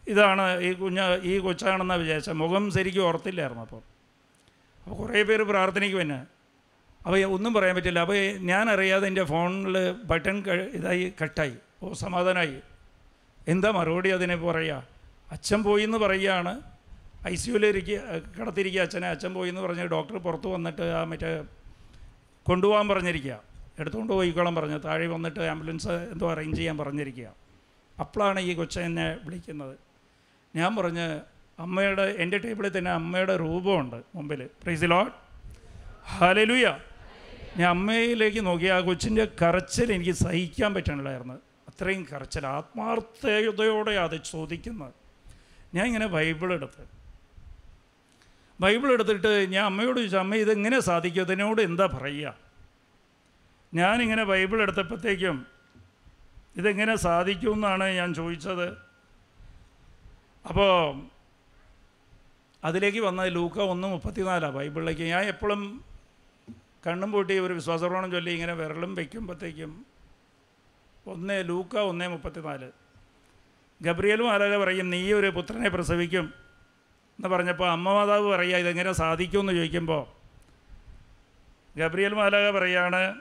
ഇതാണ് 0.05 0.45
ഈ 0.69 0.71
കുഞ്ഞ് 0.81 1.05
ഈ 1.33 1.35
കൊച്ചാണെന്നാണ് 1.39 2.01
വിചാരിച്ചത്. 2.03 2.39
മുഖം 2.45 2.65
ശരിക്കും 2.77 3.05
ഓർത്തില്ലായിരുന്നു 3.09 3.63
അപ്പോൾ. 3.67 3.83
അപ്പോൾ 4.83 4.97
കുറേ 4.97 5.23
പേര് 5.23 5.45
പ്രാർത്ഥനയ്ക്ക് 5.53 5.99
തന്നെ 6.01 6.19
അപ്പോൾ 7.07 7.21
ഒന്നും 7.35 7.53
പറയാൻ 7.55 7.75
പറ്റില്ല. 7.77 8.01
അപ്പോൾ 8.05 8.17
ഞാൻ 8.51 8.65
അറിയാതെ 8.75 9.07
എന്റെ 9.11 9.25
ഫോണിൽ 9.33 9.77
ബട്ടൺ 10.11 10.37
ഇതായി 10.79 11.05
കട്ടായി. 11.21 11.57
ഓ 11.83 11.93
സമാധാനമായി 12.05 12.57
എന്താ 13.53 13.69
മറുപടി 13.77 14.11
അതിനെ 14.17 14.37
പറയുക 14.45 14.79
അച്ഛൻ 15.35 15.61
പോയി 15.67 15.83
എന്ന് 15.89 15.99
പറയുകയാണ് 16.05 16.53
ഐ 17.33 17.35
സിയുലിരിക്കുക 17.43 17.99
കിടത്തിരിക്കുക 18.37 18.83
അച്ഛനെ. 18.87 19.09
അച്ഛൻ 19.15 19.33
പോയി 19.37 19.49
എന്ന് 19.53 19.63
പറഞ്ഞ് 19.67 19.85
ഡോക്ടർ 19.95 20.17
പുറത്ത് 20.27 20.49
വന്നിട്ട് 20.55 20.87
ആ 20.99 21.03
മറ്റേ 21.13 21.31
കൊണ്ടുപോകാൻ 22.47 22.87
പറഞ്ഞിരിക്കുക 22.93 23.37
എടുത്തുകൊണ്ട് 23.81 24.13
പോയിക്കോളാൻ 24.13 24.55
പറഞ്ഞു. 24.59 24.79
താഴെ 24.89 25.07
വന്നിട്ട് 25.15 25.41
ആംബുലൻസ് 25.53 25.95
എന്തോ 26.13 26.27
അറേഞ്ച് 26.35 26.59
ചെയ്യാൻ 26.61 26.77
പറഞ്ഞിരിക്കുക 26.83 27.29
അപ്പോഴാണ് 27.97 28.41
ഈ 28.49 28.53
കൊച്ച 28.61 28.77
എന്നെ 28.89 29.07
വിളിക്കുന്നത്. 29.25 29.75
ഞാൻ 30.55 30.71
പറഞ്ഞ് 30.79 31.07
അമ്മയുടെ 31.65 32.07
എന്റെ 32.25 32.39
ടേബിളിൽ 32.45 32.73
തന്നെ 32.79 32.91
അമ്മയുടെ 32.99 33.37
രൂപമുണ്ട് 33.45 33.99
മുമ്പിൽ 34.17 34.43
പ്രൈസ് 34.65 34.91
ഹാലലുയ 36.17 36.67
ഞാൻ 37.59 37.69
അമ്മയിലേക്ക് 37.71 38.47
നോക്കി 38.47 38.67
ആ 38.67 38.81
കൊച്ചിന്റെ 38.81 39.25
കരച്ചിൽ 39.43 39.93
എനിക്ക് 39.93 40.13
സഹിക്കാൻ 40.13 40.75
പറ്റണില്ലായിരുന്നു. 40.75 41.35
അത്രയും 41.69 42.07
കരച്ചിൽ 42.13 42.47
ആത്മാർത്ഥതയോടെ 42.47 43.91
അത് 43.91 44.25
ചോദിക്കുന്നത്. 44.25 44.95
ഞാൻ 45.75 45.87
ഇങ്ങനെ 45.87 46.07
ബൈബിൾ 46.07 46.53
എടുത്ത് 46.53 46.85
ബൈബിൾ 48.61 48.93
എടുത്തിട്ട് 48.93 49.47
ഞാൻ 49.51 49.65
അമ്മയോട് 49.65 49.97
ചോദിച്ചു 49.97 50.17
അമ്മ 50.17 50.35
ഇതെങ്ങനെ 50.35 50.81
സാധിക്കും? 50.81 51.23
ഇതിനോട് 51.23 51.63
എന്താ 51.63 51.87
പറയുക? 51.87 52.37
ഞാനിങ്ങനെ 53.75 54.25
ബൈബിൾ 54.25 54.63
എടുത്തപ്പോഴത്തേക്കും 54.63 55.47
ഇതെങ്ങനെ 56.57 56.97
സാധിക്കുമെന്നാണ് 56.97 57.85
ഞാൻ 57.85 58.15
ചോദിച്ചത്. 58.15 58.79
അപ്പോൾ 60.45 61.05
അതിലേക്ക് 62.65 62.99
വന്നത് 62.99 63.35
ലൂക്ക 63.35 63.59
ഒന്ന് 63.59 63.89
മുപ്പത്തിനാലാണ് 63.89 64.55
ബൈബിളിലേക്ക്. 64.55 65.03
ഞാൻ 65.03 65.25
എപ്പോഴും 65.25 65.85
കണ്ണും 66.87 67.13
പൂട്ടി 67.13 67.39
ഒരു 67.39 67.53
വിശ്വാസപ്രമാണം 67.53 68.11
ചൊല്ലി 68.11 68.31
ഇങ്ങനെ 68.31 68.53
വിരലും 68.53 68.95
വയ്ക്കുമ്പോഴത്തേക്കും 68.95 69.87
ഒന്ന് 71.07 71.49
ലൂക്ക 71.49 71.77
ഒന്ന് 71.77 72.09
മുപ്പത്തിനാല്. 72.09 72.71
ഗബ്രിയലും 73.83 74.33
ആരാക 74.33 74.57
പറയും 74.57 74.91
നീ 74.91 75.13
ഒരു 75.13 75.27
പുത്രനെ 75.27 75.69
പ്രസവിക്കും. 75.69 76.35
എന്ന് 77.19 77.29
പറഞ്ഞപ്പോൾ 77.29 77.71
അമ്മ 77.71 77.93
മാതാവ് 77.93 78.27
പറയുക 78.27 78.57
ഇതെങ്ങനെ 78.57 78.93
സാധിക്കുമെന്ന് 78.93 79.53
ചോദിക്കുമ്പോൾ 79.53 80.07
ഗബ്രിയൽ 81.79 82.15
മാലാക 82.15 82.51
പറയാണ് 82.51 83.15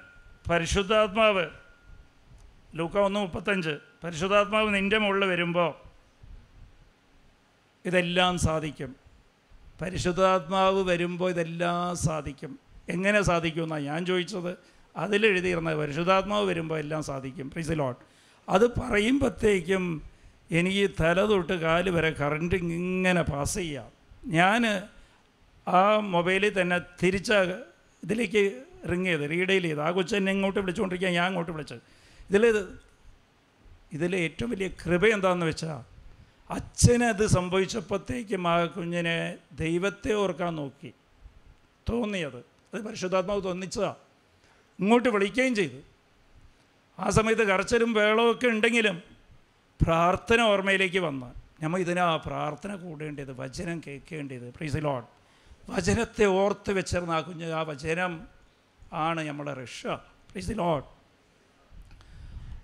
പരിശുദ്ധാത്മാവ് 0.50 1.46
ലൂക്ക 2.76 2.98
ഒന്ന് 2.98 3.20
മുപ്പത്തഞ്ച് 3.20 3.78
പരിശുദ്ധാത്മാവ് 4.04 4.76
നിന്റെ 4.76 4.98
മുകളിൽ 4.98 5.26
വരുമ്പോൾ 5.26 5.74
ഇതെല്ലാം 7.86 8.38
സാധിക്കും. 8.38 8.96
പരിശുദ്ധാത്മാവ് 9.82 10.84
വരുമ്പോൾ 10.84 11.30
ഇതെല്ലാം 11.30 11.96
സാധിക്കും. 11.96 12.65
എങ്ങനെ 12.90 13.22
സാധിക്കുമെന്നാണ് 13.22 13.84
ഞാൻ 13.84 14.06
ചോദിച്ചത്. 14.06 14.58
അതിലെഴുതിയിരുന്ന 14.98 15.76
പരിശുദ്ധാത്മാവ് 15.76 16.46
വരുമ്പോൾ 16.50 16.80
എല്ലാം 16.80 17.04
സാധിക്കും. 17.04 17.50
പ്രീസ് 17.52 17.72
ലോട്ട് 17.72 18.02
അത് 18.50 18.80
പറയുമ്പോഴത്തേക്കും 18.80 20.02
എനിക്ക് 20.52 20.92
തല 21.02 21.26
തൊട്ട് 21.26 21.54
കാൽ 21.54 21.90
വരെ 21.90 22.12
കറണ്ട് 22.12 22.56
ഇങ്ങനെ 22.56 23.22
പാസ് 23.22 23.56
ചെയ്യാം. 23.56 23.90
ഞാൻ 24.26 24.62
ആ 25.68 26.00
മൊബൈലിൽ 26.00 26.62
തന്നെ 26.62 26.80
തിരിച്ച 27.04 27.34
ഇതിലേക്ക് 28.04 28.64
റിങ് 28.92 29.06
ചെയ്ത് 29.06 29.30
റീഡെയിൽ 29.30 29.62
ചെയ്ത്. 29.62 29.82
ആ 29.82 29.92
കൊച്ചു 29.92 30.16
തന്നെ 30.16 30.32
ഇങ്ങോട്ട് 30.32 30.60
വിളിച്ചുകൊണ്ടിരിക്കുക 30.60 31.12
ഞാൻ 31.12 31.26
അങ്ങോട്ട് 31.26 31.52
വിളിച്ചത്. 31.52 31.82
ഇതിൽ 32.30 32.68
ഇതിലെ 33.94 34.18
ഏറ്റവും 34.18 34.52
വലിയ 34.52 34.68
കൃപ 34.68 35.06
എന്താണെന്ന് 35.06 35.46
വെച്ചാൽ 35.46 35.96
അച്ഛനത് 36.50 37.26
സംഭവിച്ചപ്പോഴത്തേക്കും 37.28 38.48
ആ 38.48 38.66
കുഞ്ഞിനെ 38.66 39.36
ദൈവത്തെ 39.60 40.14
ഓർക്കാൻ 40.14 40.56
നോക്കി. 40.56 40.94
തോന്നിയത്. 41.90 42.55
അത് 42.74 42.82
പരിശുദ്ധാത്മാവ് 42.82 43.44
തോന്നിച്ചതാണ് 43.44 43.96
ഇങ്ങോട്ട് 44.80 45.10
വിളിക്കുകയും 45.10 45.56
ചെയ്തു. 45.56 45.80
ആ 47.00 47.10
സമയത്ത് 47.10 47.44
കരച്ചിലും 47.48 47.94
വേളവും 47.94 48.32
ഒക്കെ 48.32 48.48
ഉണ്ടെങ്കിലും 48.48 49.04
പ്രാർത്ഥന 49.82 50.42
ഓർമ്മയിലേക്ക് 50.42 51.00
വന്ന്. 51.00 51.30
നമ്മൾ 51.64 51.80
ഇതിനാ 51.80 52.16
പ്രാർത്ഥന 52.16 52.76
കൂടേണ്ടത് 52.76 53.32
വചനം 53.40 53.82
കേൾക്കേണ്ടത്. 53.88 54.54
പ്രീസ് 54.58 54.76
ലോഡ് 54.76 55.06
വചനത്തെ 55.70 56.26
ഓർത്ത് 56.26 56.72
വെച്ചിരുന്ന 56.72 57.12
ആ 57.12 57.22
കുഞ്ഞ് 57.22 57.52
ആ 57.52 57.62
വചനം 57.62 58.28
ആണ് 58.94 59.28
നമ്മളെ 59.28 59.54
രക്ഷ. 59.54 59.88
പ്രീസ് 60.32 60.52
ലോഡ് 60.52 60.84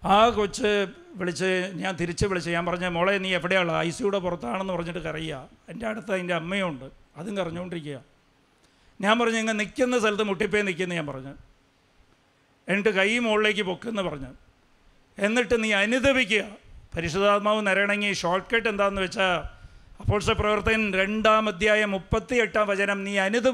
ആ 0.03 0.29
കൊച്ച് 0.29 0.87
വിളിച്ച് 1.15 1.71
ഞാൻ 1.75 1.95
തിരിച്ച് 1.95 2.25
വിളിച്ച് 2.25 2.49
ഞാൻ 2.49 2.65
പറഞ്ഞ 2.65 2.87
മോളെ 2.87 3.17
നീ 3.17 3.33
എവിടെയാണ് 3.33 3.71
ഐ 3.71 3.89
സിയുടെ 3.89 4.19
പുറത്താണെന്ന് 4.19 4.73
പറഞ്ഞിട്ട് 4.73 4.99
കറിയുക 4.99 5.49
എന്റെ 5.69 5.87
അടുത്ത് 5.87 6.11
അതിന്റെ 6.11 6.33
അമ്മയുണ്ട്. 6.33 6.91
അതും 7.17 7.37
കരഞ്ഞുകൊണ്ടിരിക്കുക 7.37 8.10
ഞാൻ 9.01 9.19
പറഞ്ഞു 9.19 9.37
ഇങ്ങനെ 9.37 9.57
നിൽക്കുന്ന 9.57 9.99
സ്ഥലത്ത് 9.99 10.23
മുട്ടിപ്പേ 10.23 10.61
നിൽക്കുന്ന 10.61 10.93
ഞാൻ 10.93 11.07
പറഞ്ഞു. 11.07 11.33
എന്നിട്ട് 12.67 12.89
കൈ 12.89 13.19
മുകളിലേക്ക് 13.19 13.61
പൊക്കെന്ന് 13.61 14.01
പറഞ്ഞു. 14.01 14.27
എന്നിട്ട് 15.19 15.63
നീ 15.63 15.73
അനുദപിക്കുക. 15.73 16.43
പരിശുദ്ധാത്മാവ് 16.95 17.67
നരണങ്ങി 17.67 18.13
ഷോർട്ട് 18.13 18.55
കട്ട് 18.55 18.69
എന്താണെന്ന് 18.69 19.01
വെച്ചാൽ 19.01 19.37
അപ്പോഴത്തെ 19.99 20.33
പ്രവർത്തകൻ 20.33 20.93
രണ്ടാം 20.93 21.47
അധ്യായം 21.47 21.91
മുപ്പത്തി 21.91 22.35
എട്ടാം 22.35 22.67
വചനം 22.67 23.03
നീ 23.03 23.17
അനുദ 23.17 23.47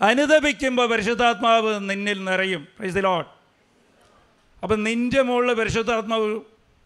അനുദപിക്കുമ്പോൾ 0.00 0.88
പരിശുദ്ധാത്മാവ് 0.88 1.90
നിന്നിൽ 1.90 2.24
നിറയും. 2.24 2.68
പ്രൈസ് 2.78 2.94
ദി 2.94 3.00
ലോട്ട് 3.00 3.30
അപ്പം 4.62 4.84
നിന്റെ 4.84 5.22
മുകളിൽ 5.22 5.54
പരിശുദ്ധാത്മാവ് 5.54 6.40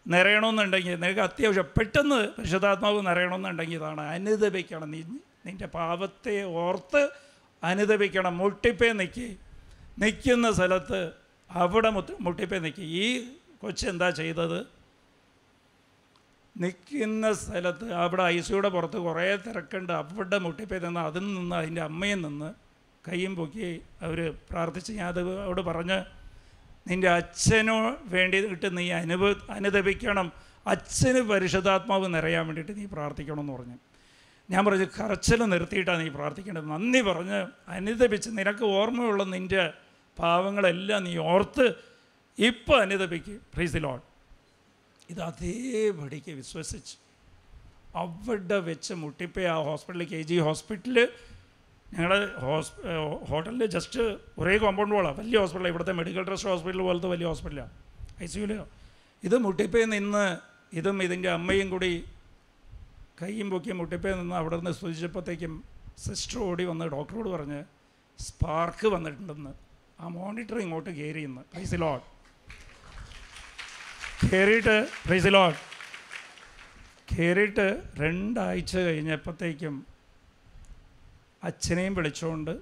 നിറയണമെന്നുണ്ടെങ്കിൽ 0.07 0.95
നിനക്ക് 0.95 1.19
അത്യാവശ്യം 1.19 1.63
പെട്ടെന്ന് 1.63 2.29
പരിശുദ്ധാത്മാവ് 2.37 3.07
നിറയണമെന്നുണ്ടെങ്കിൽ 3.07 3.75
ഇതാണ് 3.75 4.01
അനുദപിക്കണം. 4.01 4.91
നീ 4.91 5.03
നിന്റെ 5.45 5.65
പാപത്തെ 5.65 6.43
ഓർത്ത് 6.43 7.09
അനുദപിക്കണം. 7.63 8.37
മുട്ടിപ്പേ 8.37 8.91
നിൽക്കി 8.91 9.37
നിൽക്കുന്ന 9.99 10.51
സ്ഥലത്ത് 10.51 11.11
അവിടെ 11.51 11.89
മുത്ത് 11.89 12.13
മുട്ടിപ്പേ 12.21 12.59
നിൽക്കി 12.59 12.81
ഈ 12.81 13.27
കൊച്ചെന്താ 13.61 14.09
ചെയ്തത്? 14.09 14.67
നിൽക്കുന്ന 16.57 17.33
സ്ഥലത്ത് 17.33 17.93
അവിടെ 17.93 18.23
ഐ 18.23 18.39
സിയുടെ 18.39 18.69
പുറത്ത് 18.69 18.97
കുറേ 18.97 19.35
തിരക്കുണ്ട്. 19.35 19.93
അവിടെ 19.93 20.37
മുട്ടിപ്പേ 20.37 20.79
നിന്ന് 20.79 20.99
അതിൽ 20.99 21.33
നിന്ന് 21.33 21.55
അതിന്റെ 21.55 21.81
അമ്മയിൽ 21.81 22.21
നിന്ന് 22.21 22.53
കൈയും 23.07 23.35
പൊക്കി 23.35 23.81
അവർ 24.01 24.33
പ്രാർത്ഥിച്ച് 24.49 24.93
ഞാൻ 24.93 25.07
അത് 25.07 25.41
അവിടെ 25.41 25.61
പറഞ്ഞ് 25.61 26.05
നിന്റെ 26.87 27.09
അച്ഛനോ 27.09 27.95
വേണ്ടിയിട്ട് 28.03 28.77
നീ 28.77 28.91
അനുഭവ 28.91 29.33
അനുദപിക്കണം. 29.49 30.31
അച്ഛന് 30.67 31.19
പരിശുദ്ധാത്മാവ് 31.19 32.13
നിറയാൻ 32.13 32.45
വേണ്ടിയിട്ട് 32.45 32.77
നീ 32.77 32.85
പ്രാർത്ഥിക്കണം 32.85 33.39
എന്ന് 33.39 33.53
പറഞ്ഞു. 33.53 33.77
ഞാൻ 34.49 34.61
പറഞ്ഞു 34.65 34.87
കരച്ചിൽ 34.97 35.39
നിർത്തിയിട്ടാണ് 35.45 35.99
നീ 36.03 36.09
പ്രാർത്ഥിക്കേണ്ടത്. 36.09 36.67
നന്ദി 36.67 37.01
പറഞ്ഞ് 37.01 37.39
അനുദപിച്ച് 37.67 38.29
നിനക്ക് 38.29 38.65
ഓർമ്മയുള്ള 38.75 39.23
നിന്റെ 39.33 39.63
പാവങ്ങളെല്ലാം 40.17 41.01
നീ 41.03 41.13
ഓർത്ത് 41.27 41.65
ഇപ്പോൾ 42.37 42.79
പ്രൈസ് 43.05 43.35
പ്രീസ് 43.53 43.79
ലോഡ് 43.83 44.03
ഇത് 45.09 45.21
അതേപടിക്ക് 45.21 46.31
വിശ്വസിച്ച് 46.31 46.95
അവിടെ 47.95 48.57
വെച്ച് 48.61 48.93
മുട്ടിപ്പേ 48.93 49.43
ആ 49.45 49.57
ഹോസ്പിറ്റലിൽ 49.63 50.07
കെ 50.09 50.19
ജി 50.21 50.37
ഹോസ്പിറ്റലിൽ 50.39 50.99
ഞങ്ങളുടെ 51.87 52.19
ഹോസ് 52.41 52.71
ഹോട്ടലിൽ 53.29 53.63
ജസ്റ്റ് 53.75 54.01
ഒരേ 54.37 54.55
കോമ്പൗണ്ട് 54.57 54.93
വോളാണ് 54.95 55.17
വലിയ 55.17 55.37
ഹോസ്പിറ്റലാണ് 55.39 55.71
ഇവിടുത്തെ 55.73 55.93
മെഡിക്കൽ 55.93 56.23
ട്രസ്റ്റ് 56.25 56.49
ഹോസ്പിറ്റൽ 56.49 56.81
പോലത്തെ 56.81 57.09
വലിയ 57.09 57.27
ഹോസ്പിറ്റലാണ് 57.27 57.73
ഐ 58.23 58.27
സിയുലോ 58.27 58.65
ഇത് 59.23 59.35
മുട്ടിപ്പേ 59.45 59.83
നിന്ന് 59.93 60.25
ഇതും 60.73 60.97
ഇതിന്റെ 61.03 61.29
അമ്മയും 61.29 61.67
കൂടി 61.69 61.91
കൈയും 63.21 63.49
പൊക്കി 63.49 63.71
മുട്ടിപ്പേ 63.71 64.13
നിന്ന് 64.13 64.35
അവിടെ 64.35 64.55
നിന്ന് 64.55 64.71
സൂചിച്ചപ്പോഴത്തേക്കും 64.71 65.63
സിസ്റ്റർ 65.97 66.39
ഓടി 66.39 66.63
വന്ന് 66.63 66.85
ഡോക്ടറോട് 66.85 67.29
പറഞ്ഞ് 67.29 67.63
സ്പാർക്ക് 68.19 68.87
വന്നിട്ടുണ്ടെന്ന്. 68.87 69.53
ആ 69.99 70.07
മോണിറ്റർ 70.07 70.59
ഇങ്ങോട്ട് 70.59 70.89
കയറി 70.89 71.19
ഇന്ന്. 71.19 71.41
പ്രൈസ് 71.41 71.75
ലോഡ് 71.75 72.01
കയറിയിട്ട് 74.31 74.89
പ്രൈസിലോട്ട് 75.05 75.57
കയറിയിട്ട് 77.15 77.83
രണ്ടാഴ്ച 77.95 78.77
കഴിഞ്ഞപ്പോഴത്തേക്കും 78.77 79.87
അച്ഛനെയും 81.43 81.93
വിളിച്ചുകൊണ്ട് 81.93 82.59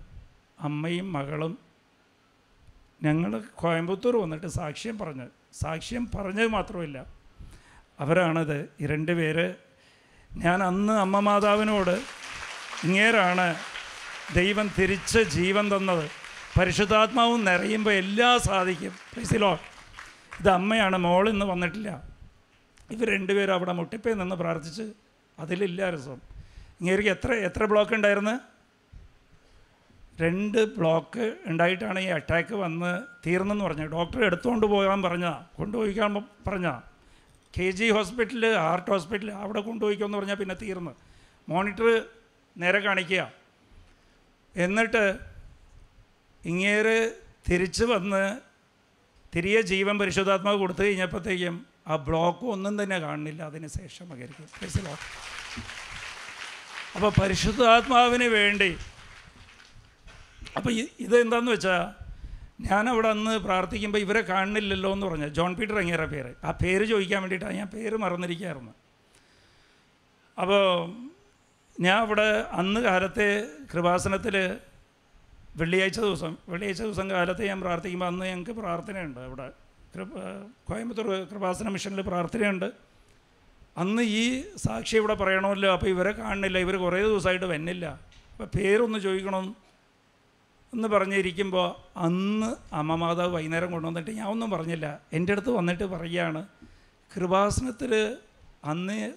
അമ്മയും 0.60 1.14
മകളും 1.14 1.60
ഞങ്ങൾ 3.04 3.44
കോയമ്പത്തൂർ 3.56 4.18
വന്നിട്ട് 4.18 4.48
സാക്ഷ്യം 4.48 4.98
പറഞ്ഞ്. 4.98 5.28
സാക്ഷ്യം 5.54 6.10
പറഞ്ഞത് 6.16 6.48
മാത്രമല്ല. 6.48 7.06
അവരാണത്. 8.00 8.70
ഈ 8.82 8.86
രണ്ട് 8.86 9.12
പേര് 9.12 9.56
ഞാൻ 10.36 10.64
അന്ന് 10.64 10.94
അമ്മ 10.94 11.20
മാതാവിനോട് 11.20 12.02
ഇങ്ങേരാണ് 12.84 13.56
ദൈവം 14.36 14.70
തിരിച്ച് 14.80 15.20
ജീവൻ 15.20 15.78
തന്നത്. 15.78 16.10
പരിശുദ്ധാത്മാവും 16.60 17.46
നിറയുമ്പോൾ 17.46 17.92
എല്ലാം 17.92 18.40
സാധിക്കും. 18.40 18.92
പ്ലീസിലോ 19.14 19.60
ഇത് 20.40 20.50
അമ്മയാണ് 20.50 20.98
മോൾ 20.98 21.30
ഇന്ന് 21.30 21.46
വന്നിട്ടില്ല. 21.46 22.04
ഇവർ 22.92 23.08
രണ്ടുപേരും 23.10 23.54
അവിടെ 23.54 23.72
മുട്ടിപ്പേ 23.72 24.14
നിന്ന് 24.14 24.36
പ്രാർത്ഥിച്ച് 24.36 24.86
അതിലില്ല 25.40 25.90
രസം. 25.90 26.20
ഇങ്ങേക്ക് 26.82 27.10
എത്ര 27.10 27.34
എത്ര 27.34 27.66
ബ്ലോക്ക് 27.66 27.94
ഉണ്ടായിരുന്നു? 27.94 28.40
രണ്ട് 30.22 30.76
ബ്ലോക്ക് 30.76 31.34
ഉണ്ടായിട്ടാണ് 31.46 32.00
ഈ 32.00 32.06
അറ്റാക്ക് 32.06 32.56
വന്ന് 32.56 33.04
തീർന്നെന്ന് 33.28 33.66
പറഞ്ഞു 33.66 33.86
ഡോക്ടറെ 33.86 34.26
എടുത്തുകൊണ്ട് 34.26 34.66
പോകാൻ 34.66 35.02
പറഞ്ഞതാണ് 35.02 35.46
കൊണ്ടുപോയിക്കാൻ 35.56 36.24
പറഞ്ഞാ 36.48 36.82
K 37.58 37.72
G 37.72 37.92
hospital 37.92 38.56
heart 38.58 38.92
hospital 38.92 39.32
അവിടെ 39.32 39.62
കൊണ്ടുപോയിക്കുമെന്ന് 39.62 40.18
പറഞ്ഞാൽ 40.18 40.36
പിന്നെ 40.36 40.56
തീർന്ന്. 40.56 40.92
മോണിറ്റർ 41.50 42.06
നേരെ 42.58 42.80
കാണിക്കുക. 42.80 43.32
എന്നിട്ട് 44.56 45.20
ഇങ്ങേര് 46.46 47.12
തിരിച്ച് 47.50 47.86
വന്ന് 47.86 48.40
തിരികെ 49.36 49.62
ജീവൻ 49.62 50.00
പരിശുദ്ധാത്മാവ് 50.00 50.58
കൊടുത്തു 50.58 50.84
കഴിഞ്ഞപ്പോഴത്തേക്കും 50.84 51.66
ആ 51.88 51.96
ബ്ലോക്ക് 51.96 52.46
ഒന്നും 52.46 52.84
തന്നെ 52.84 53.00
കാണുന്നില്ല. 53.00 53.44
അതിന് 53.44 53.68
ശേഷം 53.68 54.10
മകരിക്കും. 54.10 54.48
അപ്പോൾ 56.96 57.12
പരിശുദ്ധാത്മാവിന് 57.22 58.24
വേണ്ടി 58.24 58.78
അപ്പോൾ 60.56 60.74
ഇതെന്താന്ന് 61.00 61.52
വെച്ചാൽ 61.52 62.05
ഞാൻ 62.60 62.84
അവിടെ 62.90 63.08
അന്ന് 63.16 63.32
പ്രാർത്ഥിക്കുമ്പോൾ 63.46 64.02
ഇവരെ 64.06 64.22
കാണുന്നില്ലല്ലോ 64.30 64.90
എന്ന് 64.96 65.06
പറഞ്ഞു. 65.08 65.28
ജോൺ 65.38 65.52
പീറ്റർ 65.56 65.78
അങ്ങേറെ 65.80 66.08
പേര്? 66.14 66.32
ആ 66.44 66.52
പേര് 66.62 66.86
ചോദിക്കാൻ 66.92 67.20
വേണ്ടിയിട്ടാണ് 67.24 67.56
ഞാൻ 67.62 67.68
പേര് 67.68 67.98
മറന്നിരിക്കുകയായിരുന്നു 68.04 68.74
അപ്പോൾ 70.38 70.64
ഞാൻ 71.86 71.98
അവിടെ 72.06 72.28
അന്ന് 72.62 72.80
കാലത്തെ 72.82 73.28
കൃപാസനത്തിൽ 73.74 74.36
വെള്ളിയാഴ്ച 75.62 76.00
ദിവസം 76.00 76.34
വെള്ളിയാഴ്ച 76.52 76.82
ദിവസം 76.82 77.08
കാലത്ത് 77.12 77.44
ഞാൻ 77.50 77.60
പ്രാർത്ഥിക്കുമ്പോൾ 77.66 78.10
അന്ന് 78.12 78.26
ഞങ്ങൾക്ക് 78.32 78.54
പ്രാർത്ഥനയുണ്ട് 78.62 79.20
അവിടെ. 79.20 79.48
കോയമ്പത്തൂർ 80.70 81.08
കൃപാസന 81.32 81.70
മിഷനിൽ 81.76 82.02
പ്രാർത്ഥനയുണ്ട്. 82.02 82.68
അന്ന് 83.84 84.02
ഈ 84.22 84.24
സാക്ഷി 84.64 84.96
ഇവിടെ 85.02 85.16
പറയണമല്ലോ 85.22 85.70
അപ്പോൾ 85.76 85.90
ഇവരെ 85.94 86.12
കാണുന്നില്ല 86.12 86.58
ഇവർ 86.66 86.76
കുറേ 86.86 87.00
ദിവസമായിട്ട് 87.04 87.46
വന്നില്ല. 87.46 87.86
അപ്പോൾ 88.34 88.48
പേരൊന്ന് 88.56 89.00
ചോദിക്കണം 89.06 89.46
എന്ന് 90.74 90.88
പറഞ്ഞിരിക്കുമ്പോൾ 90.88 91.76
അന്ന് 91.98 92.56
അമ്മ 92.76 92.96
മാതാവ് 92.96 93.34
വൈകുന്നേരം 93.34 93.72
കൊണ്ടുവന്നിട്ട് 93.72 94.12
ഞാൻ 94.12 94.28
ഒന്നും 94.28 94.52
പറഞ്ഞില്ല. 94.52 95.00
എന്റെ 95.14 95.32
അടുത്ത് 95.32 95.50
വന്നിട്ട് 95.50 95.84
പറയുകയാണ് 95.84 96.48
കൃപാസനത്തിൽ 97.16 98.18
അന്ന് 98.66 99.14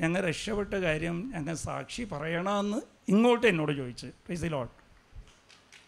ഞങ്ങൾ 0.00 0.20
രക്ഷപ്പെട്ട 0.20 0.74
കാര്യം 0.74 1.32
ഞങ്ങൾ 1.34 1.54
സാക്ഷി 1.54 2.02
പറയണമെന്ന് 2.12 2.80
ഇങ്ങോട്ട് 3.08 3.46
എന്നോട് 3.46 3.72
ചോദിച്ച്. 3.72 4.06
പ്രീസിലോട്ട് 4.26 4.72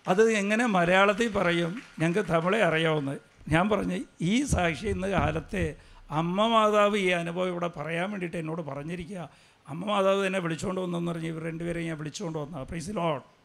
അത് 0.08 0.32
എങ്ങനെ 0.32 0.66
മലയാളത്തിൽ 0.66 1.28
പറയും? 1.32 1.82
ഞങ്ങൾക്ക് 2.00 2.30
തമിളെ 2.30 2.62
അറിയാവുന്ന 2.62 3.18
ഞാൻ 3.48 3.68
പറഞ്ഞു 3.68 3.98
ഈ 4.20 4.42
സാക്ഷി 4.44 4.86
ഇന്ന് 4.86 5.08
കാലത്തെ 5.08 5.76
അമ്മ 6.10 6.46
മാതാവ് 6.46 6.96
ഈ 6.96 7.08
അനുഭവം 7.08 7.48
ഇവിടെ 7.48 7.68
പറയാൻ 7.76 8.10
വേണ്ടിയിട്ട് 8.10 8.36
എന്നോട് 8.36 8.62
പറഞ്ഞിരിക്കുക. 8.62 9.30
അമ്മ 9.68 9.84
മാതാവ് 9.84 10.26
തന്നെ 10.26 10.38
വിളിച്ചുകൊണ്ട് 10.38 10.80
വന്നെന്ന് 10.80 11.12
പറഞ്ഞ് 11.12 11.28
ഇവർ 11.28 11.42
രണ്ടുപേരെയും 11.42 11.86
ഞാൻ 11.86 11.98
വിളിച്ചുകൊണ്ട് 11.98 12.38
വന്ന 12.38 12.62
പ്രീസിലോട്ട് 12.62 13.41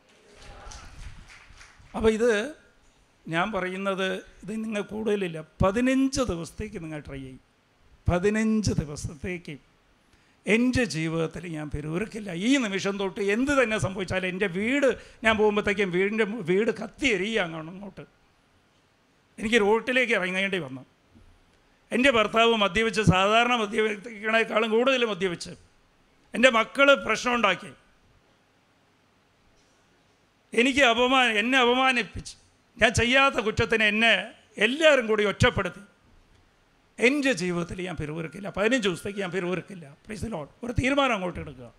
അപ്പോൾ 1.95 2.09
ഇത് 2.09 2.53
ഞാൻ 3.27 3.51
പറയുന്നത് 3.51 4.13
ഇത് 4.15 4.63
നിങ്ങൾ 4.63 4.81
കൂടുതലില്ല. 4.81 5.43
പതിനഞ്ച് 5.61 6.21
ദിവസത്തേക്ക് 6.21 6.83
നിങ്ങൾ 6.83 6.99
ട്രൈ 6.99 7.19
ചെയ്യും. 7.19 7.39
പതിനഞ്ച് 8.09 8.73
ദിവസത്തേക്ക്. 8.73 9.57
എന്റെ 10.47 10.83
ജീവിതത്തിൽ 10.83 11.47
ഞാൻ 11.47 11.69
പെരുവിറക്കില്ല 11.69 12.31
ഈ 12.31 12.57
നിമിഷം 12.57 12.99
തൊട്ട് 12.99 13.21
എന്ത് 13.21 13.63
തന്നെ 13.63 13.77
സംഭവിച്ചാലും 13.77 14.27
എന്റെ 14.27 14.47
വീട് 14.47 14.97
ഞാൻ 15.23 15.37
പോകുമ്പോഴത്തേക്കും 15.37 15.91
വീടിന്റെ 15.91 16.23
വീട് 16.23 16.71
കത്തി 16.71 17.07
എരിയാണ് 17.07 17.55
അങ്ങോട്ട്. 17.55 18.05
എനിക്ക് 19.39 19.59
റോട്ടിലേക്ക് 19.59 20.13
ഇറങ്ങേണ്ടി 20.13 20.57
വന്നു. 20.57 20.85
എന്റെ 21.91 22.11
ഭർത്താവ് 22.11 22.55
മദ്യപിച്ച് 22.55 23.01
സാധാരണ 23.01 23.55
മദ്യപിക്കണേക്കാളും 23.55 24.71
കൂടുതൽ 24.71 25.05
മദ്യപിച്ച്. 25.05 25.49
എന്റെ 26.33 26.49
മക്കൾ 26.49 26.93
പ്രശ്നമുണ്ടാക്കി 26.93 27.67
എനിക്ക് 30.57 30.79
അപമാനം 30.79 31.39
എന്നെ 31.39 31.57
അപമാനിപ്പിച്ച്. 31.59 32.35
ഞാൻ 32.81 32.93
ചെയ്യാത്ത 32.93 33.35
കുറ്റത്തിന് 33.35 33.83
എന്നെ 33.83 34.13
എല്ലാവരും 34.57 35.07
കൂടി 35.07 35.25
ഒറ്റപ്പെടുത്തി. 35.25 35.81
എന്റെ 36.99 37.31
ജീവിതത്തിൽ 37.31 37.81
ഞാൻ 37.81 37.95
പിറുവിറുക്കില്ല 37.95 38.49
പതിനഞ്ച് 38.57 38.87
ദിവസത്തേക്ക് 38.87 39.19
ഞാൻ 39.19 39.31
പിറുവിറുക്കില്ല 39.31 39.95
പ്ലീസ് 40.05 40.25
ലോഡ് 40.25 40.49
ഒരു 40.63 40.71
തീരുമാനം 40.71 41.13
അങ്ങോട്ട് 41.13 41.39
എടുക്കുക. 41.39 41.73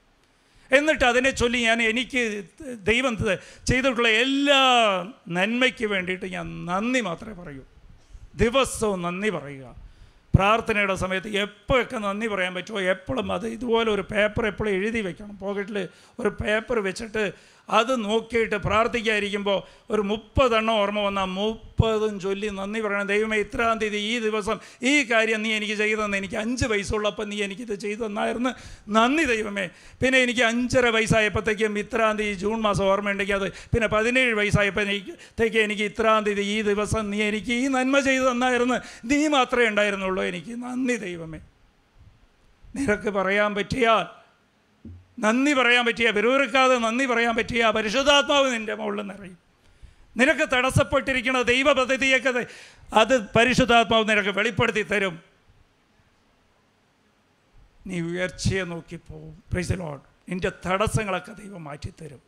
എന്നിട്ട് 0.77 1.05
അതിനെ 1.05 1.31
ചൊല്ലി 1.31 1.59
ഞാൻ 1.59 1.83
എനിക്ക് 1.83 2.45
ദൈവം 2.85 3.19
ചെയ്തിട്ടുള്ള 3.67 4.09
എല്ലാ 4.09 4.61
നന്മയ്ക്ക് 5.29 5.87
വേണ്ടിയിട്ട് 5.87 6.27
ഞാൻ 6.27 6.67
നന്ദി 6.67 7.01
മാത്രമേ 7.01 7.43
പറയൂ. 7.43 7.63
ദിവസവും 8.35 9.03
നന്ദി 9.03 9.31
പറയുക. 9.31 9.89
പ്രാർത്ഥനയുടെ 10.35 10.95
സമയത്ത് 10.95 11.29
എപ്പോഴൊക്കെ 11.29 11.97
നന്ദി 11.97 12.27
പറയാൻ 12.27 12.55
പറ്റുമോ? 12.55 12.81
എപ്പോഴും 12.81 13.33
അത് 13.33 13.47
ഇതുപോലെ 13.47 13.91
ഒരു 13.91 14.03
പേപ്പർ 14.03 14.47
എപ്പോഴും 14.47 14.71
എഴുതി 14.71 15.01
വെക്കണം. 15.01 15.39
പോക്കറ്റിൽ 15.39 15.89
ഒരു 16.19 16.29
പേപ്പർ 16.29 16.79
വെച്ചിട്ട് 16.79 17.33
അത് 17.69 18.05
നോക്കിയിട്ട് 18.05 18.57
പ്രാർത്ഥിക്കാതിരിക്കുമ്പോൾ 18.57 19.59
ഒരു 19.91 20.03
മുപ്പതെണ്ണം 20.03 20.73
ഓർമ്മ 20.73 21.01
വന്നാൽ 21.01 21.25
മുപ്പതും 21.25 22.21
ചൊല്ലി 22.21 22.49
നന്ദി 22.49 22.81
പറയണം. 22.81 23.07
ദൈവമേ 23.07 23.37
ഇത്രാം 23.37 23.79
തീയതി 23.79 23.97
ഈ 23.97 24.19
ദിവസം 24.19 24.57
ഈ 24.83 25.05
കാര്യം 25.11 25.43
നീ 25.43 25.51
എനിക്ക് 25.57 25.75
ചെയ്തു 25.75 26.01
തന്നെ 26.05 26.19
എനിക്ക് 26.19 26.35
അഞ്ച് 26.35 26.65
വയസ്സുള്ളപ്പോൾ 26.65 27.27
നീ 27.27 27.37
എനിക്കിത് 27.43 27.75
ചെയ്തു 27.75 28.07
തന്നായിരുന്നു 28.07 28.51
നന്ദി 28.89 29.25
ദൈവമേ. 29.25 29.67
പിന്നെ 30.03 30.19
എനിക്ക് 30.19 30.43
അഞ്ചര 30.43 30.87
വയസ്സായപ്പോഴത്തേക്കും 30.89 31.79
ഇത്രാം 31.79 32.17
തീയതി 32.19 32.39
ജൂൺ 32.39 32.61
മാസം 32.61 32.85
ഓർമ്മയുണ്ടെങ്കിൽ 32.85 33.35
അത് 33.35 33.49
പിന്നെ 33.75 33.87
പതിനേഴ് 33.87 34.35
വയസ്സായപ്പോഴത്തേക്ക് 34.35 35.59
എനിക്ക് 35.59 35.83
ഇത്രാം 35.83 36.25
തീയതി 36.25 36.41
ഈ 36.41 36.63
ദിവസം 36.63 37.11
നീ 37.11 37.23
എനിക്ക് 37.23 37.53
ഈ 37.53 37.69
നന്മ 37.69 38.01
ചെയ്തു 38.01 38.31
തന്നായിരുന്നു 38.31 38.79
നീ 39.05 39.29
മാത്രമേ 39.29 39.69
ഉണ്ടായിരുന്നുള്ളൂ 39.69 40.23
എനിക്ക്. 40.23 40.53
നന്ദി 40.57 40.97
ദൈവമേ. 40.97 41.41
നിനക്ക് 42.77 43.11
പറയാൻ 43.11 43.55
പറ്റിയാൽ 43.55 44.18
നന്ദി 45.25 45.53
പറയാൻ 45.59 45.85
പറ്റിയ 45.89 46.09
പെരുവിറക്കാതെ 46.17 46.75
നന്ദി 46.87 47.05
പറയാൻ 47.13 47.35
പറ്റിയ 47.39 47.71
പരിശുദ്ധാത്മാവ് 47.77 48.49
നിന്റെ 48.55 48.75
മുകളിൽ 48.81 49.07
നിറയും. 49.13 49.39
നിനക്ക് 50.19 50.45
തടസ്സപ്പെട്ടിരിക്കുന്ന 50.53 51.41
ദൈവ 51.53 51.69
പദ്ധതിയൊക്കെ 51.79 52.31
അത് 53.01 53.15
പരിശുദ്ധാത്മാവ് 53.37 54.05
നിനക്ക് 54.11 54.33
വെളിപ്പെടുത്തി 54.39 54.83
തരും. 54.93 55.17
നീ 57.89 57.99
ഉയർച്ചയെ 58.11 58.63
നോക്കി 58.73 58.97
പോവും 59.09 59.35
പ്രൈസ് 59.51 59.77
ലോഡ് 59.83 60.03
നിന്റെ 60.31 60.51
തടസ്സങ്ങളൊക്കെ 60.65 61.33
ദൈവം 61.43 61.63
മാറ്റിത്തരും. 61.69 62.23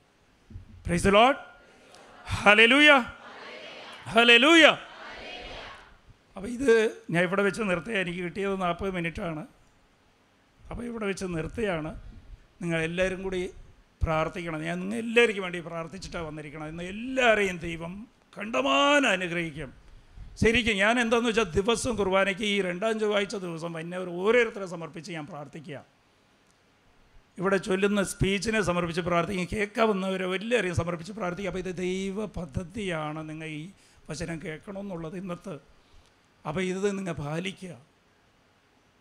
പ്രൈസ് 0.87 1.11
ലോഡ് 1.17 1.41
ഹലലൂയ 2.43 2.91
ഹലലൂയ 4.15 4.67
അപ്പോൾ 6.37 6.49
ഇത് 6.57 6.71
ഞാൻ 7.13 7.23
ഇവിടെ 7.29 7.43
വെച്ച് 7.47 7.63
നിർത്തുക 7.71 7.97
എനിക്ക് 8.03 8.21
കിട്ടിയത് 8.27 8.55
നാൽപ്പത് 8.63 8.91
മിനിറ്റാണ്. 8.99 9.43
അപ്പോൾ 10.71 10.85
ഇവിടെ 10.91 11.07
വെച്ച് 11.11 11.27
നിർത്തിയാണ് 11.37 11.91
നിങ്ങൾ 12.63 12.81
എല്ലാവരും 12.81 13.23
കൂടി 13.23 13.51
പ്രാർത്ഥിക്കണം. 14.03 14.63
ഞാൻ 14.65 14.81
നിങ്ങൾ 14.81 14.97
എല്ലാവർക്കും 14.97 15.43
വേണ്ടി 15.43 15.61
പ്രാർത്ഥിച്ചിട്ടാണ് 15.61 16.27
വന്നിരിക്കണം 16.27 16.69
ഇന്ന് 16.69 16.85
എല്ലാവരെയും 16.85 17.57
ദൈവം 17.57 18.07
കണ്ടമാനം 18.39 19.09
അനുഗ്രഹിക്കും. 19.09 19.75
ശരിക്കും 20.43 20.77
ഞാൻ 20.77 21.01
എന്താണെന്ന് 21.01 21.31
വെച്ചാൽ 21.31 21.45
ദിവസം 21.45 21.97
കുർബാനയ്ക്ക് 21.97 22.43
ഈ 22.43 22.63
രണ്ടാം 22.63 23.01
ചൊവ്വാഴ്ച 23.01 23.37
ദിവസം 23.37 23.81
എന്നെ 23.81 23.99
ഒരു 23.99 24.11
ഓരോരുത്തരെ 24.11 24.67
സമർപ്പിച്ച് 24.67 25.13
ഞാൻ 25.13 25.27
പ്രാർത്ഥിക്കുക. 25.27 25.85
ഇവിടെ 27.39 27.57
ചൊല്ലുന്ന 27.57 28.03
സ്പീച്ചിനെ 28.03 28.61
സമർപ്പിച്ച് 28.61 29.01
പ്രാർത്ഥിക്കും. 29.01 29.49
കേൾക്കാവുന്നവരെ 29.53 30.27
എല്ലാവരെയും 30.35 30.75
സമർപ്പിച്ച് 30.75 31.13
പ്രാർത്ഥിക്കുക. 31.13 31.51
അപ്പോൾ 31.51 31.69
ഇത് 31.69 31.77
ദൈവ 31.77 32.25
പദ്ധതിയാണ് 32.25 33.29
നിങ്ങൾ 33.29 33.49
ഈ 33.49 33.71
വചനം 34.11 34.41
കേൾക്കണമെന്നുള്ളത് 34.45 35.17
ഇന്നത്തെ. 35.17 35.59
അപ്പോൾ 36.49 36.61
ഇത് 36.61 36.99
നിങ്ങൾ 36.99 37.13
പാലിക്കുക. 37.13 37.90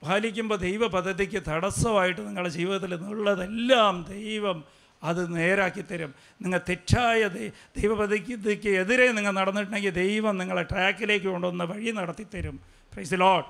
പാലിക്കുമ്പോൾ 0.01 0.57
ദൈവ 0.61 0.83
പദ്ധതിക്ക് 0.93 1.39
തടസ്സമായിട്ട് 1.47 2.21
നിങ്ങളുടെ 2.27 2.51
ജീവിതത്തിൽ 2.55 2.91
നിന്നുള്ളതെല്ലാം 2.95 3.95
ദൈവം 4.11 4.59
അത് 5.01 5.21
നേരാക്കി 5.35 5.83
തരും 5.85 6.11
നിങ്ങൾ 6.41 6.59
തെറ്റായ 6.69 7.21
ദൈ- 7.35 7.49
ദൈവ 7.77 7.91
പദ്ധതിക്ക് 7.99 8.35
എതിരെ 8.81 9.07
നിങ്ങൾ 9.17 9.33
നടന്നിട്ടുണ്ടെങ്കിൽ 9.37 9.93
ദൈവം 9.99 10.35
നിങ്ങളെ 10.41 10.63
ട്രാക്കിലേക്ക് 10.71 11.27
കൊണ്ടുവന്ന 11.29 11.65
വഴി 11.71 11.91
നടത്തി 11.99 12.25
തരും 12.33 12.55
praise 12.93 13.19
lord 13.21 13.47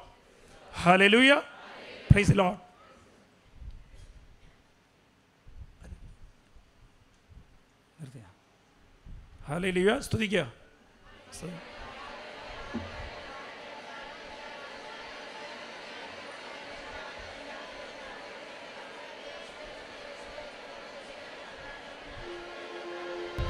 hallelujah 0.73 1.31
praise 2.11 2.35
lord 2.39 2.57
hallelujah 9.47 9.91
സ്തുതിക്കുക 10.05 10.43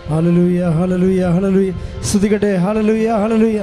സ്തുതി. 0.09 0.15
ഹല്ലേലൂയ 0.17 0.61
ഹല്ലേലൂയ 0.77 1.23
ഹല്ലേലൂയ 1.35 1.71
സ്തുതിക്കട്ടെ 2.09 2.51
ഹല്ലേലൂയ 2.65 3.07
ഹല്ലേലൂയ 3.23 3.59